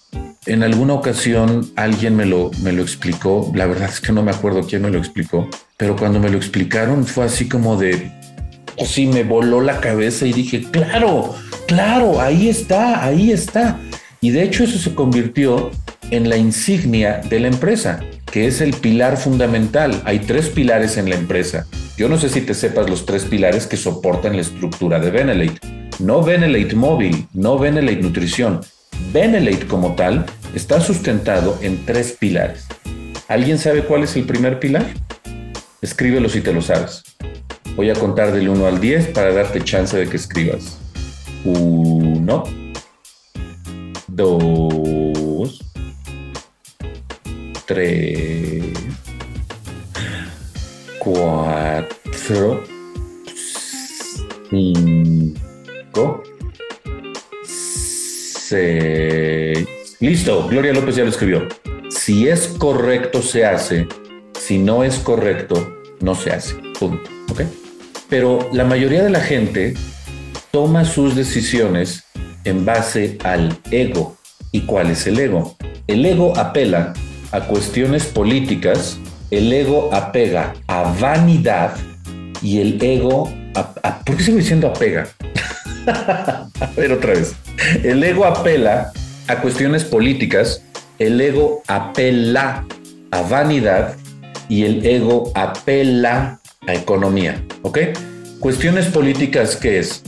En 0.46 0.64
alguna 0.64 0.94
ocasión 0.94 1.70
alguien 1.76 2.16
me 2.16 2.26
lo, 2.26 2.50
me 2.62 2.72
lo 2.72 2.82
explicó, 2.82 3.52
la 3.54 3.66
verdad 3.66 3.88
es 3.88 4.00
que 4.00 4.12
no 4.12 4.24
me 4.24 4.32
acuerdo 4.32 4.66
quién 4.66 4.82
me 4.82 4.90
lo 4.90 4.98
explicó, 4.98 5.48
pero 5.76 5.94
cuando 5.94 6.18
me 6.18 6.28
lo 6.28 6.36
explicaron 6.36 7.06
fue 7.06 7.26
así 7.26 7.48
como 7.48 7.76
de, 7.76 8.10
así 8.82 9.06
me 9.06 9.22
voló 9.22 9.60
la 9.60 9.80
cabeza 9.80 10.26
y 10.26 10.32
dije, 10.32 10.66
claro, 10.72 11.36
claro, 11.68 12.20
ahí 12.20 12.48
está, 12.48 13.04
ahí 13.04 13.30
está. 13.30 13.78
Y 14.20 14.30
de 14.30 14.42
hecho 14.42 14.64
eso 14.64 14.78
se 14.78 14.92
convirtió 14.92 15.70
en 16.10 16.28
la 16.28 16.36
insignia 16.36 17.20
de 17.30 17.38
la 17.38 17.46
empresa, 17.46 18.00
que 18.30 18.46
es 18.46 18.60
el 18.60 18.72
pilar 18.74 19.16
fundamental. 19.16 20.00
Hay 20.04 20.20
tres 20.20 20.48
pilares 20.48 20.96
en 20.96 21.08
la 21.08 21.16
empresa. 21.16 21.66
Yo 21.96 22.08
no 22.08 22.18
sé 22.18 22.28
si 22.28 22.40
te 22.40 22.54
sepas 22.54 22.88
los 22.88 23.06
tres 23.06 23.24
pilares 23.24 23.66
que 23.66 23.76
soportan 23.76 24.36
la 24.36 24.42
estructura 24.42 24.98
de 24.98 25.10
Benelate. 25.10 25.58
No 25.98 26.22
Benelate 26.22 26.76
móvil, 26.76 27.26
no 27.32 27.58
Benelate 27.58 28.02
nutrición. 28.02 28.60
Benelate 29.12 29.66
como 29.66 29.94
tal 29.94 30.26
está 30.54 30.80
sustentado 30.80 31.58
en 31.62 31.84
tres 31.84 32.16
pilares. 32.18 32.66
¿Alguien 33.28 33.58
sabe 33.58 33.82
cuál 33.82 34.04
es 34.04 34.16
el 34.16 34.24
primer 34.24 34.58
pilar? 34.58 34.86
Escríbelo 35.82 36.28
si 36.28 36.40
te 36.40 36.52
lo 36.52 36.62
sabes. 36.62 37.02
Voy 37.76 37.90
a 37.90 37.94
contar 37.94 38.32
del 38.32 38.48
1 38.48 38.66
al 38.66 38.80
10 38.80 39.08
para 39.08 39.32
darte 39.32 39.62
chance 39.62 39.96
de 39.96 40.08
que 40.08 40.16
escribas. 40.16 40.78
1, 41.44 42.44
2, 44.08 44.97
3, 47.68 48.72
4, 51.00 52.64
5, 54.48 56.22
6. 57.44 59.68
Listo, 60.00 60.48
Gloria 60.48 60.72
López 60.72 60.96
ya 60.96 61.04
lo 61.04 61.10
escribió. 61.10 61.46
Si 61.90 62.26
es 62.26 62.46
correcto, 62.58 63.20
se 63.20 63.44
hace. 63.44 63.86
Si 64.32 64.58
no 64.58 64.82
es 64.82 64.98
correcto, 64.98 65.76
no 66.00 66.14
se 66.14 66.30
hace. 66.30 66.54
Punto. 66.78 67.10
Pero 68.08 68.48
la 68.50 68.64
mayoría 68.64 69.04
de 69.04 69.10
la 69.10 69.20
gente 69.20 69.74
toma 70.50 70.86
sus 70.86 71.14
decisiones 71.14 72.04
en 72.44 72.64
base 72.64 73.18
al 73.24 73.58
ego. 73.70 74.16
¿Y 74.52 74.62
cuál 74.62 74.90
es 74.90 75.06
el 75.06 75.18
ego? 75.18 75.58
El 75.86 76.06
ego 76.06 76.34
apela 76.38 76.94
a 77.32 77.40
cuestiones 77.40 78.06
políticas, 78.06 78.98
el 79.30 79.52
ego 79.52 79.90
apega 79.92 80.54
a 80.66 80.94
vanidad 81.00 81.76
y 82.42 82.60
el 82.60 82.82
ego... 82.82 83.32
A, 83.54 83.98
¿Por 84.04 84.16
qué 84.16 84.22
sigo 84.22 84.38
diciendo 84.38 84.68
apega? 84.68 85.08
a 85.86 86.70
ver 86.76 86.92
otra 86.92 87.14
vez. 87.14 87.34
El 87.82 88.02
ego 88.02 88.24
apela 88.24 88.92
a 89.26 89.36
cuestiones 89.40 89.84
políticas, 89.84 90.62
el 90.98 91.20
ego 91.20 91.62
apela 91.66 92.64
a 93.10 93.22
vanidad 93.22 93.96
y 94.48 94.64
el 94.64 94.84
ego 94.84 95.30
apela 95.34 96.40
a 96.66 96.74
economía. 96.74 97.42
¿Ok? 97.62 97.78
Cuestiones 98.40 98.86
políticas, 98.86 99.56
¿qué 99.56 99.80
es? 99.80 100.02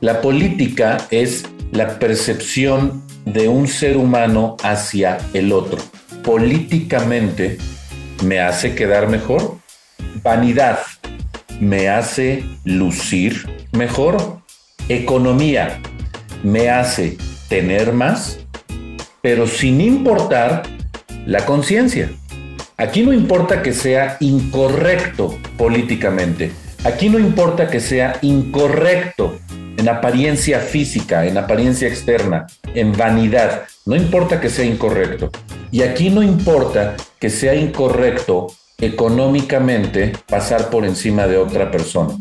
La 0.00 0.20
política 0.20 0.98
es 1.10 1.44
la 1.72 1.98
percepción 1.98 3.02
de 3.24 3.48
un 3.48 3.68
ser 3.68 3.96
humano 3.96 4.56
hacia 4.62 5.18
el 5.32 5.52
otro. 5.52 5.78
Políticamente 6.22 7.58
me 8.24 8.40
hace 8.40 8.74
quedar 8.74 9.08
mejor. 9.08 9.58
Vanidad 10.22 10.78
me 11.60 11.88
hace 11.88 12.44
lucir 12.64 13.66
mejor. 13.72 14.40
Economía 14.88 15.80
me 16.42 16.68
hace 16.70 17.16
tener 17.48 17.92
más, 17.92 18.38
pero 19.20 19.46
sin 19.46 19.80
importar 19.80 20.62
la 21.26 21.44
conciencia. 21.44 22.10
Aquí 22.76 23.02
no 23.02 23.12
importa 23.12 23.62
que 23.62 23.72
sea 23.72 24.16
incorrecto 24.20 25.38
políticamente. 25.56 26.52
Aquí 26.84 27.08
no 27.08 27.18
importa 27.18 27.68
que 27.68 27.78
sea 27.78 28.18
incorrecto 28.22 29.38
en 29.76 29.88
apariencia 29.88 30.60
física, 30.60 31.26
en 31.26 31.38
apariencia 31.38 31.88
externa, 31.88 32.46
en 32.74 32.92
vanidad. 32.92 33.64
No 33.86 33.96
importa 33.96 34.40
que 34.40 34.48
sea 34.48 34.64
incorrecto. 34.64 35.30
Y 35.70 35.82
aquí 35.82 36.10
no 36.10 36.22
importa 36.22 36.96
que 37.18 37.30
sea 37.30 37.54
incorrecto 37.54 38.48
económicamente 38.80 40.12
pasar 40.28 40.68
por 40.70 40.84
encima 40.84 41.26
de 41.26 41.38
otra 41.38 41.70
persona. 41.70 42.14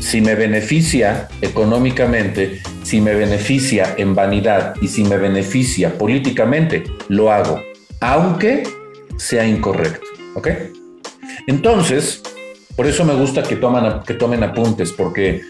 Si 0.00 0.20
me 0.20 0.34
beneficia 0.34 1.28
económicamente, 1.42 2.60
si 2.82 3.00
me 3.00 3.14
beneficia 3.14 3.94
en 3.96 4.14
vanidad 4.14 4.74
y 4.80 4.88
si 4.88 5.04
me 5.04 5.18
beneficia 5.18 5.98
políticamente, 5.98 6.84
lo 7.08 7.30
hago, 7.30 7.60
aunque 8.00 8.62
sea 9.16 9.46
incorrecto. 9.46 10.06
¿Ok? 10.34 10.48
Entonces, 11.46 12.22
por 12.76 12.86
eso 12.86 13.04
me 13.04 13.14
gusta 13.14 13.42
que, 13.42 13.56
toman, 13.56 14.02
que 14.04 14.14
tomen 14.14 14.42
apuntes, 14.42 14.92
porque 14.92 15.42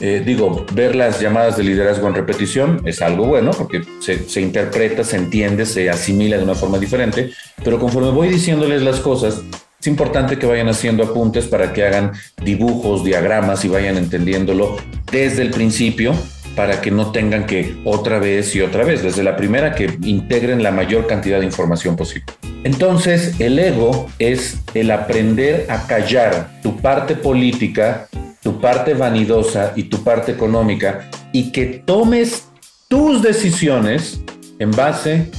eh, 0.00 0.22
digo, 0.24 0.66
ver 0.72 0.94
las 0.94 1.20
llamadas 1.20 1.56
de 1.56 1.64
liderazgo 1.64 2.08
en 2.08 2.14
repetición 2.14 2.82
es 2.84 3.02
algo 3.02 3.26
bueno, 3.26 3.50
porque 3.52 3.82
se, 4.00 4.28
se 4.28 4.40
interpreta, 4.40 5.04
se 5.04 5.16
entiende, 5.16 5.66
se 5.66 5.88
asimila 5.88 6.36
de 6.36 6.44
una 6.44 6.54
forma 6.54 6.78
diferente, 6.78 7.30
pero 7.64 7.78
conforme 7.78 8.10
voy 8.10 8.28
diciéndoles 8.28 8.82
las 8.82 9.00
cosas, 9.00 9.42
es 9.80 9.86
importante 9.86 10.38
que 10.38 10.46
vayan 10.46 10.68
haciendo 10.68 11.04
apuntes 11.04 11.46
para 11.46 11.72
que 11.72 11.84
hagan 11.84 12.12
dibujos, 12.42 13.04
diagramas 13.04 13.64
y 13.64 13.68
vayan 13.68 13.96
entendiéndolo 13.96 14.76
desde 15.12 15.42
el 15.42 15.50
principio 15.50 16.14
para 16.56 16.80
que 16.80 16.90
no 16.90 17.12
tengan 17.12 17.46
que 17.46 17.76
otra 17.84 18.18
vez 18.18 18.56
y 18.56 18.62
otra 18.62 18.82
vez, 18.82 19.02
desde 19.02 19.22
la 19.22 19.36
primera 19.36 19.74
que 19.74 19.96
integren 20.02 20.62
la 20.62 20.72
mayor 20.72 21.06
cantidad 21.06 21.38
de 21.38 21.44
información 21.44 21.94
posible. 21.94 22.24
Entonces, 22.64 23.38
el 23.38 23.58
ego 23.58 24.08
es 24.18 24.58
el 24.74 24.90
aprender 24.90 25.66
a 25.68 25.86
callar 25.86 26.50
tu 26.62 26.78
parte 26.78 27.14
política, 27.14 28.08
tu 28.46 28.60
parte 28.60 28.94
vanidosa 28.94 29.72
y 29.74 29.82
tu 29.82 30.04
parte 30.04 30.30
económica 30.30 31.10
y 31.32 31.50
que 31.50 31.82
tomes 31.84 32.46
tus 32.86 33.20
decisiones 33.20 34.20
en 34.60 34.70
base 34.70 35.32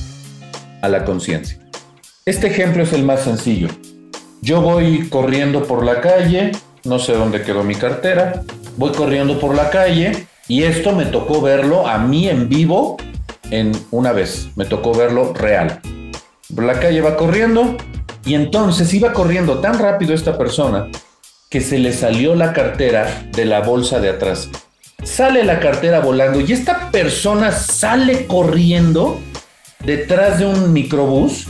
a 0.82 0.90
la 0.90 1.06
conciencia. 1.06 1.58
Este 2.26 2.48
ejemplo 2.48 2.84
es 2.84 2.92
el 2.92 3.06
más 3.06 3.22
sencillo. 3.22 3.70
Yo 4.42 4.60
voy 4.60 5.08
corriendo 5.08 5.64
por 5.64 5.86
la 5.86 6.02
calle, 6.02 6.52
no 6.84 7.00
sé 7.00 7.14
dónde 7.14 7.44
quedó 7.44 7.64
mi 7.64 7.76
cartera, 7.76 8.44
voy 8.76 8.92
corriendo 8.92 9.40
por 9.40 9.56
la 9.56 9.70
calle 9.70 10.28
y 10.50 10.64
esto 10.64 10.92
me 10.92 11.06
tocó 11.06 11.40
verlo 11.40 11.88
a 11.88 12.00
mí 12.00 12.28
en 12.28 12.50
vivo 12.50 12.98
en 13.52 13.72
una 13.90 14.12
vez, 14.12 14.50
me 14.58 14.66
tocó 14.66 14.94
verlo 14.94 15.34
real. 15.34 15.80
Por 16.54 16.66
la 16.66 16.78
calle 16.78 17.00
va 17.00 17.16
corriendo 17.16 17.78
y 18.26 18.36
entonces 18.36 18.94
iba 18.94 19.14
corriendo 19.14 19.60
tan 19.60 19.80
rápido 19.80 20.14
esta 20.14 20.38
persona 20.38 20.90
que 21.50 21.62
se 21.62 21.80
le 21.80 21.94
salió 21.94 22.36
la 22.36 22.54
cartera 22.54 23.28
de 23.32 23.46
la 23.46 23.62
bolsa 23.62 24.00
de 24.00 24.10
atrás. 24.10 24.50
Sale 25.04 25.44
la 25.44 25.60
cartera 25.60 26.00
volando 26.00 26.42
y 26.42 26.52
esta 26.52 26.92
persona 26.92 27.52
sale 27.52 28.28
corriendo 28.28 29.20
detrás 29.84 30.40
de 30.40 30.46
un 30.46 30.74
microbús 30.74 31.48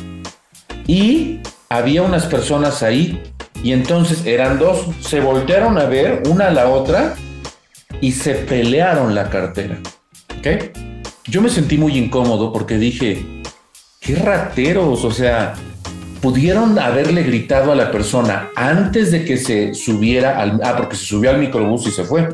y 0.85 1.39
había 1.69 2.03
unas 2.03 2.25
personas 2.25 2.83
ahí 2.83 3.21
y 3.63 3.71
entonces 3.71 4.25
eran 4.25 4.59
dos, 4.59 4.85
se 5.01 5.19
voltearon 5.19 5.77
a 5.77 5.85
ver 5.85 6.23
una 6.27 6.47
a 6.47 6.51
la 6.51 6.69
otra 6.69 7.15
y 7.99 8.11
se 8.11 8.35
pelearon 8.35 9.15
la 9.15 9.29
cartera. 9.29 9.79
¿Ok? 10.37 10.47
Yo 11.25 11.41
me 11.41 11.49
sentí 11.49 11.77
muy 11.77 11.97
incómodo 11.97 12.53
porque 12.53 12.77
dije, 12.77 13.25
qué 13.99 14.15
rateros, 14.15 15.03
o 15.03 15.11
sea, 15.11 15.55
pudieron 16.27 16.77
haberle 16.77 17.23
gritado 17.23 17.71
a 17.71 17.75
la 17.75 17.89
persona 17.89 18.49
antes 18.53 19.13
de 19.13 19.23
que 19.23 19.37
se 19.37 19.73
subiera 19.73 20.41
al... 20.41 20.59
Ah, 20.61 20.75
porque 20.75 20.97
se 20.97 21.05
subió 21.05 21.29
al 21.29 21.37
microbús 21.37 21.87
y 21.87 21.91
se 21.91 22.03
fue. 22.03 22.27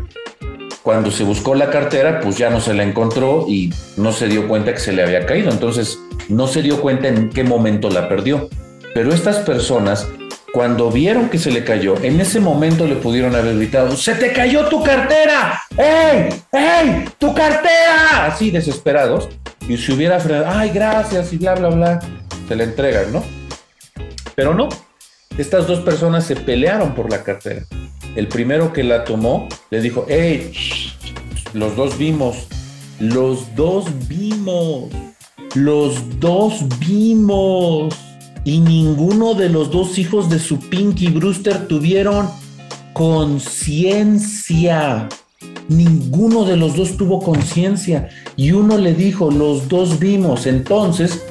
Cuando 0.81 1.11
se 1.11 1.23
buscó 1.23 1.53
la 1.53 1.69
cartera, 1.69 2.19
pues 2.19 2.35
ya 2.35 2.49
no 2.49 2.59
se 2.59 2.73
la 2.73 2.81
encontró 2.81 3.45
y 3.47 3.71
no 3.95 4.11
se 4.11 4.27
dio 4.27 4.47
cuenta 4.47 4.73
que 4.73 4.79
se 4.79 4.93
le 4.93 5.03
había 5.03 5.27
caído. 5.27 5.51
Entonces, 5.51 5.99
no 6.27 6.47
se 6.47 6.63
dio 6.63 6.81
cuenta 6.81 7.07
en 7.07 7.29
qué 7.29 7.43
momento 7.43 7.91
la 7.91 8.09
perdió. 8.09 8.49
Pero 8.95 9.13
estas 9.13 9.37
personas, 9.41 10.07
cuando 10.51 10.89
vieron 10.89 11.29
que 11.29 11.37
se 11.37 11.51
le 11.51 11.63
cayó, 11.63 11.93
en 12.01 12.19
ese 12.19 12.39
momento 12.39 12.87
le 12.87 12.95
pudieron 12.95 13.35
haber 13.35 13.57
gritado, 13.57 13.95
¡Se 13.95 14.15
te 14.15 14.33
cayó 14.33 14.69
tu 14.69 14.81
cartera! 14.81 15.61
¡Ey! 15.77 16.29
¡Ey! 16.51 17.05
¡Tu 17.19 17.31
cartera! 17.31 18.25
Así 18.25 18.49
desesperados. 18.49 19.29
Y 19.69 19.77
si 19.77 19.91
hubiera 19.91 20.19
frenado, 20.19 20.47
¡ay, 20.47 20.71
gracias! 20.73 21.31
Y 21.31 21.37
bla, 21.37 21.53
bla, 21.53 21.69
bla. 21.69 21.99
Se 22.47 22.55
le 22.55 22.63
entregan, 22.63 23.13
¿no? 23.13 23.42
Pero 24.35 24.53
no. 24.53 24.69
Estas 25.37 25.67
dos 25.67 25.79
personas 25.79 26.25
se 26.25 26.35
pelearon 26.35 26.93
por 26.93 27.09
la 27.09 27.23
cartera. 27.23 27.65
El 28.15 28.27
primero 28.27 28.71
que 28.71 28.83
la 28.83 29.03
tomó 29.03 29.47
le 29.71 29.81
dijo, 29.81 30.05
¡Ey! 30.07 30.51
Los 31.53 31.75
dos 31.75 31.97
vimos. 31.97 32.47
Los 32.99 33.55
dos 33.55 33.85
vimos. 34.07 34.89
Los 35.55 36.19
dos 36.19 36.65
vimos. 36.79 37.93
y 38.45 38.59
ninguno 38.59 39.35
de 39.35 39.47
los 39.49 39.71
dos 39.71 39.97
hijos 39.97 40.29
de 40.29 40.37
su 40.37 40.59
Pinky 40.59 41.07
Brewster 41.07 41.67
tuvieron 41.67 42.29
conciencia. 42.93 44.49
Ninguno 45.69 46.43
de 46.43 46.57
los 46.57 46.75
dos 46.75 46.97
tuvo 46.97 47.21
conciencia. 47.21 48.09
Y 48.35 48.51
uno 48.51 48.77
le 48.77 48.93
dijo, 48.93 49.31
los 49.31 49.69
dos 49.69 49.97
vimos. 49.99 50.45
Entonces, 50.45 51.23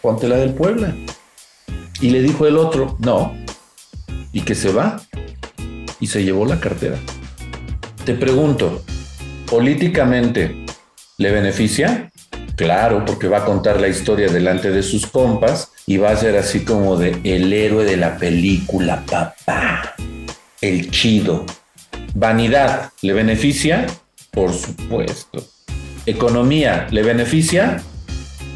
ponte 0.00 0.26
la 0.28 0.36
del 0.36 0.54
Puebla. 0.54 0.94
Y 2.00 2.10
le 2.10 2.22
dijo 2.22 2.46
el 2.46 2.56
otro, 2.56 2.96
no. 2.98 3.36
Y 4.32 4.42
que 4.42 4.54
se 4.54 4.72
va. 4.72 5.00
Y 6.00 6.06
se 6.06 6.24
llevó 6.24 6.46
la 6.46 6.60
cartera. 6.60 6.96
Te 8.04 8.14
pregunto, 8.14 8.82
políticamente, 9.46 10.64
¿le 11.18 11.30
beneficia? 11.30 12.10
Claro, 12.56 13.04
porque 13.04 13.28
va 13.28 13.38
a 13.38 13.44
contar 13.44 13.80
la 13.80 13.88
historia 13.88 14.28
delante 14.28 14.70
de 14.70 14.82
sus 14.82 15.06
compas 15.06 15.72
y 15.86 15.98
va 15.98 16.10
a 16.10 16.16
ser 16.16 16.36
así 16.36 16.60
como 16.60 16.96
de 16.96 17.18
el 17.24 17.52
héroe 17.52 17.84
de 17.84 17.96
la 17.96 18.16
película, 18.16 19.02
papá. 19.06 19.94
El 20.60 20.90
chido. 20.90 21.44
Vanidad, 22.14 22.92
¿le 23.02 23.12
beneficia? 23.12 23.86
Por 24.30 24.52
supuesto. 24.52 25.44
Economía, 26.06 26.86
¿le 26.90 27.02
beneficia? 27.02 27.82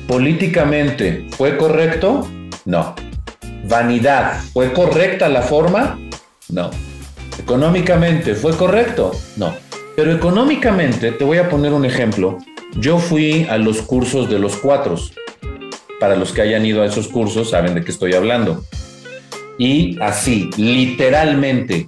Políticamente, 0.07 1.27
¿fue 1.37 1.57
correcto? 1.57 2.29
No. 2.65 2.95
Vanidad, 3.69 4.41
¿fue 4.53 4.73
correcta 4.73 5.29
la 5.29 5.43
forma? 5.43 5.99
No. 6.49 6.71
Económicamente, 7.39 8.35
¿fue 8.35 8.57
correcto? 8.57 9.13
No. 9.37 9.55
Pero 9.97 10.13
económicamente, 10.13 11.13
te 11.13 11.25
voy 11.25 11.39
a 11.39 11.49
poner 11.49 11.73
un 11.73 11.85
ejemplo. 11.85 12.39
Yo 12.77 12.99
fui 12.99 13.47
a 13.49 13.57
los 13.57 13.83
cursos 13.83 14.29
de 14.29 14.39
los 14.39 14.57
cuatro. 14.57 14.97
Para 15.99 16.17
los 16.17 16.33
que 16.33 16.43
hayan 16.43 16.67
ido 16.67 16.83
a 16.83 16.87
esos 16.87 17.09
cursos, 17.09 17.51
saben 17.51 17.75
de 17.75 17.85
qué 17.85 17.91
estoy 17.91 18.13
hablando. 18.15 18.65
Y 19.59 19.99
así, 20.03 20.51
literalmente, 20.57 21.87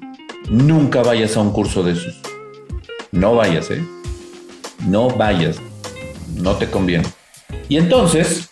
nunca 0.48 1.02
vayas 1.02 1.36
a 1.36 1.40
un 1.40 1.52
curso 1.52 1.82
de 1.82 1.92
esos. 1.92 2.20
No 3.12 3.34
vayas, 3.34 3.70
¿eh? 3.70 3.84
No 4.86 5.08
vayas. 5.10 5.56
No 6.36 6.54
te 6.56 6.70
conviene. 6.70 7.04
Y 7.68 7.76
entonces, 7.76 8.48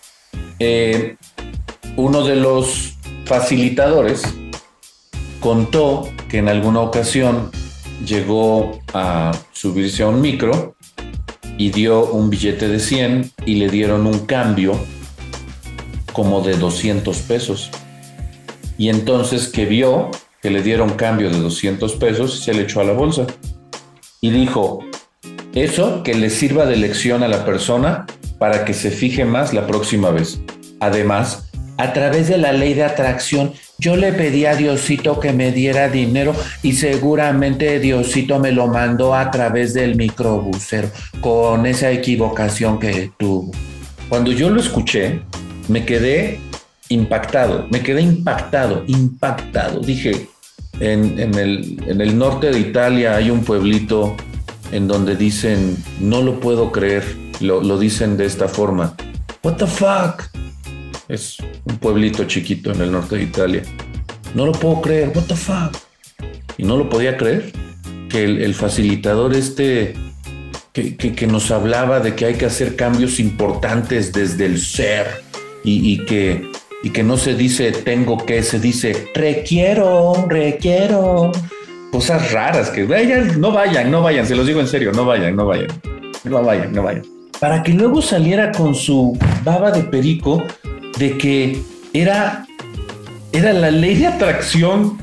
eh, 0.59 1.15
uno 1.95 2.25
de 2.25 2.35
los 2.35 2.94
facilitadores 3.25 4.23
contó 5.39 6.09
que 6.29 6.37
en 6.37 6.49
alguna 6.49 6.81
ocasión 6.81 7.51
llegó 8.05 8.79
a 8.93 9.31
subirse 9.51 10.03
a 10.03 10.07
un 10.07 10.21
micro 10.21 10.75
y 11.57 11.71
dio 11.71 12.05
un 12.11 12.29
billete 12.29 12.67
de 12.67 12.79
100 12.79 13.31
y 13.45 13.55
le 13.55 13.69
dieron 13.69 14.05
un 14.05 14.19
cambio 14.25 14.73
como 16.13 16.41
de 16.41 16.57
200 16.57 17.17
pesos. 17.19 17.71
Y 18.77 18.89
entonces 18.89 19.47
que 19.47 19.65
vio 19.65 20.11
que 20.41 20.51
le 20.51 20.61
dieron 20.61 20.91
cambio 20.91 21.31
de 21.31 21.39
200 21.39 21.93
pesos, 21.95 22.43
se 22.43 22.53
le 22.53 22.63
echó 22.63 22.81
a 22.81 22.83
la 22.83 22.93
bolsa. 22.93 23.25
Y 24.21 24.29
dijo, 24.29 24.79
eso 25.53 26.03
que 26.03 26.13
le 26.13 26.29
sirva 26.29 26.65
de 26.65 26.75
lección 26.75 27.23
a 27.23 27.27
la 27.27 27.45
persona 27.45 28.05
para 28.37 28.65
que 28.65 28.73
se 28.73 28.91
fije 28.91 29.25
más 29.25 29.53
la 29.53 29.65
próxima 29.65 30.11
vez. 30.11 30.39
Además, 30.79 31.44
a 31.77 31.93
través 31.93 32.27
de 32.27 32.37
la 32.37 32.51
ley 32.51 32.73
de 32.73 32.83
atracción, 32.83 33.53
yo 33.77 33.95
le 33.97 34.13
pedí 34.13 34.45
a 34.45 34.55
Diosito 34.55 35.19
que 35.19 35.33
me 35.33 35.51
diera 35.51 35.89
dinero 35.89 36.33
y 36.63 36.73
seguramente 36.73 37.79
Diosito 37.79 38.39
me 38.39 38.51
lo 38.51 38.67
mandó 38.67 39.13
a 39.13 39.29
través 39.31 39.73
del 39.73 39.95
microbusero, 39.95 40.89
con 41.19 41.65
esa 41.65 41.91
equivocación 41.91 42.79
que 42.79 43.11
tuvo. 43.17 43.51
Cuando 44.07 44.31
yo 44.31 44.49
lo 44.49 44.61
escuché, 44.61 45.21
me 45.67 45.83
quedé 45.85 46.39
impactado, 46.89 47.67
me 47.69 47.81
quedé 47.81 48.01
impactado, 48.01 48.83
impactado. 48.87 49.79
Dije, 49.81 50.27
en, 50.79 51.35
el, 51.35 52.17
norte 52.17 52.51
de 52.51 52.59
Italia 52.59 53.15
hay 53.15 53.29
un 53.29 53.43
pueblito 53.43 54.15
en 54.71 54.87
donde 54.87 55.15
dicen, 55.15 55.75
no 55.99 56.21
lo 56.21 56.39
puedo 56.39 56.71
creer, 56.71 57.03
lo, 57.41 57.61
lo 57.61 57.77
dicen 57.77 58.15
de 58.15 58.25
esta 58.25 58.47
forma, 58.47 58.95
what 59.43 59.55
the 59.55 59.67
fuck? 59.67 60.23
Es 61.07 61.37
un 61.65 61.77
pueblito 61.77 62.23
chiquito 62.23 62.71
en 62.71 62.81
el 62.81 62.91
norte 62.91 63.17
de 63.17 63.23
Italia. 63.23 63.61
No 64.33 64.47
lo 64.47 64.51
puedo 64.53 64.81
creer, 64.81 65.11
what 65.15 65.25
the 65.25 65.35
fuck. 65.35 65.77
Y 66.57 66.63
no 66.63 66.77
lo 66.77 66.89
podía 66.89 67.15
creer. 67.15 67.51
Que 68.09 68.23
el, 68.23 68.53
facilitador 68.55 69.35
este 69.35 69.93
que, 70.73 70.95
que, 70.95 71.27
nos 71.27 71.51
hablaba 71.51 71.99
de 71.99 72.15
que 72.15 72.25
hay 72.25 72.35
que 72.35 72.45
hacer 72.45 72.75
cambios 72.75 73.19
importantes 73.19 74.13
desde 74.13 74.45
el 74.45 74.59
ser 74.59 75.07
y, 75.63 76.05
que, 76.05 76.49
y 76.83 76.91
que 76.91 77.03
no 77.03 77.17
se 77.17 77.33
dice 77.33 77.71
tengo 77.71 78.17
que, 78.25 78.41
se 78.41 78.59
dice 78.59 79.09
requiero, 79.13 80.25
requiero. 80.29 81.31
Cosas 81.91 82.31
raras 82.31 82.69
que 82.69 82.85
vayan, 82.85 83.39
no 83.39 83.51
vayan, 83.51 83.91
no 83.91 84.01
vayan, 84.01 84.25
se 84.25 84.35
los 84.35 84.47
digo 84.47 84.59
en 84.59 84.67
serio, 84.67 84.91
no 84.91 85.05
vayan, 85.05 85.35
no 85.35 85.45
vayan, 85.45 85.67
no 86.23 86.41
vayan, 86.41 86.73
no 86.73 86.83
vayan. 86.83 87.03
Para 87.39 87.63
que 87.63 87.73
luego 87.73 88.01
saliera 88.01 88.51
con 88.51 88.75
su 88.75 89.17
baba 89.43 89.71
de 89.71 89.83
perico 89.83 90.41
de 90.97 91.17
que 91.17 91.61
era, 91.93 92.45
era 93.31 93.53
la 93.53 93.71
ley 93.71 93.95
de 93.95 94.07
atracción 94.07 94.97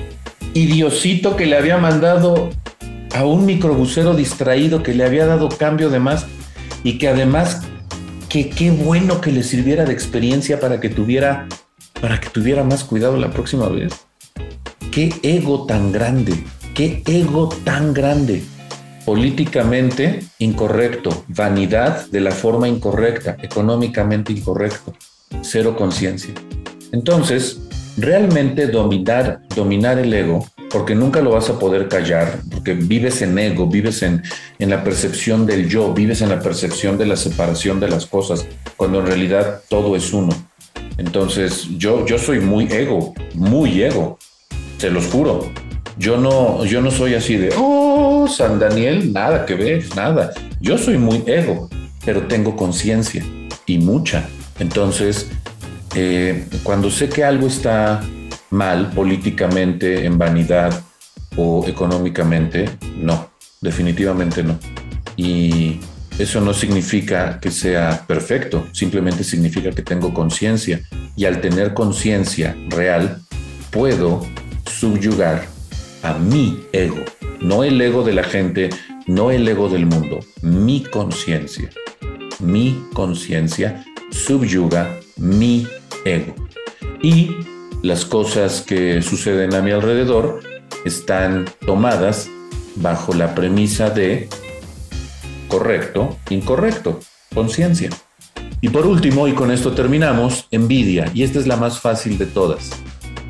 idiosito 0.54 1.36
que 1.36 1.46
le 1.46 1.56
había 1.56 1.78
mandado 1.78 2.50
a 3.14 3.24
un 3.24 3.44
microbusero 3.44 4.14
distraído 4.14 4.82
que 4.82 4.94
le 4.94 5.04
había 5.04 5.26
dado 5.26 5.48
cambio 5.48 5.90
de 5.90 5.98
más 5.98 6.26
y 6.82 6.98
que 6.98 7.08
además 7.08 7.62
que 8.28 8.48
qué 8.48 8.70
bueno 8.70 9.20
que 9.20 9.32
le 9.32 9.42
sirviera 9.42 9.84
de 9.84 9.92
experiencia 9.92 10.60
para 10.60 10.80
que 10.80 10.88
tuviera 10.88 11.46
para 12.00 12.18
que 12.18 12.30
tuviera 12.30 12.64
más 12.64 12.82
cuidado 12.82 13.16
la 13.16 13.30
próxima 13.30 13.68
vez. 13.68 13.92
Qué 14.90 15.14
ego 15.22 15.66
tan 15.66 15.92
grande, 15.92 16.32
qué 16.74 17.02
ego 17.06 17.48
tan 17.64 17.94
grande. 17.94 18.42
Políticamente 19.04 20.24
incorrecto, 20.38 21.24
vanidad 21.28 22.06
de 22.06 22.20
la 22.20 22.32
forma 22.32 22.66
incorrecta, 22.66 23.36
económicamente 23.40 24.32
incorrecto 24.32 24.94
cero 25.40 25.74
conciencia. 25.76 26.34
Entonces, 26.92 27.60
realmente 27.96 28.66
dominar, 28.66 29.40
dominar 29.54 29.98
el 29.98 30.12
ego, 30.12 30.46
porque 30.70 30.94
nunca 30.94 31.20
lo 31.20 31.32
vas 31.32 31.50
a 31.50 31.58
poder 31.58 31.88
callar, 31.88 32.40
porque 32.50 32.74
vives 32.74 33.20
en 33.22 33.38
ego, 33.38 33.66
vives 33.66 34.02
en, 34.02 34.22
en 34.58 34.70
la 34.70 34.82
percepción 34.82 35.46
del 35.46 35.68
yo, 35.68 35.92
vives 35.92 36.22
en 36.22 36.30
la 36.30 36.40
percepción 36.40 36.96
de 36.96 37.06
la 37.06 37.16
separación 37.16 37.80
de 37.80 37.88
las 37.88 38.06
cosas, 38.06 38.46
cuando 38.76 39.00
en 39.00 39.06
realidad 39.06 39.60
todo 39.68 39.96
es 39.96 40.12
uno. 40.12 40.30
Entonces, 40.98 41.68
yo, 41.76 42.06
yo 42.06 42.18
soy 42.18 42.40
muy 42.40 42.64
ego, 42.64 43.14
muy 43.34 43.82
ego, 43.82 44.18
se 44.78 44.90
los 44.90 45.06
juro. 45.06 45.50
Yo 45.98 46.16
no, 46.16 46.64
yo 46.64 46.80
no 46.80 46.90
soy 46.90 47.14
así 47.14 47.36
de, 47.36 47.52
oh, 47.58 48.26
San 48.28 48.58
Daniel, 48.58 49.12
nada 49.12 49.44
que 49.44 49.54
ver, 49.54 49.84
nada. 49.94 50.32
Yo 50.60 50.78
soy 50.78 50.96
muy 50.96 51.22
ego, 51.26 51.68
pero 52.04 52.26
tengo 52.26 52.56
conciencia 52.56 53.24
y 53.66 53.78
mucha. 53.78 54.26
Entonces, 54.62 55.28
eh, 55.96 56.46
cuando 56.62 56.88
sé 56.88 57.08
que 57.08 57.24
algo 57.24 57.48
está 57.48 58.00
mal 58.50 58.92
políticamente, 58.92 60.06
en 60.06 60.16
vanidad 60.18 60.84
o 61.36 61.66
económicamente, 61.66 62.70
no, 62.96 63.32
definitivamente 63.60 64.44
no. 64.44 64.56
Y 65.16 65.80
eso 66.16 66.40
no 66.40 66.54
significa 66.54 67.40
que 67.40 67.50
sea 67.50 68.04
perfecto, 68.06 68.68
simplemente 68.70 69.24
significa 69.24 69.72
que 69.72 69.82
tengo 69.82 70.14
conciencia. 70.14 70.80
Y 71.16 71.24
al 71.24 71.40
tener 71.40 71.74
conciencia 71.74 72.56
real, 72.68 73.20
puedo 73.72 74.24
subyugar 74.70 75.44
a 76.04 76.14
mi 76.14 76.62
ego, 76.72 77.02
no 77.40 77.64
el 77.64 77.80
ego 77.80 78.04
de 78.04 78.12
la 78.12 78.22
gente, 78.22 78.70
no 79.08 79.32
el 79.32 79.48
ego 79.48 79.68
del 79.68 79.86
mundo, 79.86 80.20
mi 80.40 80.84
conciencia. 80.84 81.68
Mi 82.38 82.84
conciencia 82.92 83.84
subyuga 84.12 85.00
mi 85.16 85.66
ego. 86.04 86.34
Y 87.02 87.36
las 87.82 88.04
cosas 88.04 88.62
que 88.62 89.02
suceden 89.02 89.54
a 89.54 89.62
mi 89.62 89.72
alrededor 89.72 90.40
están 90.84 91.46
tomadas 91.66 92.28
bajo 92.76 93.12
la 93.12 93.34
premisa 93.34 93.90
de 93.90 94.28
correcto, 95.48 96.16
incorrecto, 96.30 97.00
conciencia. 97.34 97.90
Y 98.60 98.68
por 98.68 98.86
último, 98.86 99.26
y 99.26 99.32
con 99.32 99.50
esto 99.50 99.72
terminamos, 99.72 100.46
envidia. 100.50 101.10
Y 101.12 101.24
esta 101.24 101.40
es 101.40 101.46
la 101.46 101.56
más 101.56 101.80
fácil 101.80 102.16
de 102.16 102.26
todas. 102.26 102.70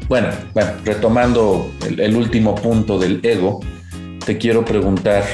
Bueno, 0.09 0.29
bueno 0.53 0.73
retomando 0.85 1.73
el, 1.87 2.15
último 2.15 2.55
punto 2.55 2.99
del 2.99 3.21
ego, 3.23 3.61
te 4.27 4.37
quiero 4.37 4.65
preguntar, 4.65 5.25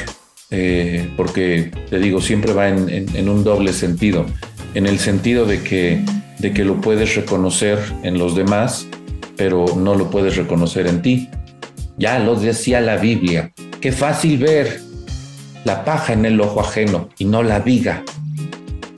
eh, 0.51 1.11
porque 1.17 1.73
te 1.91 1.99
digo, 1.99 2.21
siempre 2.21 2.53
va 2.53 2.69
en 2.69 3.29
un 3.29 3.43
doble 3.43 3.73
sentido 3.73 4.25
en 4.75 4.87
el 4.87 4.99
sentido 4.99 5.47
de 5.47 5.63
que, 5.63 6.05
de 6.39 6.53
que 6.53 6.65
lo 6.65 6.81
puedes 6.81 7.15
reconocer 7.15 7.79
en 8.03 8.19
los 8.19 8.35
demás, 8.35 8.87
pero 9.37 9.67
no 9.77 9.95
lo 9.95 10.11
puedes 10.11 10.37
reconocer 10.37 10.87
en 10.87 11.03
ti. 11.03 11.29
Ya 11.97 12.19
lo 12.19 12.37
decía 12.37 12.81
la 12.81 12.97
Biblia, 12.97 13.53
qué 13.81 13.93
fácil 13.93 14.39
ver 14.39 14.81
la 15.65 15.85
paja 15.85 16.13
en 16.13 16.25
el 16.25 16.41
ojo 16.41 16.61
ajeno 16.61 17.09
y 17.19 17.25
no 17.25 17.43
la 17.43 17.61
viga 17.61 18.05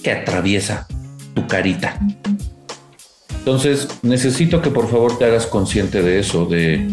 que 0.03 0.13
atraviesa 0.13 0.87
tu 1.35 1.47
carita. 1.47 1.99
Entonces, 3.39 3.89
necesito 4.03 4.61
que 4.61 4.71
por 4.71 4.91
favor 4.91 5.19
te 5.19 5.25
hagas 5.25 5.47
consciente 5.47 6.03
de 6.03 6.19
eso, 6.19 6.45
de 6.45 6.87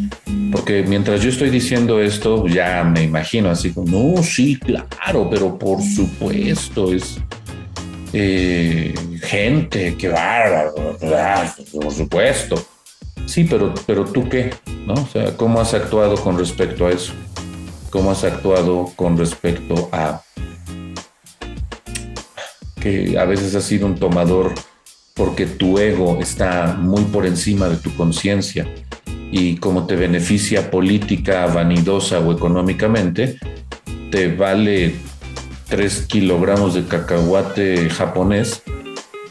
porque 0.52 0.84
mientras 0.84 1.22
yo 1.22 1.30
estoy 1.30 1.50
diciendo 1.50 2.02
esto, 2.02 2.48
ya 2.48 2.84
me 2.84 3.04
imagino 3.04 3.50
así 3.50 3.72
como, 3.72 4.16
no, 4.16 4.24
sí, 4.24 4.58
claro, 4.58 5.28
pero 5.30 5.58
por 5.58 5.82
supuesto, 5.82 6.94
es 6.94 7.20
eh, 8.20 8.94
gente, 9.22 9.96
que 9.96 10.10
va, 10.10 10.74
por 11.72 11.92
supuesto. 11.92 12.56
Sí, 13.28 13.44
pero, 13.44 13.74
pero 13.86 14.06
tú 14.06 14.28
qué, 14.28 14.50
¿no? 14.88 14.94
O 14.94 15.08
sea, 15.08 15.38
¿cómo 15.38 15.60
has 15.62 15.76
actuado 15.76 16.16
con 16.16 16.38
respecto 16.38 16.88
a 16.88 16.92
eso? 16.92 17.14
¿Cómo 17.92 18.10
has 18.10 18.24
actuado 18.24 18.92
con 18.96 19.18
respecto 19.18 19.90
a 19.92 20.24
que 22.80 23.20
a 23.20 23.26
veces 23.26 23.54
has 23.54 23.66
sido 23.66 23.86
un 23.86 23.96
tomador 23.96 24.54
porque 25.14 25.46
tu 25.46 25.78
ego 25.78 26.18
está 26.20 26.76
muy 26.80 27.04
por 27.04 27.28
encima 27.28 27.70
de 27.70 27.78
tu 27.78 27.96
conciencia 27.96 28.68
y 29.32 29.58
como 29.58 29.86
te 29.86 29.96
beneficia 29.96 30.72
política, 30.72 31.46
vanidosa 31.48 32.20
o 32.20 32.32
económicamente, 32.32 33.38
te 34.10 34.34
vale 34.34 34.96
3 35.70 36.06
kilogramos 36.08 36.74
de 36.74 36.86
cacahuate 36.86 37.90
japonés 37.90 38.64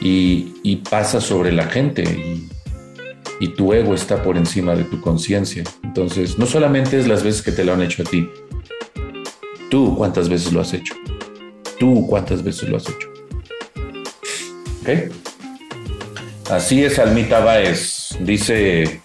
y, 0.01 0.77
pasa 0.91 1.21
sobre 1.21 1.53
la 1.53 1.65
gente 1.65 2.05
y, 3.41 3.49
tu 3.49 3.73
ego 3.73 3.95
está 3.95 4.23
por 4.23 4.37
encima 4.37 4.75
de 4.75 4.85
tu 4.85 5.01
conciencia. 5.01 5.65
Entonces, 5.83 6.39
no 6.39 6.47
solamente 6.47 6.99
es 6.99 7.07
las 7.07 7.23
veces 7.23 7.43
que 7.43 7.53
te 7.53 7.65
lo 7.65 7.73
han 7.73 7.83
hecho 7.83 8.03
a 8.03 8.07
ti, 8.07 8.29
tú 9.71 9.97
cuántas 9.97 10.29
veces 10.29 10.53
lo 10.53 10.61
has 10.61 10.73
hecho, 10.75 10.95
tú 11.79 12.07
cuántas 12.09 12.43
veces 12.43 12.69
lo 12.69 12.77
has 12.77 12.89
hecho. 12.89 13.09
¿Ok? 14.83 15.13
Así 16.51 16.85
es, 16.85 16.99
Almita 16.99 17.41
Baez, 17.41 18.17
dice, 18.21 19.01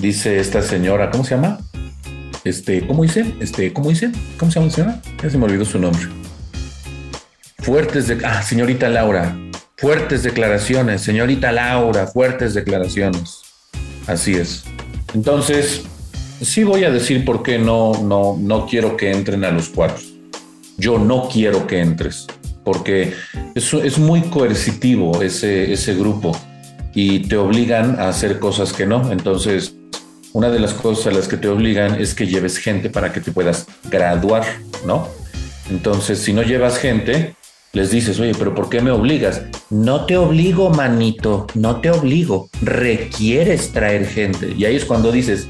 dice 0.00 0.40
esta 0.40 0.62
señora, 0.62 1.10
¿cómo 1.10 1.24
se 1.24 1.36
llama? 1.36 1.58
Este, 2.44 2.86
¿cómo 2.86 3.02
dice? 3.02 3.34
Este, 3.40 3.72
¿cómo 3.72 3.88
dice? 3.88 4.12
¿Cómo 4.38 4.52
se 4.52 4.60
llama? 4.60 5.00
Ya 5.22 5.30
se 5.30 5.38
me 5.38 5.44
olvidó 5.44 5.64
su 5.64 5.78
nombre. 5.78 6.02
Fuertes 7.58 8.06
de, 8.08 8.24
ah, 8.26 8.42
señorita 8.42 8.88
Laura, 8.90 9.34
fuertes 9.78 10.22
declaraciones, 10.22 11.00
señorita 11.00 11.52
Laura, 11.52 12.06
fuertes 12.06 12.52
declaraciones. 12.52 13.40
Así 14.06 14.34
es. 14.34 14.64
Entonces, 15.14 15.84
sí 16.42 16.64
voy 16.64 16.84
a 16.84 16.90
decir 16.90 17.24
por 17.24 17.42
qué 17.42 17.58
no, 17.58 17.92
no, 18.02 18.36
no 18.38 18.66
quiero 18.66 18.96
que 18.96 19.10
entren 19.10 19.44
a 19.44 19.50
los 19.50 19.70
cuatro. 19.70 20.04
Yo 20.76 20.98
no 20.98 21.28
quiero 21.32 21.66
que 21.66 21.80
entres 21.80 22.26
porque 22.64 23.12
es, 23.54 23.72
es 23.72 23.98
muy 23.98 24.22
coercitivo 24.22 25.22
ese, 25.22 25.72
ese 25.72 25.94
grupo 25.94 26.32
y 26.94 27.20
te 27.20 27.36
obligan 27.36 28.00
a 28.00 28.08
hacer 28.08 28.38
cosas 28.38 28.72
que 28.72 28.86
no. 28.86 29.12
Entonces, 29.12 29.76
una 30.34 30.50
de 30.50 30.58
las 30.58 30.74
cosas 30.74 31.06
a 31.06 31.10
las 31.12 31.28
que 31.28 31.36
te 31.36 31.46
obligan 31.46 32.00
es 32.00 32.12
que 32.12 32.26
lleves 32.26 32.58
gente 32.58 32.90
para 32.90 33.12
que 33.12 33.20
te 33.20 33.30
puedas 33.30 33.66
graduar, 33.84 34.44
¿no? 34.84 35.08
Entonces, 35.70 36.18
si 36.18 36.32
no 36.32 36.42
llevas 36.42 36.78
gente, 36.78 37.36
les 37.72 37.92
dices, 37.92 38.18
oye, 38.18 38.32
pero 38.36 38.52
¿por 38.52 38.68
qué 38.68 38.80
me 38.80 38.90
obligas? 38.90 39.42
No 39.70 40.06
te 40.06 40.16
obligo, 40.16 40.70
manito, 40.70 41.46
no 41.54 41.80
te 41.80 41.92
obligo. 41.92 42.50
Requieres 42.62 43.70
traer 43.70 44.08
gente. 44.08 44.52
Y 44.58 44.64
ahí 44.64 44.74
es 44.74 44.84
cuando 44.84 45.12
dices, 45.12 45.46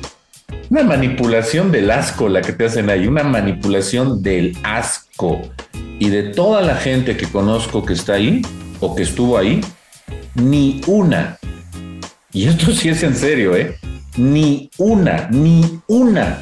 una 0.69 0.83
manipulación 0.83 1.73
del 1.73 1.91
asco 1.91 2.29
la 2.29 2.43
que 2.43 2.53
te 2.53 2.67
hacen 2.67 2.91
ahí, 2.91 3.07
una 3.07 3.25
manipulación 3.25 4.23
del 4.23 4.55
asco 4.65 5.41
y 5.99 6.11
de 6.11 6.25
toda 6.25 6.61
la 6.61 6.77
gente 6.77 7.17
que 7.17 7.27
conozco 7.27 7.87
que 7.87 7.95
está 7.95 8.15
ahí 8.15 8.43
o 8.81 8.95
que 8.95 9.05
estuvo 9.05 9.39
ahí, 9.39 9.63
ni 10.35 10.83
una, 10.87 11.39
y 12.35 12.47
esto 12.47 12.73
sí 12.73 12.91
es 12.91 13.03
en 13.03 13.17
serio, 13.17 13.57
¿eh? 13.57 13.79
Ni 14.19 14.71
una, 14.77 15.29
ni 15.31 15.81
una 15.87 16.41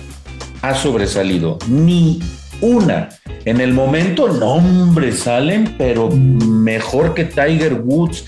ha 0.62 0.74
sobresalido, 0.74 1.58
ni 1.68 2.20
una. 2.60 3.08
En 3.44 3.60
el 3.60 3.72
momento, 3.72 4.28
nombres 4.28 5.20
salen, 5.20 5.76
pero 5.78 6.10
mejor 6.10 7.14
que 7.14 7.24
Tiger 7.26 7.74
Woods. 7.74 8.24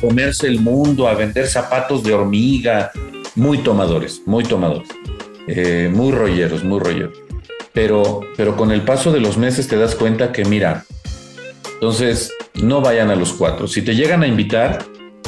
Comerse 0.00 0.46
el 0.46 0.60
mundo, 0.60 1.08
a 1.08 1.14
vender 1.14 1.48
zapatos 1.48 2.04
de 2.04 2.14
hormiga. 2.14 2.92
Muy 3.34 3.58
tomadores, 3.58 4.22
muy 4.26 4.44
tomadores. 4.44 4.88
Eh, 5.48 5.90
muy 5.92 6.12
rolleros, 6.12 6.62
muy 6.62 6.78
rolleros 6.78 7.26
pero, 7.76 8.22
pero 8.38 8.56
con 8.56 8.72
el 8.72 8.80
paso 8.80 9.12
de 9.12 9.20
los 9.20 9.36
meses 9.36 9.68
te 9.68 9.76
das 9.76 9.94
cuenta 9.94 10.32
que, 10.32 10.46
mira, 10.46 10.86
entonces 11.74 12.32
no 12.54 12.80
vayan 12.80 13.10
a 13.10 13.16
los 13.16 13.34
cuatro. 13.34 13.68
Si 13.68 13.82
te 13.82 13.94
llegan 13.94 14.22
a 14.22 14.26
invitar, 14.26 14.78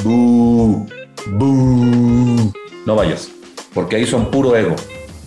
no 0.05 0.85
vayas, 2.95 3.29
porque 3.73 3.97
ahí 3.97 4.05
son 4.05 4.31
puro 4.31 4.55
ego. 4.55 4.75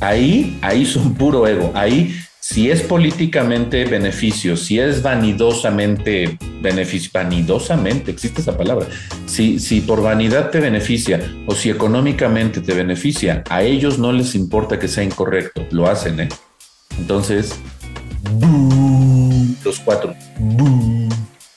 Ahí, 0.00 0.58
ahí 0.62 0.84
son 0.84 1.14
puro 1.14 1.46
ego. 1.46 1.70
Ahí, 1.74 2.14
si 2.40 2.70
es 2.70 2.82
políticamente 2.82 3.84
beneficio, 3.84 4.56
si 4.56 4.80
es 4.80 5.00
vanidosamente 5.02 6.36
beneficio, 6.60 7.10
vanidosamente, 7.14 8.10
existe 8.10 8.40
esa 8.40 8.56
palabra. 8.56 8.86
Si, 9.26 9.60
si 9.60 9.80
por 9.80 10.02
vanidad 10.02 10.50
te 10.50 10.58
beneficia 10.58 11.20
o 11.46 11.54
si 11.54 11.70
económicamente 11.70 12.60
te 12.60 12.74
beneficia, 12.74 13.44
a 13.48 13.62
ellos 13.62 13.98
no 13.98 14.12
les 14.12 14.34
importa 14.34 14.78
que 14.78 14.88
sea 14.88 15.04
incorrecto, 15.04 15.64
lo 15.70 15.86
hacen, 15.88 16.20
¿eh? 16.20 16.28
Entonces, 16.98 17.54
los 19.64 19.78
cuatro, 19.80 20.14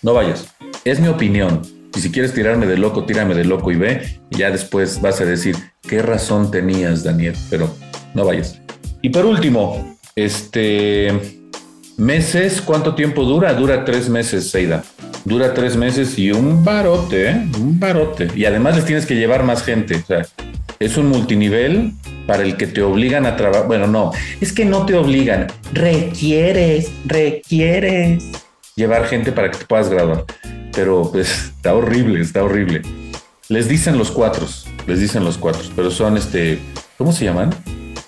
no 0.01 0.13
vayas. 0.13 0.47
Es 0.83 0.99
mi 0.99 1.07
opinión. 1.07 1.74
Y 1.95 2.01
si 2.01 2.11
quieres 2.11 2.33
tirarme 2.33 2.65
de 2.65 2.77
loco, 2.77 3.05
tírame 3.05 3.33
de 3.35 3.45
loco 3.45 3.71
y 3.71 3.75
ve. 3.75 4.19
Y 4.29 4.37
ya 4.37 4.51
después 4.51 5.01
vas 5.01 5.21
a 5.21 5.25
decir, 5.25 5.55
¿qué 5.81 6.01
razón 6.01 6.51
tenías, 6.51 7.03
Daniel? 7.03 7.35
Pero 7.49 7.73
no 8.13 8.25
vayas. 8.25 8.59
Y 9.01 9.09
por 9.09 9.25
último, 9.25 9.97
este, 10.15 11.41
meses, 11.97 12.61
¿cuánto 12.61 12.95
tiempo 12.95 13.23
dura? 13.23 13.53
Dura 13.53 13.85
tres 13.85 14.09
meses, 14.09 14.49
Seida. 14.49 14.83
Dura 15.23 15.53
tres 15.53 15.75
meses 15.75 16.19
y 16.19 16.31
un 16.31 16.63
barote, 16.63 17.29
¿eh? 17.29 17.47
Un 17.59 17.79
barote. 17.79 18.27
Y 18.35 18.45
además 18.45 18.75
les 18.75 18.85
tienes 18.85 19.05
que 19.05 19.15
llevar 19.15 19.43
más 19.43 19.63
gente. 19.63 19.95
O 19.95 20.05
sea, 20.05 20.25
es 20.79 20.97
un 20.97 21.07
multinivel 21.07 21.93
para 22.27 22.43
el 22.43 22.57
que 22.57 22.67
te 22.67 22.81
obligan 22.81 23.25
a 23.25 23.37
trabajar. 23.37 23.67
Bueno, 23.67 23.87
no, 23.87 24.11
es 24.41 24.51
que 24.51 24.65
no 24.65 24.85
te 24.85 24.95
obligan, 24.95 25.47
requieres, 25.73 26.91
requieres 27.05 28.23
llevar 28.75 29.05
gente 29.05 29.31
para 29.31 29.51
que 29.51 29.59
te 29.59 29.65
puedas 29.65 29.89
graduar. 29.89 30.25
Pero 30.75 31.09
pues 31.11 31.51
está 31.55 31.73
horrible, 31.73 32.21
está 32.21 32.43
horrible. 32.43 32.81
Les 33.47 33.67
dicen 33.67 33.97
los 33.97 34.11
cuatro, 34.11 34.47
les 34.87 34.99
dicen 34.99 35.23
los 35.23 35.37
cuatro, 35.37 35.61
pero 35.75 35.91
son 35.91 36.17
este, 36.17 36.59
¿cómo 36.97 37.11
se 37.11 37.25
llaman? 37.25 37.51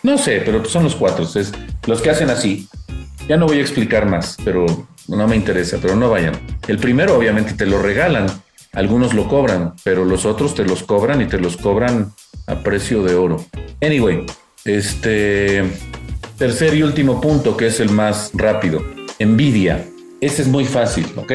No 0.03 0.18
sé, 0.18 0.41
pero 0.43 0.65
son 0.65 0.84
los 0.84 0.95
cuatro, 0.95 1.26
es 1.36 1.51
los 1.86 2.01
que 2.01 2.09
hacen 2.09 2.30
así. 2.30 2.68
Ya 3.28 3.38
no 3.38 3.45
voy 3.45 3.57
a 3.59 3.61
explicar 3.61 4.05
más, 4.05 4.38
pero 4.43 4.65
no 5.07 5.28
me 5.28 5.36
interesa, 5.36 5.78
pero 5.82 5.95
no 5.95 6.09
vayan. 6.09 6.34
El 6.68 6.80
primero 6.80 7.15
obviamente 7.15 7.53
te 7.53 7.65
lo 7.65 7.82
regalan, 7.82 8.28
algunos 8.74 9.13
lo 9.13 9.28
cobran, 9.28 9.74
pero 9.84 10.05
los 10.05 10.26
otros 10.26 10.55
te 10.55 10.65
los 10.65 10.84
cobran 10.84 11.22
y 11.22 11.26
te 11.28 11.39
los 11.39 11.57
cobran 11.57 12.13
a 12.47 12.63
precio 12.63 13.03
de 13.03 13.15
oro. 13.15 13.45
Anyway, 13.82 14.26
este 14.65 15.63
tercer 16.38 16.76
y 16.76 16.84
último 16.84 17.22
punto, 17.22 17.57
que 17.57 17.68
es 17.68 17.80
el 17.80 17.89
más 17.89 18.32
rápido, 18.34 18.84
envidia. 19.20 19.86
Ese 20.20 20.41
es 20.41 20.47
muy 20.47 20.65
fácil, 20.65 21.07
¿ok? 21.15 21.34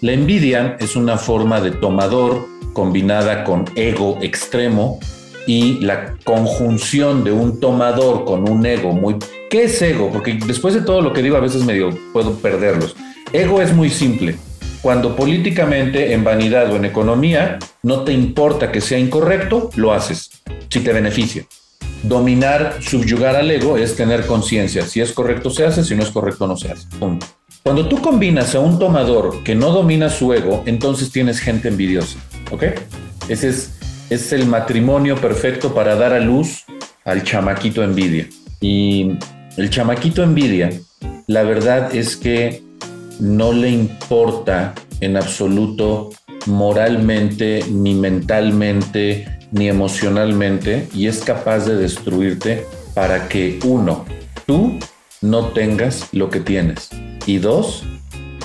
La 0.00 0.12
envidia 0.12 0.76
es 0.80 0.96
una 0.96 1.18
forma 1.18 1.60
de 1.60 1.72
tomador 1.72 2.48
combinada 2.72 3.44
con 3.44 3.66
ego 3.74 4.18
extremo 4.22 4.98
y 5.46 5.80
la 5.80 6.14
conjunción 6.24 7.22
de 7.22 7.32
un 7.32 7.60
tomador 7.60 8.24
con 8.24 8.48
un 8.48 8.64
ego 8.64 8.92
muy... 8.92 9.16
¿Qué 9.50 9.64
es 9.64 9.82
ego? 9.82 10.10
Porque 10.10 10.38
después 10.46 10.72
de 10.72 10.80
todo 10.80 11.02
lo 11.02 11.12
que 11.12 11.22
digo 11.22 11.36
a 11.36 11.40
veces 11.40 11.64
medio 11.64 11.90
puedo 12.14 12.34
perderlos. 12.36 12.96
Ego 13.32 13.60
es 13.60 13.74
muy 13.74 13.90
simple 13.90 14.36
cuando 14.80 15.14
políticamente, 15.14 16.14
en 16.14 16.24
vanidad 16.24 16.72
o 16.72 16.76
en 16.76 16.86
economía, 16.86 17.58
no 17.82 18.02
te 18.02 18.12
importa 18.14 18.72
que 18.72 18.80
sea 18.80 18.98
incorrecto, 18.98 19.68
lo 19.76 19.92
haces, 19.92 20.30
si 20.70 20.80
te 20.80 20.94
beneficia. 20.94 21.44
Dominar, 22.02 22.78
subyugar 22.80 23.36
al 23.36 23.50
ego 23.50 23.76
es 23.76 23.94
tener 23.94 24.24
conciencia. 24.24 24.86
Si 24.86 25.02
es 25.02 25.12
correcto, 25.12 25.50
se 25.50 25.66
hace, 25.66 25.84
si 25.84 25.94
no 25.94 26.02
es 26.02 26.08
correcto, 26.08 26.46
no 26.46 26.56
se 26.56 26.72
hace. 26.72 26.86
Cuando 27.62 27.86
tú 27.88 28.00
combinas 28.00 28.54
a 28.54 28.60
un 28.60 28.78
tomador 28.78 29.42
que 29.44 29.54
no 29.54 29.70
domina 29.70 30.08
su 30.08 30.32
ego, 30.32 30.62
entonces 30.64 31.12
tienes 31.12 31.40
gente 31.40 31.68
envidiosa. 31.68 32.18
¿Ok? 32.50 32.64
Ese 33.28 33.50
es, 33.50 33.78
es 34.08 34.32
el 34.32 34.46
matrimonio 34.46 35.16
perfecto 35.16 35.74
para 35.74 35.94
dar 35.94 36.14
a 36.14 36.20
luz 36.20 36.64
al 37.04 37.22
chamaquito 37.22 37.84
envidia. 37.84 38.26
Y 38.62 39.12
el 39.58 39.68
chamaquito 39.68 40.22
envidia, 40.22 40.70
la 41.26 41.42
verdad 41.42 41.94
es 41.94 42.16
que 42.16 42.62
no 43.20 43.52
le 43.52 43.68
importa 43.68 44.74
en 45.00 45.18
absoluto 45.18 46.10
moralmente, 46.46 47.62
ni 47.70 47.92
mentalmente, 47.92 49.38
ni 49.52 49.68
emocionalmente, 49.68 50.88
y 50.94 51.08
es 51.08 51.18
capaz 51.20 51.66
de 51.66 51.76
destruirte 51.76 52.64
para 52.94 53.28
que, 53.28 53.58
uno, 53.64 54.06
tú 54.46 54.78
no 55.20 55.48
tengas 55.48 56.08
lo 56.12 56.30
que 56.30 56.40
tienes, 56.40 56.90
y 57.26 57.38
dos, 57.38 57.84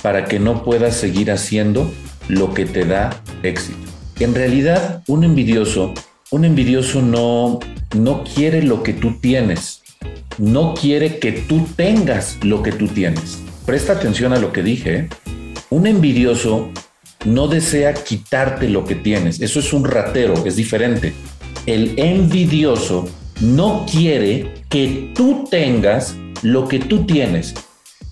para 0.01 0.25
que 0.25 0.39
no 0.39 0.63
puedas 0.63 0.95
seguir 0.95 1.31
haciendo 1.31 1.91
lo 2.27 2.53
que 2.53 2.65
te 2.65 2.85
da 2.85 3.21
éxito. 3.43 3.79
En 4.19 4.35
realidad, 4.35 5.03
un 5.07 5.23
envidioso, 5.23 5.93
un 6.31 6.45
envidioso 6.45 7.01
no, 7.01 7.59
no 7.97 8.23
quiere 8.23 8.61
lo 8.61 8.83
que 8.83 8.93
tú 8.93 9.19
tienes, 9.19 9.81
no 10.37 10.73
quiere 10.73 11.19
que 11.19 11.31
tú 11.31 11.67
tengas 11.75 12.37
lo 12.43 12.61
que 12.61 12.71
tú 12.71 12.87
tienes. 12.87 13.39
Presta 13.65 13.93
atención 13.93 14.33
a 14.33 14.39
lo 14.39 14.51
que 14.51 14.63
dije. 14.63 14.95
¿eh? 14.95 15.09
Un 15.69 15.87
envidioso 15.87 16.71
no 17.25 17.47
desea 17.47 17.93
quitarte 17.93 18.69
lo 18.69 18.85
que 18.85 18.95
tienes. 18.95 19.41
Eso 19.41 19.59
es 19.59 19.73
un 19.73 19.85
ratero, 19.85 20.45
es 20.45 20.55
diferente. 20.55 21.13
El 21.65 21.97
envidioso 21.97 23.09
no 23.41 23.85
quiere 23.91 24.53
que 24.69 25.11
tú 25.15 25.45
tengas 25.49 26.15
lo 26.41 26.67
que 26.67 26.79
tú 26.79 27.05
tienes 27.05 27.53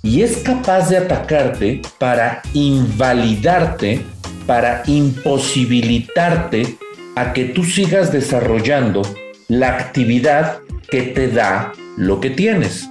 y 0.01 0.21
es 0.21 0.37
capaz 0.39 0.89
de 0.89 0.97
atacarte 0.97 1.81
para 1.97 2.41
invalidarte, 2.53 4.01
para 4.45 4.83
imposibilitarte 4.85 6.77
a 7.15 7.31
que 7.31 7.45
tú 7.45 7.63
sigas 7.63 8.11
desarrollando 8.11 9.01
la 9.47 9.77
actividad 9.77 10.59
que 10.89 11.03
te 11.03 11.29
da 11.29 11.71
lo 11.95 12.19
que 12.19 12.29
tienes. 12.29 12.89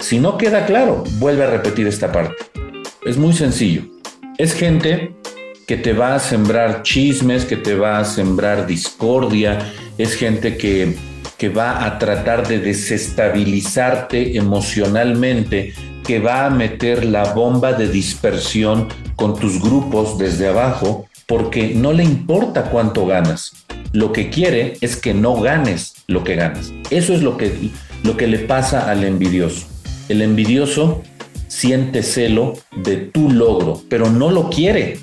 Si 0.00 0.18
no 0.18 0.38
queda 0.38 0.64
claro, 0.64 1.04
vuelve 1.18 1.44
a 1.44 1.50
repetir 1.50 1.86
esta 1.86 2.10
parte. 2.10 2.34
Es 3.04 3.18
muy 3.18 3.34
sencillo. 3.34 3.82
Es 4.38 4.54
gente 4.54 5.14
que 5.66 5.76
te 5.76 5.92
va 5.92 6.14
a 6.14 6.18
sembrar 6.18 6.82
chismes, 6.82 7.44
que 7.44 7.56
te 7.56 7.74
va 7.74 7.98
a 7.98 8.04
sembrar 8.04 8.66
discordia, 8.66 9.72
es 9.98 10.14
gente 10.14 10.56
que, 10.56 10.96
que 11.38 11.48
va 11.48 11.84
a 11.84 11.98
tratar 11.98 12.46
de 12.46 12.58
desestabilizarte 12.58 14.36
emocionalmente, 14.36 15.74
que 16.04 16.20
va 16.20 16.46
a 16.46 16.50
meter 16.50 17.04
la 17.04 17.32
bomba 17.32 17.72
de 17.72 17.88
dispersión 17.88 18.88
con 19.16 19.38
tus 19.38 19.60
grupos 19.60 20.18
desde 20.18 20.48
abajo, 20.48 21.06
porque 21.26 21.74
no 21.74 21.92
le 21.92 22.04
importa 22.04 22.70
cuánto 22.70 23.06
ganas. 23.06 23.52
Lo 23.92 24.12
que 24.12 24.30
quiere 24.30 24.76
es 24.80 24.96
que 24.96 25.14
no 25.14 25.40
ganes 25.40 25.94
lo 26.06 26.24
que 26.24 26.36
ganas. 26.36 26.72
Eso 26.90 27.14
es 27.14 27.22
lo 27.22 27.36
que, 27.36 27.70
lo 28.02 28.16
que 28.16 28.26
le 28.26 28.40
pasa 28.40 28.90
al 28.90 29.04
envidioso. 29.04 29.66
El 30.08 30.20
envidioso 30.20 31.02
siente 31.48 32.02
celo 32.02 32.54
de 32.76 32.96
tu 32.96 33.30
logro, 33.30 33.82
pero 33.88 34.10
no 34.10 34.30
lo 34.30 34.50
quiere 34.50 34.98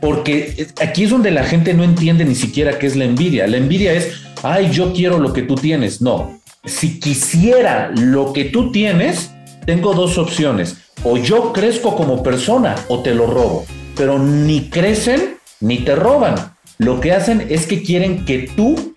porque 0.00 0.68
aquí 0.80 1.04
es 1.04 1.10
donde 1.10 1.30
la 1.30 1.44
gente 1.44 1.74
no 1.74 1.84
entiende 1.84 2.24
ni 2.24 2.34
siquiera 2.34 2.78
qué 2.78 2.86
es 2.86 2.96
la 2.96 3.04
envidia. 3.04 3.46
La 3.46 3.56
envidia 3.56 3.92
es, 3.92 4.25
ay, 4.52 4.70
yo 4.70 4.92
quiero 4.92 5.18
lo 5.18 5.32
que 5.32 5.42
tú 5.42 5.54
tienes. 5.54 6.00
No, 6.00 6.40
si 6.64 7.00
quisiera 7.00 7.90
lo 7.94 8.32
que 8.32 8.44
tú 8.44 8.72
tienes, 8.72 9.30
tengo 9.64 9.94
dos 9.94 10.18
opciones. 10.18 10.76
O 11.04 11.16
yo 11.16 11.52
crezco 11.52 11.96
como 11.96 12.22
persona 12.22 12.74
o 12.88 13.00
te 13.00 13.14
lo 13.14 13.26
robo. 13.26 13.66
Pero 13.96 14.18
ni 14.18 14.68
crecen 14.68 15.38
ni 15.60 15.78
te 15.78 15.94
roban. 15.94 16.34
Lo 16.78 17.00
que 17.00 17.12
hacen 17.12 17.46
es 17.48 17.66
que 17.66 17.82
quieren 17.82 18.24
que 18.24 18.50
tú 18.54 18.94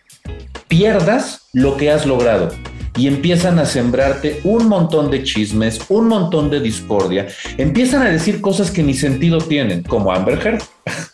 pierdas 0.67 1.49
lo 1.53 1.77
que 1.77 1.89
has 1.89 2.05
logrado 2.05 2.51
y 2.97 3.07
empiezan 3.07 3.59
a 3.59 3.65
sembrarte 3.65 4.41
un 4.43 4.67
montón 4.67 5.09
de 5.09 5.23
chismes, 5.23 5.79
un 5.87 6.07
montón 6.07 6.49
de 6.49 6.59
discordia, 6.59 7.27
empiezan 7.57 8.01
a 8.01 8.09
decir 8.09 8.41
cosas 8.41 8.71
que 8.71 8.83
ni 8.83 8.93
sentido 8.93 9.37
tienen, 9.37 9.83
como 9.83 10.11
Amber 10.11 10.37
Heard. 10.45 10.63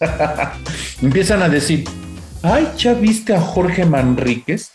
empiezan 1.04 1.44
a 1.44 1.50
decir, 1.50 1.84
ay, 2.46 2.68
¿ya 2.78 2.94
viste 2.94 3.34
a 3.34 3.42
Jorge 3.42 3.86
Manríquez? 3.86 4.72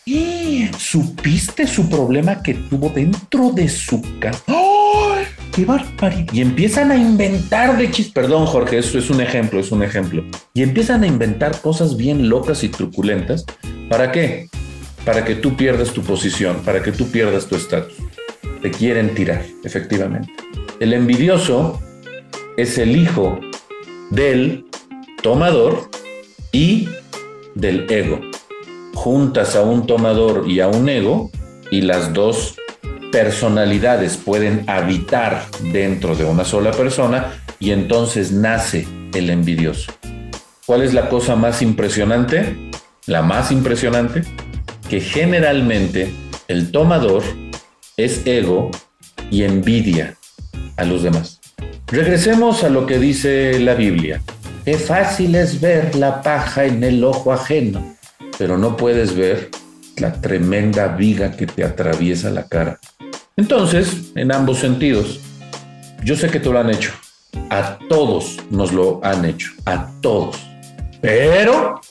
¿Supiste 0.77 1.67
su 1.67 1.89
problema 1.89 2.41
que 2.41 2.53
tuvo 2.53 2.89
dentro 2.89 3.51
de 3.51 3.67
su 3.69 4.01
casa? 4.19 4.43
¡Ay! 4.47 5.25
¡Qué 5.51 5.65
barbaridad! 5.65 6.33
Y 6.33 6.41
empiezan 6.41 6.91
a 6.91 6.95
inventar 6.95 7.77
de 7.77 7.89
chismes. 7.91 8.13
Perdón, 8.13 8.45
Jorge, 8.45 8.77
eso 8.77 8.97
es 8.97 9.09
un 9.09 9.21
ejemplo, 9.21 9.59
es 9.59 9.71
un 9.71 9.83
ejemplo. 9.83 10.23
Y 10.53 10.63
empiezan 10.63 11.03
a 11.03 11.07
inventar 11.07 11.59
cosas 11.61 11.97
bien 11.97 12.29
locas 12.29 12.63
y 12.63 12.69
truculentas. 12.69 13.45
¿Para 13.89 14.11
qué? 14.11 14.47
para 15.05 15.25
que 15.25 15.35
tú 15.35 15.55
pierdas 15.55 15.91
tu 15.91 16.01
posición, 16.01 16.61
para 16.63 16.83
que 16.83 16.91
tú 16.91 17.09
pierdas 17.09 17.47
tu 17.47 17.55
estatus. 17.55 17.95
Te 18.61 18.71
quieren 18.71 19.13
tirar, 19.15 19.43
efectivamente. 19.63 20.31
El 20.79 20.93
envidioso 20.93 21.81
es 22.57 22.77
el 22.77 22.95
hijo 22.95 23.39
del 24.11 24.65
tomador 25.23 25.89
y 26.51 26.89
del 27.55 27.89
ego. 27.91 28.21
Juntas 28.93 29.55
a 29.55 29.61
un 29.61 29.87
tomador 29.87 30.49
y 30.49 30.59
a 30.59 30.67
un 30.67 30.89
ego 30.89 31.31
y 31.71 31.81
las 31.81 32.13
dos 32.13 32.55
personalidades 33.11 34.17
pueden 34.17 34.63
habitar 34.67 35.45
dentro 35.71 36.15
de 36.15 36.25
una 36.25 36.45
sola 36.45 36.71
persona 36.71 37.33
y 37.59 37.71
entonces 37.71 38.31
nace 38.31 38.87
el 39.13 39.29
envidioso. 39.29 39.91
¿Cuál 40.65 40.83
es 40.83 40.93
la 40.93 41.09
cosa 41.09 41.35
más 41.35 41.61
impresionante? 41.61 42.71
La 43.05 43.21
más 43.21 43.51
impresionante 43.51 44.23
que 44.89 45.01
generalmente 45.01 46.13
el 46.47 46.71
tomador 46.71 47.23
es 47.97 48.25
ego 48.25 48.71
y 49.29 49.43
envidia 49.43 50.17
a 50.77 50.85
los 50.85 51.03
demás. 51.03 51.39
Regresemos 51.87 52.63
a 52.63 52.69
lo 52.69 52.85
que 52.85 52.99
dice 52.99 53.59
la 53.59 53.73
Biblia. 53.73 54.21
Qué 54.63 54.77
fácil 54.77 55.33
es 55.33 55.59
ver 55.59 55.95
la 55.95 56.21
paja 56.21 56.65
en 56.65 56.83
el 56.83 57.03
ojo 57.03 57.33
ajeno, 57.33 57.95
pero 58.37 58.59
no 58.59 58.77
puedes 58.77 59.15
ver 59.15 59.49
la 59.97 60.13
tremenda 60.13 60.87
viga 60.89 61.31
que 61.31 61.47
te 61.47 61.63
atraviesa 61.63 62.29
la 62.29 62.43
cara. 62.43 62.79
Entonces, 63.37 64.11
en 64.15 64.31
ambos 64.31 64.59
sentidos, 64.59 65.19
yo 66.03 66.15
sé 66.15 66.29
que 66.29 66.39
te 66.39 66.49
lo 66.49 66.59
han 66.59 66.69
hecho. 66.69 66.91
A 67.49 67.79
todos 67.89 68.37
nos 68.51 68.71
lo 68.71 69.03
han 69.03 69.25
hecho. 69.25 69.51
A 69.65 69.89
todos. 69.99 70.37
Pero 71.01 71.81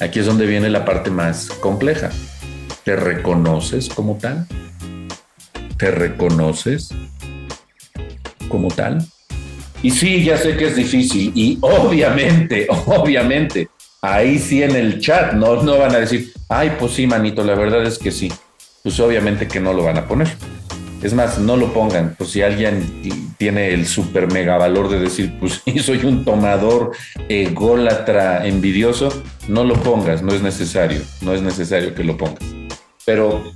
aquí 0.00 0.18
es 0.18 0.26
donde 0.26 0.46
viene 0.46 0.70
la 0.70 0.84
parte 0.84 1.10
más 1.10 1.50
compleja. 1.60 2.10
¿Te 2.82 2.96
reconoces 2.96 3.88
como 3.88 4.16
tal? 4.16 4.44
¿Te 5.76 5.92
reconoces 5.92 6.88
como 8.48 8.68
tal? 8.68 9.06
Y 9.82 9.90
sí, 9.90 10.24
ya 10.24 10.36
sé 10.36 10.56
que 10.56 10.66
es 10.66 10.76
difícil 10.76 11.32
y 11.34 11.58
obviamente, 11.60 12.66
obviamente, 12.86 13.68
ahí 14.02 14.38
sí 14.38 14.62
en 14.62 14.74
el 14.74 15.00
chat 15.00 15.32
no, 15.32 15.62
no 15.62 15.78
van 15.78 15.94
a 15.94 15.98
decir, 15.98 16.32
ay, 16.48 16.72
pues 16.78 16.92
sí, 16.92 17.06
manito, 17.06 17.44
la 17.44 17.54
verdad 17.54 17.84
es 17.84 17.98
que 17.98 18.10
sí. 18.10 18.32
Pues 18.82 18.98
obviamente 19.00 19.46
que 19.46 19.60
no 19.60 19.72
lo 19.72 19.84
van 19.84 19.98
a 19.98 20.06
poner. 20.06 20.28
Es 21.02 21.14
más, 21.14 21.38
no 21.38 21.56
lo 21.56 21.72
pongan, 21.72 22.16
pues 22.18 22.30
si 22.30 22.42
alguien 22.42 23.36
tiene 23.38 23.72
el 23.72 23.86
super 23.86 24.32
mega 24.32 24.56
valor 24.58 24.88
de 24.88 24.98
decir, 24.98 25.32
pues 25.38 25.62
sí, 25.64 25.78
soy 25.78 26.04
un 26.04 26.24
tomador 26.24 26.90
ególatra 27.28 28.46
envidioso, 28.46 29.22
no 29.46 29.62
lo 29.62 29.74
pongas, 29.74 30.22
no 30.22 30.34
es 30.34 30.42
necesario, 30.42 31.00
no 31.20 31.34
es 31.34 31.42
necesario 31.42 31.94
que 31.94 32.02
lo 32.02 32.16
pongas. 32.16 32.42
Pero, 33.04 33.52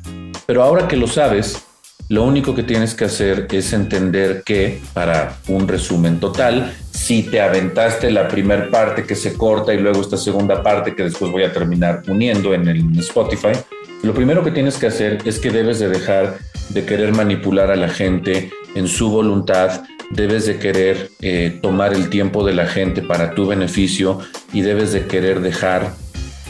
pero 0.47 0.63
ahora 0.63 0.87
que 0.87 0.97
lo 0.97 1.09
sabes, 1.09 1.65
lo 2.09 2.25
único 2.25 2.55
que 2.55 2.63
tienes 2.63 2.95
que 2.95 3.07
hacer 3.07 3.47
es 3.51 3.73
entender 3.73 4.43
que, 4.45 4.81
para 4.93 5.37
un 5.49 5.67
resumen 5.67 6.21
total, 6.21 6.75
si 6.91 7.23
te 7.23 7.41
aventaste 7.41 8.11
la 8.11 8.29
primera 8.29 8.71
parte 8.71 9.05
que 9.05 9.15
se 9.15 9.35
corta 9.35 9.73
y 9.73 9.79
luego 9.79 10.01
esta 10.01 10.17
segunda 10.17 10.63
parte 10.63 10.95
que 10.95 11.05
después 11.05 11.33
voy 11.33 11.45
a 11.45 11.53
terminar 11.53 12.03
uniendo 12.09 12.55
en 12.55 12.69
el 12.69 12.99
Spotify, 12.99 13.53
lo 14.03 14.15
primero 14.15 14.43
que 14.43 14.51
tienes 14.51 14.77
que 14.79 14.87
hacer 14.87 15.19
es 15.25 15.39
que 15.39 15.51
debes 15.51 15.79
de 15.79 15.89
dejar 15.89 16.39
de 16.71 16.85
querer 16.85 17.13
manipular 17.13 17.71
a 17.71 17.77
la 17.77 17.89
gente 17.89 18.51
en 18.75 18.89
su 18.89 19.11
voluntad, 19.11 19.83
debes 20.11 20.47
de 20.47 20.59
querer 20.59 21.11
eh, 21.21 21.59
tomar 21.63 21.95
el 21.95 22.09
tiempo 22.09 22.45
de 22.45 22.55
la 22.55 22.67
gente 22.67 23.03
para 23.03 23.35
tu 23.35 23.47
beneficio 23.47 24.19
y 24.53 24.63
debes 24.63 24.93
de 24.93 25.07
querer 25.07 25.41
dejar 25.41 25.95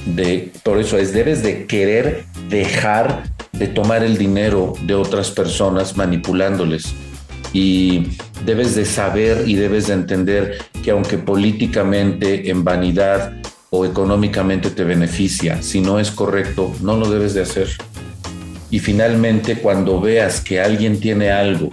de, 0.07 0.51
por 0.65 0.79
eso 0.79 0.99
es, 0.99 1.13
debes 1.13 1.43
de 1.43 1.67
querer 1.67 2.25
dejar 2.49 3.25
de 3.53 3.69
tomar 3.69 4.03
el 4.03 4.17
dinero 4.17 4.75
de 4.87 4.95
otras 4.95 5.31
personas 5.31 5.97
manipulándoles. 5.97 6.95
Y 7.53 8.09
debes 8.45 8.75
de 8.75 8.85
saber 8.85 9.49
y 9.49 9.55
debes 9.55 9.89
de 9.89 9.95
entender 9.95 10.59
que 10.83 10.91
aunque 10.91 11.19
políticamente, 11.19 12.51
en 12.51 12.65
vanidad 12.65 13.35
o 13.71 13.85
económicamente 13.85 14.71
te 14.71 14.85
beneficia, 14.85 15.63
si 15.63 15.81
no 15.81 15.99
es 15.99 16.11
correcto, 16.11 16.73
no 16.83 16.97
lo 16.97 17.11
debes 17.11 17.35
de 17.35 17.43
hacer. 17.43 17.69
Y 18.71 18.79
finalmente, 18.79 19.57
cuando 19.57 20.01
veas 20.01 20.41
que 20.41 20.61
alguien 20.61 20.99
tiene 20.99 21.31
algo 21.31 21.71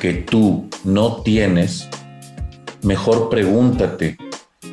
que 0.00 0.14
tú 0.14 0.68
no 0.84 1.22
tienes, 1.22 1.86
mejor 2.82 3.28
pregúntate 3.28 4.16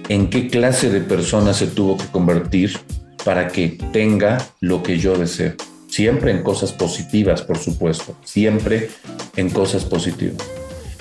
en 0.08 0.30
qué 0.30 0.48
clase 0.48 0.90
de 0.90 1.02
persona 1.02 1.54
se 1.54 1.68
tuvo 1.68 1.98
que 1.98 2.06
convertir 2.06 2.80
para 3.26 3.50
que 3.50 3.78
tenga 3.92 4.38
lo 4.62 4.82
que 4.82 4.98
yo 4.98 5.18
deseo. 5.18 5.56
Siempre 5.98 6.30
en 6.30 6.44
cosas 6.44 6.74
positivas, 6.74 7.42
por 7.42 7.58
supuesto, 7.58 8.16
siempre 8.24 8.92
en 9.36 9.50
cosas 9.50 9.84
positivas. 9.84 10.48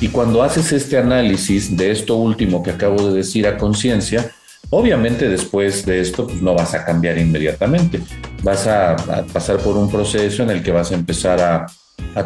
Y 0.01 0.09
cuando 0.09 0.43
haces 0.43 0.73
este 0.73 0.97
análisis 0.97 1.77
de 1.77 1.91
esto 1.91 2.17
último 2.17 2.63
que 2.63 2.71
acabo 2.71 3.11
de 3.11 3.17
decir 3.17 3.47
a 3.47 3.59
conciencia, 3.59 4.31
obviamente 4.71 5.29
después 5.29 5.85
de 5.85 6.01
esto 6.01 6.27
pues, 6.27 6.41
no 6.41 6.55
vas 6.55 6.73
a 6.73 6.83
cambiar 6.87 7.19
inmediatamente. 7.19 8.01
Vas 8.43 8.67
a, 8.69 8.97
pasar 9.35 9.59
por 9.59 9.77
un 9.77 9.91
proceso 9.91 10.43
en 10.45 10.49
el 10.49 10.63
que 10.63 10.73
vas 10.73 10.91
a 10.93 10.95
empezar 10.95 11.43
a, 11.43 11.67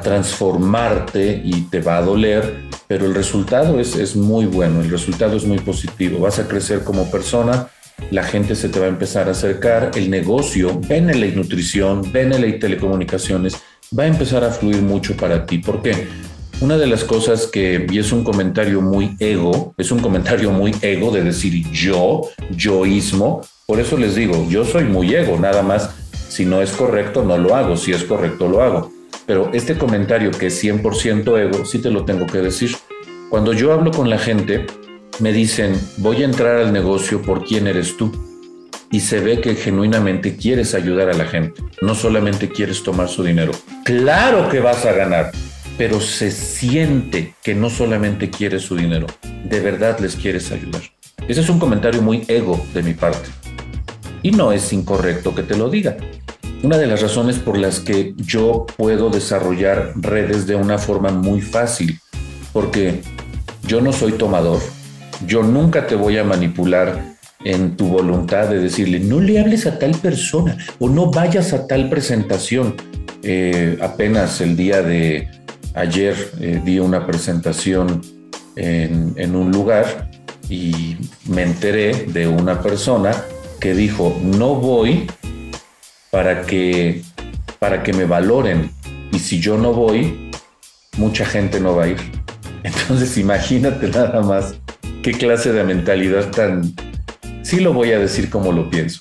transformarte 0.00 1.42
y 1.44 1.62
te 1.62 1.80
va 1.80 1.96
a 1.96 2.02
doler, 2.02 2.68
pero 2.86 3.04
el 3.04 3.16
resultado 3.16 3.80
es, 3.80 3.96
es 3.96 4.14
muy 4.14 4.46
bueno, 4.46 4.80
el 4.80 4.90
resultado 4.90 5.36
es 5.36 5.44
muy 5.44 5.58
positivo. 5.58 6.20
Vas 6.20 6.38
a 6.38 6.46
crecer 6.46 6.84
como 6.84 7.10
persona, 7.10 7.68
la 8.10 8.22
gente 8.22 8.54
se 8.54 8.68
te 8.68 8.80
va 8.80 8.86
a 8.86 8.88
empezar 8.88 9.28
a 9.28 9.32
acercar, 9.32 9.92
el 9.94 10.10
negocio, 10.10 10.80
Beneley 10.88 11.32
Nutrición, 11.32 12.10
Beneley 12.12 12.58
Telecomunicaciones, 12.58 13.56
va 13.96 14.04
a 14.04 14.06
empezar 14.06 14.44
a 14.44 14.50
fluir 14.50 14.82
mucho 14.82 15.16
para 15.16 15.46
ti. 15.46 15.58
¿Por 15.58 15.82
qué? 15.82 16.08
Una 16.60 16.76
de 16.76 16.86
las 16.86 17.04
cosas 17.04 17.46
que, 17.46 17.86
y 17.90 17.98
es 17.98 18.12
un 18.12 18.22
comentario 18.22 18.82
muy 18.82 19.16
ego, 19.18 19.74
es 19.78 19.90
un 19.90 20.00
comentario 20.00 20.50
muy 20.50 20.74
ego 20.82 21.10
de 21.10 21.22
decir 21.22 21.66
yo, 21.70 22.28
yoísmo, 22.50 23.42
por 23.66 23.80
eso 23.80 23.96
les 23.96 24.14
digo, 24.14 24.46
yo 24.48 24.64
soy 24.64 24.84
muy 24.84 25.14
ego, 25.14 25.38
nada 25.38 25.62
más, 25.62 25.90
si 26.28 26.44
no 26.44 26.60
es 26.60 26.72
correcto, 26.72 27.24
no 27.24 27.38
lo 27.38 27.54
hago, 27.54 27.76
si 27.76 27.92
es 27.92 28.04
correcto, 28.04 28.48
lo 28.48 28.62
hago. 28.62 28.90
Pero 29.26 29.50
este 29.54 29.78
comentario 29.78 30.32
que 30.32 30.46
es 30.46 30.64
100% 30.64 31.38
ego, 31.38 31.64
sí 31.64 31.78
te 31.78 31.90
lo 31.90 32.04
tengo 32.04 32.26
que 32.26 32.38
decir. 32.38 32.76
Cuando 33.30 33.52
yo 33.52 33.72
hablo 33.72 33.92
con 33.92 34.10
la 34.10 34.18
gente, 34.18 34.66
me 35.20 35.32
dicen, 35.32 35.78
voy 35.98 36.22
a 36.22 36.24
entrar 36.24 36.56
al 36.56 36.72
negocio 36.72 37.20
por 37.22 37.44
quién 37.44 37.66
eres 37.66 37.96
tú. 37.96 38.10
Y 38.90 39.00
se 39.00 39.20
ve 39.20 39.40
que 39.40 39.54
genuinamente 39.54 40.36
quieres 40.36 40.74
ayudar 40.74 41.10
a 41.10 41.14
la 41.14 41.26
gente, 41.26 41.62
no 41.80 41.94
solamente 41.94 42.48
quieres 42.48 42.82
tomar 42.82 43.08
su 43.08 43.22
dinero. 43.22 43.52
Claro 43.84 44.48
que 44.48 44.58
vas 44.58 44.84
a 44.84 44.92
ganar, 44.92 45.30
pero 45.78 46.00
se 46.00 46.32
siente 46.32 47.34
que 47.42 47.54
no 47.54 47.70
solamente 47.70 48.30
quieres 48.30 48.62
su 48.62 48.74
dinero, 48.74 49.06
de 49.44 49.60
verdad 49.60 50.00
les 50.00 50.16
quieres 50.16 50.50
ayudar. 50.50 50.82
Ese 51.28 51.40
es 51.42 51.48
un 51.48 51.60
comentario 51.60 52.02
muy 52.02 52.24
ego 52.26 52.60
de 52.74 52.82
mi 52.82 52.94
parte. 52.94 53.28
Y 54.22 54.32
no 54.32 54.50
es 54.50 54.72
incorrecto 54.72 55.34
que 55.34 55.44
te 55.44 55.56
lo 55.56 55.70
diga. 55.70 55.96
Una 56.64 56.76
de 56.76 56.86
las 56.86 57.00
razones 57.00 57.38
por 57.38 57.56
las 57.56 57.78
que 57.78 58.14
yo 58.16 58.66
puedo 58.76 59.08
desarrollar 59.08 59.92
redes 59.94 60.46
de 60.46 60.56
una 60.56 60.78
forma 60.78 61.10
muy 61.10 61.40
fácil, 61.40 62.00
porque 62.52 63.02
yo 63.62 63.80
no 63.80 63.92
soy 63.92 64.12
tomador, 64.12 64.60
yo 65.26 65.42
nunca 65.42 65.86
te 65.86 65.94
voy 65.94 66.18
a 66.18 66.24
manipular 66.24 67.16
en 67.44 67.76
tu 67.76 67.88
voluntad 67.88 68.48
de 68.48 68.60
decirle, 68.60 69.00
no 69.00 69.20
le 69.20 69.40
hables 69.40 69.66
a 69.66 69.78
tal 69.78 69.92
persona 69.92 70.56
o 70.78 70.88
no 70.88 71.10
vayas 71.10 71.52
a 71.52 71.66
tal 71.66 71.88
presentación. 71.88 72.74
Eh, 73.22 73.78
apenas 73.80 74.40
el 74.40 74.56
día 74.56 74.82
de 74.82 75.28
ayer 75.74 76.14
eh, 76.40 76.60
di 76.64 76.78
una 76.78 77.06
presentación 77.06 78.02
en, 78.56 79.14
en 79.16 79.36
un 79.36 79.50
lugar 79.50 80.10
y 80.48 80.96
me 81.26 81.42
enteré 81.42 82.06
de 82.06 82.26
una 82.26 82.60
persona 82.60 83.12
que 83.60 83.74
dijo, 83.74 84.18
no 84.22 84.54
voy 84.56 85.06
para 86.10 86.42
que, 86.42 87.02
para 87.58 87.82
que 87.82 87.92
me 87.92 88.04
valoren 88.04 88.70
y 89.12 89.18
si 89.18 89.40
yo 89.40 89.56
no 89.56 89.72
voy, 89.72 90.30
mucha 90.96 91.24
gente 91.24 91.60
no 91.60 91.76
va 91.76 91.84
a 91.84 91.88
ir. 91.88 91.98
Entonces 92.62 93.16
imagínate 93.16 93.88
nada 93.88 94.20
más 94.20 94.54
qué 95.02 95.12
clase 95.12 95.52
de 95.52 95.64
mentalidad 95.64 96.30
tan, 96.30 96.74
sí 97.42 97.60
lo 97.60 97.72
voy 97.72 97.92
a 97.92 97.98
decir 97.98 98.30
como 98.30 98.52
lo 98.52 98.68
pienso, 98.68 99.00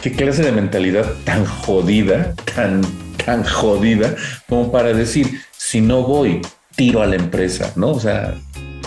qué 0.00 0.12
clase 0.12 0.42
de 0.42 0.52
mentalidad 0.52 1.06
tan 1.24 1.44
jodida, 1.44 2.34
tan, 2.54 2.82
tan 3.24 3.44
jodida, 3.44 4.14
como 4.48 4.70
para 4.70 4.92
decir, 4.92 5.40
si 5.56 5.80
no 5.80 6.02
voy, 6.02 6.40
tiro 6.76 7.02
a 7.02 7.06
la 7.06 7.16
empresa, 7.16 7.72
¿no? 7.76 7.88
O 7.90 8.00
sea, 8.00 8.34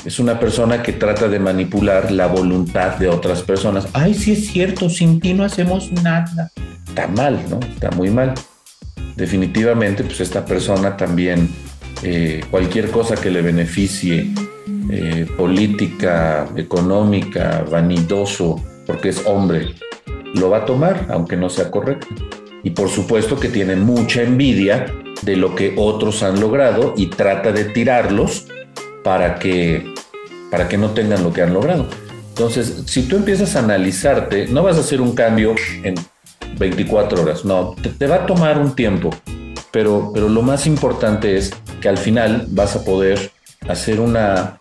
es 0.05 0.20
una 0.20 0.39
persona 0.39 0.84
que 0.84 0.93
trata 0.93 1.28
de 1.28 1.39
manipular 1.39 2.11
la 2.11 2.28
voluntad 2.28 2.97
de 2.97 3.07
otras 3.07 3.41
personas. 3.41 3.88
Ay, 3.93 4.14
sí 4.14 4.34
es 4.34 4.47
cierto, 4.47 4.89
sin 4.89 5.20
ti 5.20 5.34
no 5.34 5.43
hacemos 5.43 5.91
nada. 5.91 6.51
Está 6.88 7.07
mal, 7.07 7.39
¿no? 7.49 7.59
Está 7.59 7.91
muy 7.91 8.09
mal. 8.09 8.34
Definitivamente, 9.16 10.03
pues 10.03 10.20
esta 10.22 10.45
persona 10.45 10.97
también, 10.97 11.49
eh, 12.01 12.43
cualquier 12.49 12.89
cosa 12.89 13.16
que 13.16 13.30
le 13.30 13.41
beneficie 13.41 14.34
eh, 14.89 15.27
política, 15.38 16.49
económica, 16.55 17.65
vanidoso, 17.69 18.61
porque 18.86 19.09
es 19.09 19.23
hombre, 19.25 19.73
lo 20.34 20.49
va 20.49 20.59
a 20.59 20.65
tomar, 20.65 21.07
aunque 21.09 21.38
no 21.38 21.49
sea 21.49 21.71
correcto. 21.71 22.07
Y 22.63 22.71
por 22.71 22.89
supuesto 22.89 23.39
que 23.39 23.49
tiene 23.49 23.75
mucha 23.75 24.21
envidia 24.21 24.86
de 25.21 25.36
lo 25.36 25.55
que 25.55 25.73
otros 25.77 26.23
han 26.23 26.39
logrado 26.39 26.93
y 26.97 27.07
trata 27.07 27.51
de 27.51 27.65
tirarlos 27.65 28.47
para 29.03 29.36
que, 29.36 29.93
para 30.49 30.67
que 30.67 30.77
no 30.77 30.91
tengan 30.91 31.23
lo 31.23 31.34
que 31.34 31.41
han 31.41 31.53
logrado. 31.53 31.88
Entonces, 32.29 32.84
si 32.88 33.03
tú 33.03 33.15
empiezas 33.15 33.55
a 33.55 33.59
analizarte, 33.59 34.47
no 34.47 34.63
vas 34.63 34.77
a 34.77 34.79
hacer 34.79 35.01
un 35.01 35.13
cambio 35.13 35.55
en 35.84 35.95
24 36.57 37.21
horas, 37.21 37.45
no, 37.45 37.75
te, 37.97 38.07
va 38.07 38.15
a 38.15 38.25
tomar 38.25 38.57
un 38.57 38.75
tiempo, 38.75 39.11
pero, 39.71 40.11
pero 40.13 40.29
lo 40.29 40.41
más 40.41 40.65
importante 40.65 41.38
es 41.38 41.51
que 41.81 41.89
al 41.89 41.97
final 41.97 42.47
vas 42.49 42.75
a 42.75 42.84
poder 42.84 43.31
hacer 43.67 43.99
una 43.99 44.59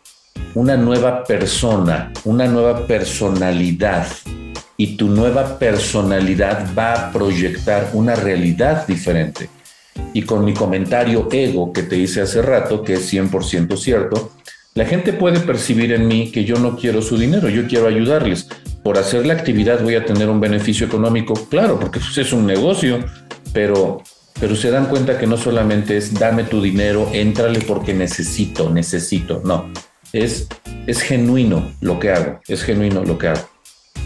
una 0.54 0.76
nueva 0.76 1.24
persona, 1.24 2.12
una 2.24 2.46
nueva 2.46 2.86
personalidad. 2.86 4.06
Y 4.76 4.96
tu 4.96 5.08
nueva 5.08 5.58
personalidad 5.58 6.66
va 6.76 6.94
a 6.94 7.12
proyectar 7.12 7.90
una 7.92 8.14
realidad 8.14 8.86
diferente. 8.86 9.48
Y 10.12 10.22
con 10.22 10.44
mi 10.44 10.54
comentario 10.54 11.28
ego 11.30 11.72
que 11.72 11.82
te 11.82 11.96
hice 11.96 12.22
hace 12.22 12.42
rato, 12.42 12.82
que 12.82 12.94
es 12.94 13.12
100% 13.12 13.76
cierto, 13.76 14.32
la 14.74 14.84
gente 14.86 15.12
puede 15.12 15.40
percibir 15.40 15.92
en 15.92 16.08
mí 16.08 16.32
que 16.32 16.44
yo 16.44 16.56
no 16.56 16.76
quiero 16.76 17.02
su 17.02 17.18
dinero, 17.18 17.48
yo 17.48 17.66
quiero 17.66 17.86
ayudarles. 17.86 18.48
Por 18.82 18.98
hacer 18.98 19.26
la 19.26 19.34
actividad 19.34 19.82
voy 19.82 19.94
a 19.94 20.04
tener 20.04 20.28
un 20.28 20.40
beneficio 20.40 20.86
económico, 20.86 21.34
claro, 21.48 21.78
porque 21.78 22.00
pues, 22.00 22.18
es 22.18 22.32
un 22.32 22.46
negocio, 22.46 23.04
pero, 23.52 24.02
pero 24.40 24.56
se 24.56 24.70
dan 24.70 24.86
cuenta 24.86 25.18
que 25.18 25.26
no 25.26 25.36
solamente 25.36 25.96
es 25.96 26.14
dame 26.14 26.44
tu 26.44 26.60
dinero, 26.60 27.08
éntrale 27.12 27.60
porque 27.60 27.94
necesito, 27.94 28.70
necesito, 28.70 29.42
no 29.44 29.70
es, 30.12 30.48
es 30.86 31.00
genuino 31.00 31.72
lo 31.80 31.98
que 31.98 32.10
hago, 32.10 32.40
es 32.46 32.62
genuino 32.62 33.04
lo 33.04 33.18
que 33.18 33.28
hago. 33.28 33.48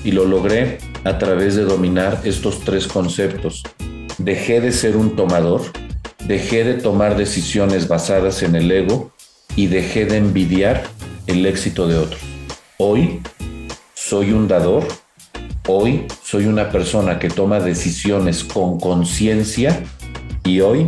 Y 0.05 0.13
lo 0.13 0.25
logré 0.25 0.79
a 1.05 1.19
través 1.19 1.57
de 1.57 1.65
dominar 1.65 2.21
estos 2.25 2.61
tres 2.61 2.87
conceptos. 2.87 3.63
Dejé 4.19 4.61
de 4.61 4.73
ser 4.73 4.97
un 4.97 5.17
tomador, 5.17 5.63
dejé 6.27 6.65
de 6.65 6.75
tomar 6.75 7.17
decisiones 7.17 7.89
basadas 7.89 8.43
en 8.43 8.55
el 8.55 8.71
ego 8.71 9.11
y 9.57 9.67
dejé 9.67 10.07
de 10.07 10.19
envidiar 10.19 10.85
el 11.27 11.45
éxito 11.45 11.89
de 11.89 11.97
otros. 11.97 12.21
Hoy 12.79 13.21
soy 13.95 14.31
un 14.31 14.47
dador, 14.47 14.87
hoy 15.67 16.07
soy 16.23 16.47
una 16.47 16.71
persona 16.71 17.19
que 17.19 17.29
toma 17.29 17.59
decisiones 17.59 18.45
con 18.45 18.79
conciencia 18.79 19.83
y 20.45 20.61
hoy 20.61 20.87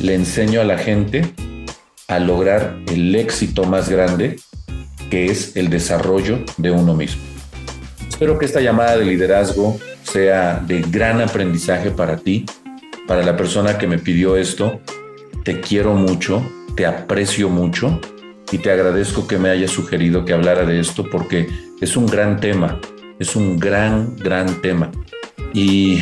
le 0.00 0.14
enseño 0.14 0.60
a 0.60 0.64
la 0.64 0.76
gente 0.76 1.32
a 2.14 2.20
lograr 2.20 2.76
el 2.86 3.14
éxito 3.16 3.64
más 3.64 3.88
grande, 3.88 4.36
que 5.10 5.26
es 5.26 5.56
el 5.56 5.68
desarrollo 5.68 6.38
de 6.58 6.70
uno 6.70 6.94
mismo. 6.94 7.20
Espero 8.08 8.38
que 8.38 8.44
esta 8.44 8.60
llamada 8.60 8.96
de 8.96 9.04
liderazgo 9.04 9.80
sea 10.04 10.62
de 10.64 10.82
gran 10.82 11.20
aprendizaje 11.20 11.90
para 11.90 12.16
ti, 12.16 12.46
para 13.08 13.24
la 13.24 13.36
persona 13.36 13.78
que 13.78 13.88
me 13.88 13.98
pidió 13.98 14.36
esto. 14.36 14.80
Te 15.44 15.60
quiero 15.60 15.94
mucho, 15.94 16.48
te 16.76 16.86
aprecio 16.86 17.48
mucho 17.48 18.00
y 18.52 18.58
te 18.58 18.70
agradezco 18.70 19.26
que 19.26 19.38
me 19.38 19.50
hayas 19.50 19.72
sugerido 19.72 20.24
que 20.24 20.32
hablara 20.32 20.64
de 20.64 20.78
esto 20.78 21.10
porque 21.10 21.48
es 21.80 21.96
un 21.96 22.06
gran 22.06 22.38
tema, 22.38 22.80
es 23.18 23.34
un 23.34 23.58
gran, 23.58 24.16
gran 24.16 24.62
tema. 24.62 24.92
Y 25.52 25.98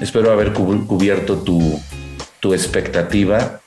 espero 0.00 0.32
haber 0.32 0.52
cubierto 0.52 1.36
tu, 1.38 1.80
tu 2.40 2.52
expectativa 2.52 3.60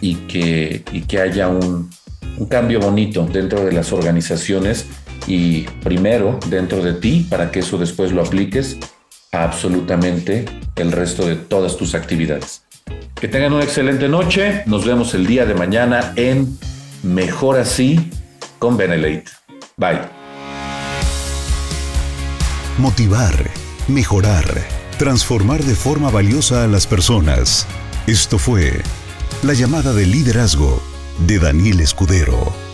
y 0.00 0.14
que, 0.14 0.82
que 1.06 1.20
haya 1.20 1.48
un, 1.48 1.90
un 2.38 2.46
cambio 2.46 2.80
bonito 2.80 3.26
dentro 3.30 3.64
de 3.64 3.72
las 3.72 3.92
organizaciones 3.92 4.86
y 5.26 5.62
primero 5.82 6.38
dentro 6.48 6.82
de 6.82 6.94
ti 6.94 7.26
para 7.28 7.50
que 7.50 7.60
eso 7.60 7.78
después 7.78 8.12
lo 8.12 8.22
apliques 8.22 8.78
a 9.32 9.44
absolutamente 9.44 10.44
el 10.76 10.92
resto 10.92 11.26
de 11.26 11.36
todas 11.36 11.76
tus 11.76 11.94
actividades. 11.94 12.62
Que 13.14 13.28
tengan 13.28 13.52
una 13.52 13.64
excelente 13.64 14.08
noche. 14.08 14.62
Nos 14.66 14.86
vemos 14.86 15.12
el 15.14 15.26
día 15.26 15.44
de 15.44 15.54
mañana 15.54 16.12
en 16.16 16.58
Mejor 17.02 17.58
Así 17.58 18.10
con 18.58 18.76
Benelate. 18.76 19.24
Bye. 19.76 20.00
Motivar, 22.78 23.34
mejorar, 23.88 24.44
transformar 24.98 25.62
de 25.64 25.74
forma 25.74 26.10
valiosa 26.10 26.64
a 26.64 26.68
las 26.68 26.86
personas. 26.86 27.66
Esto 28.06 28.38
fue 28.38 28.80
la 29.42 29.52
llamada 29.52 29.92
de 29.92 30.04
liderazgo 30.04 30.82
de 31.18 31.38
Daniel 31.38 31.80
Escudero. 31.80 32.67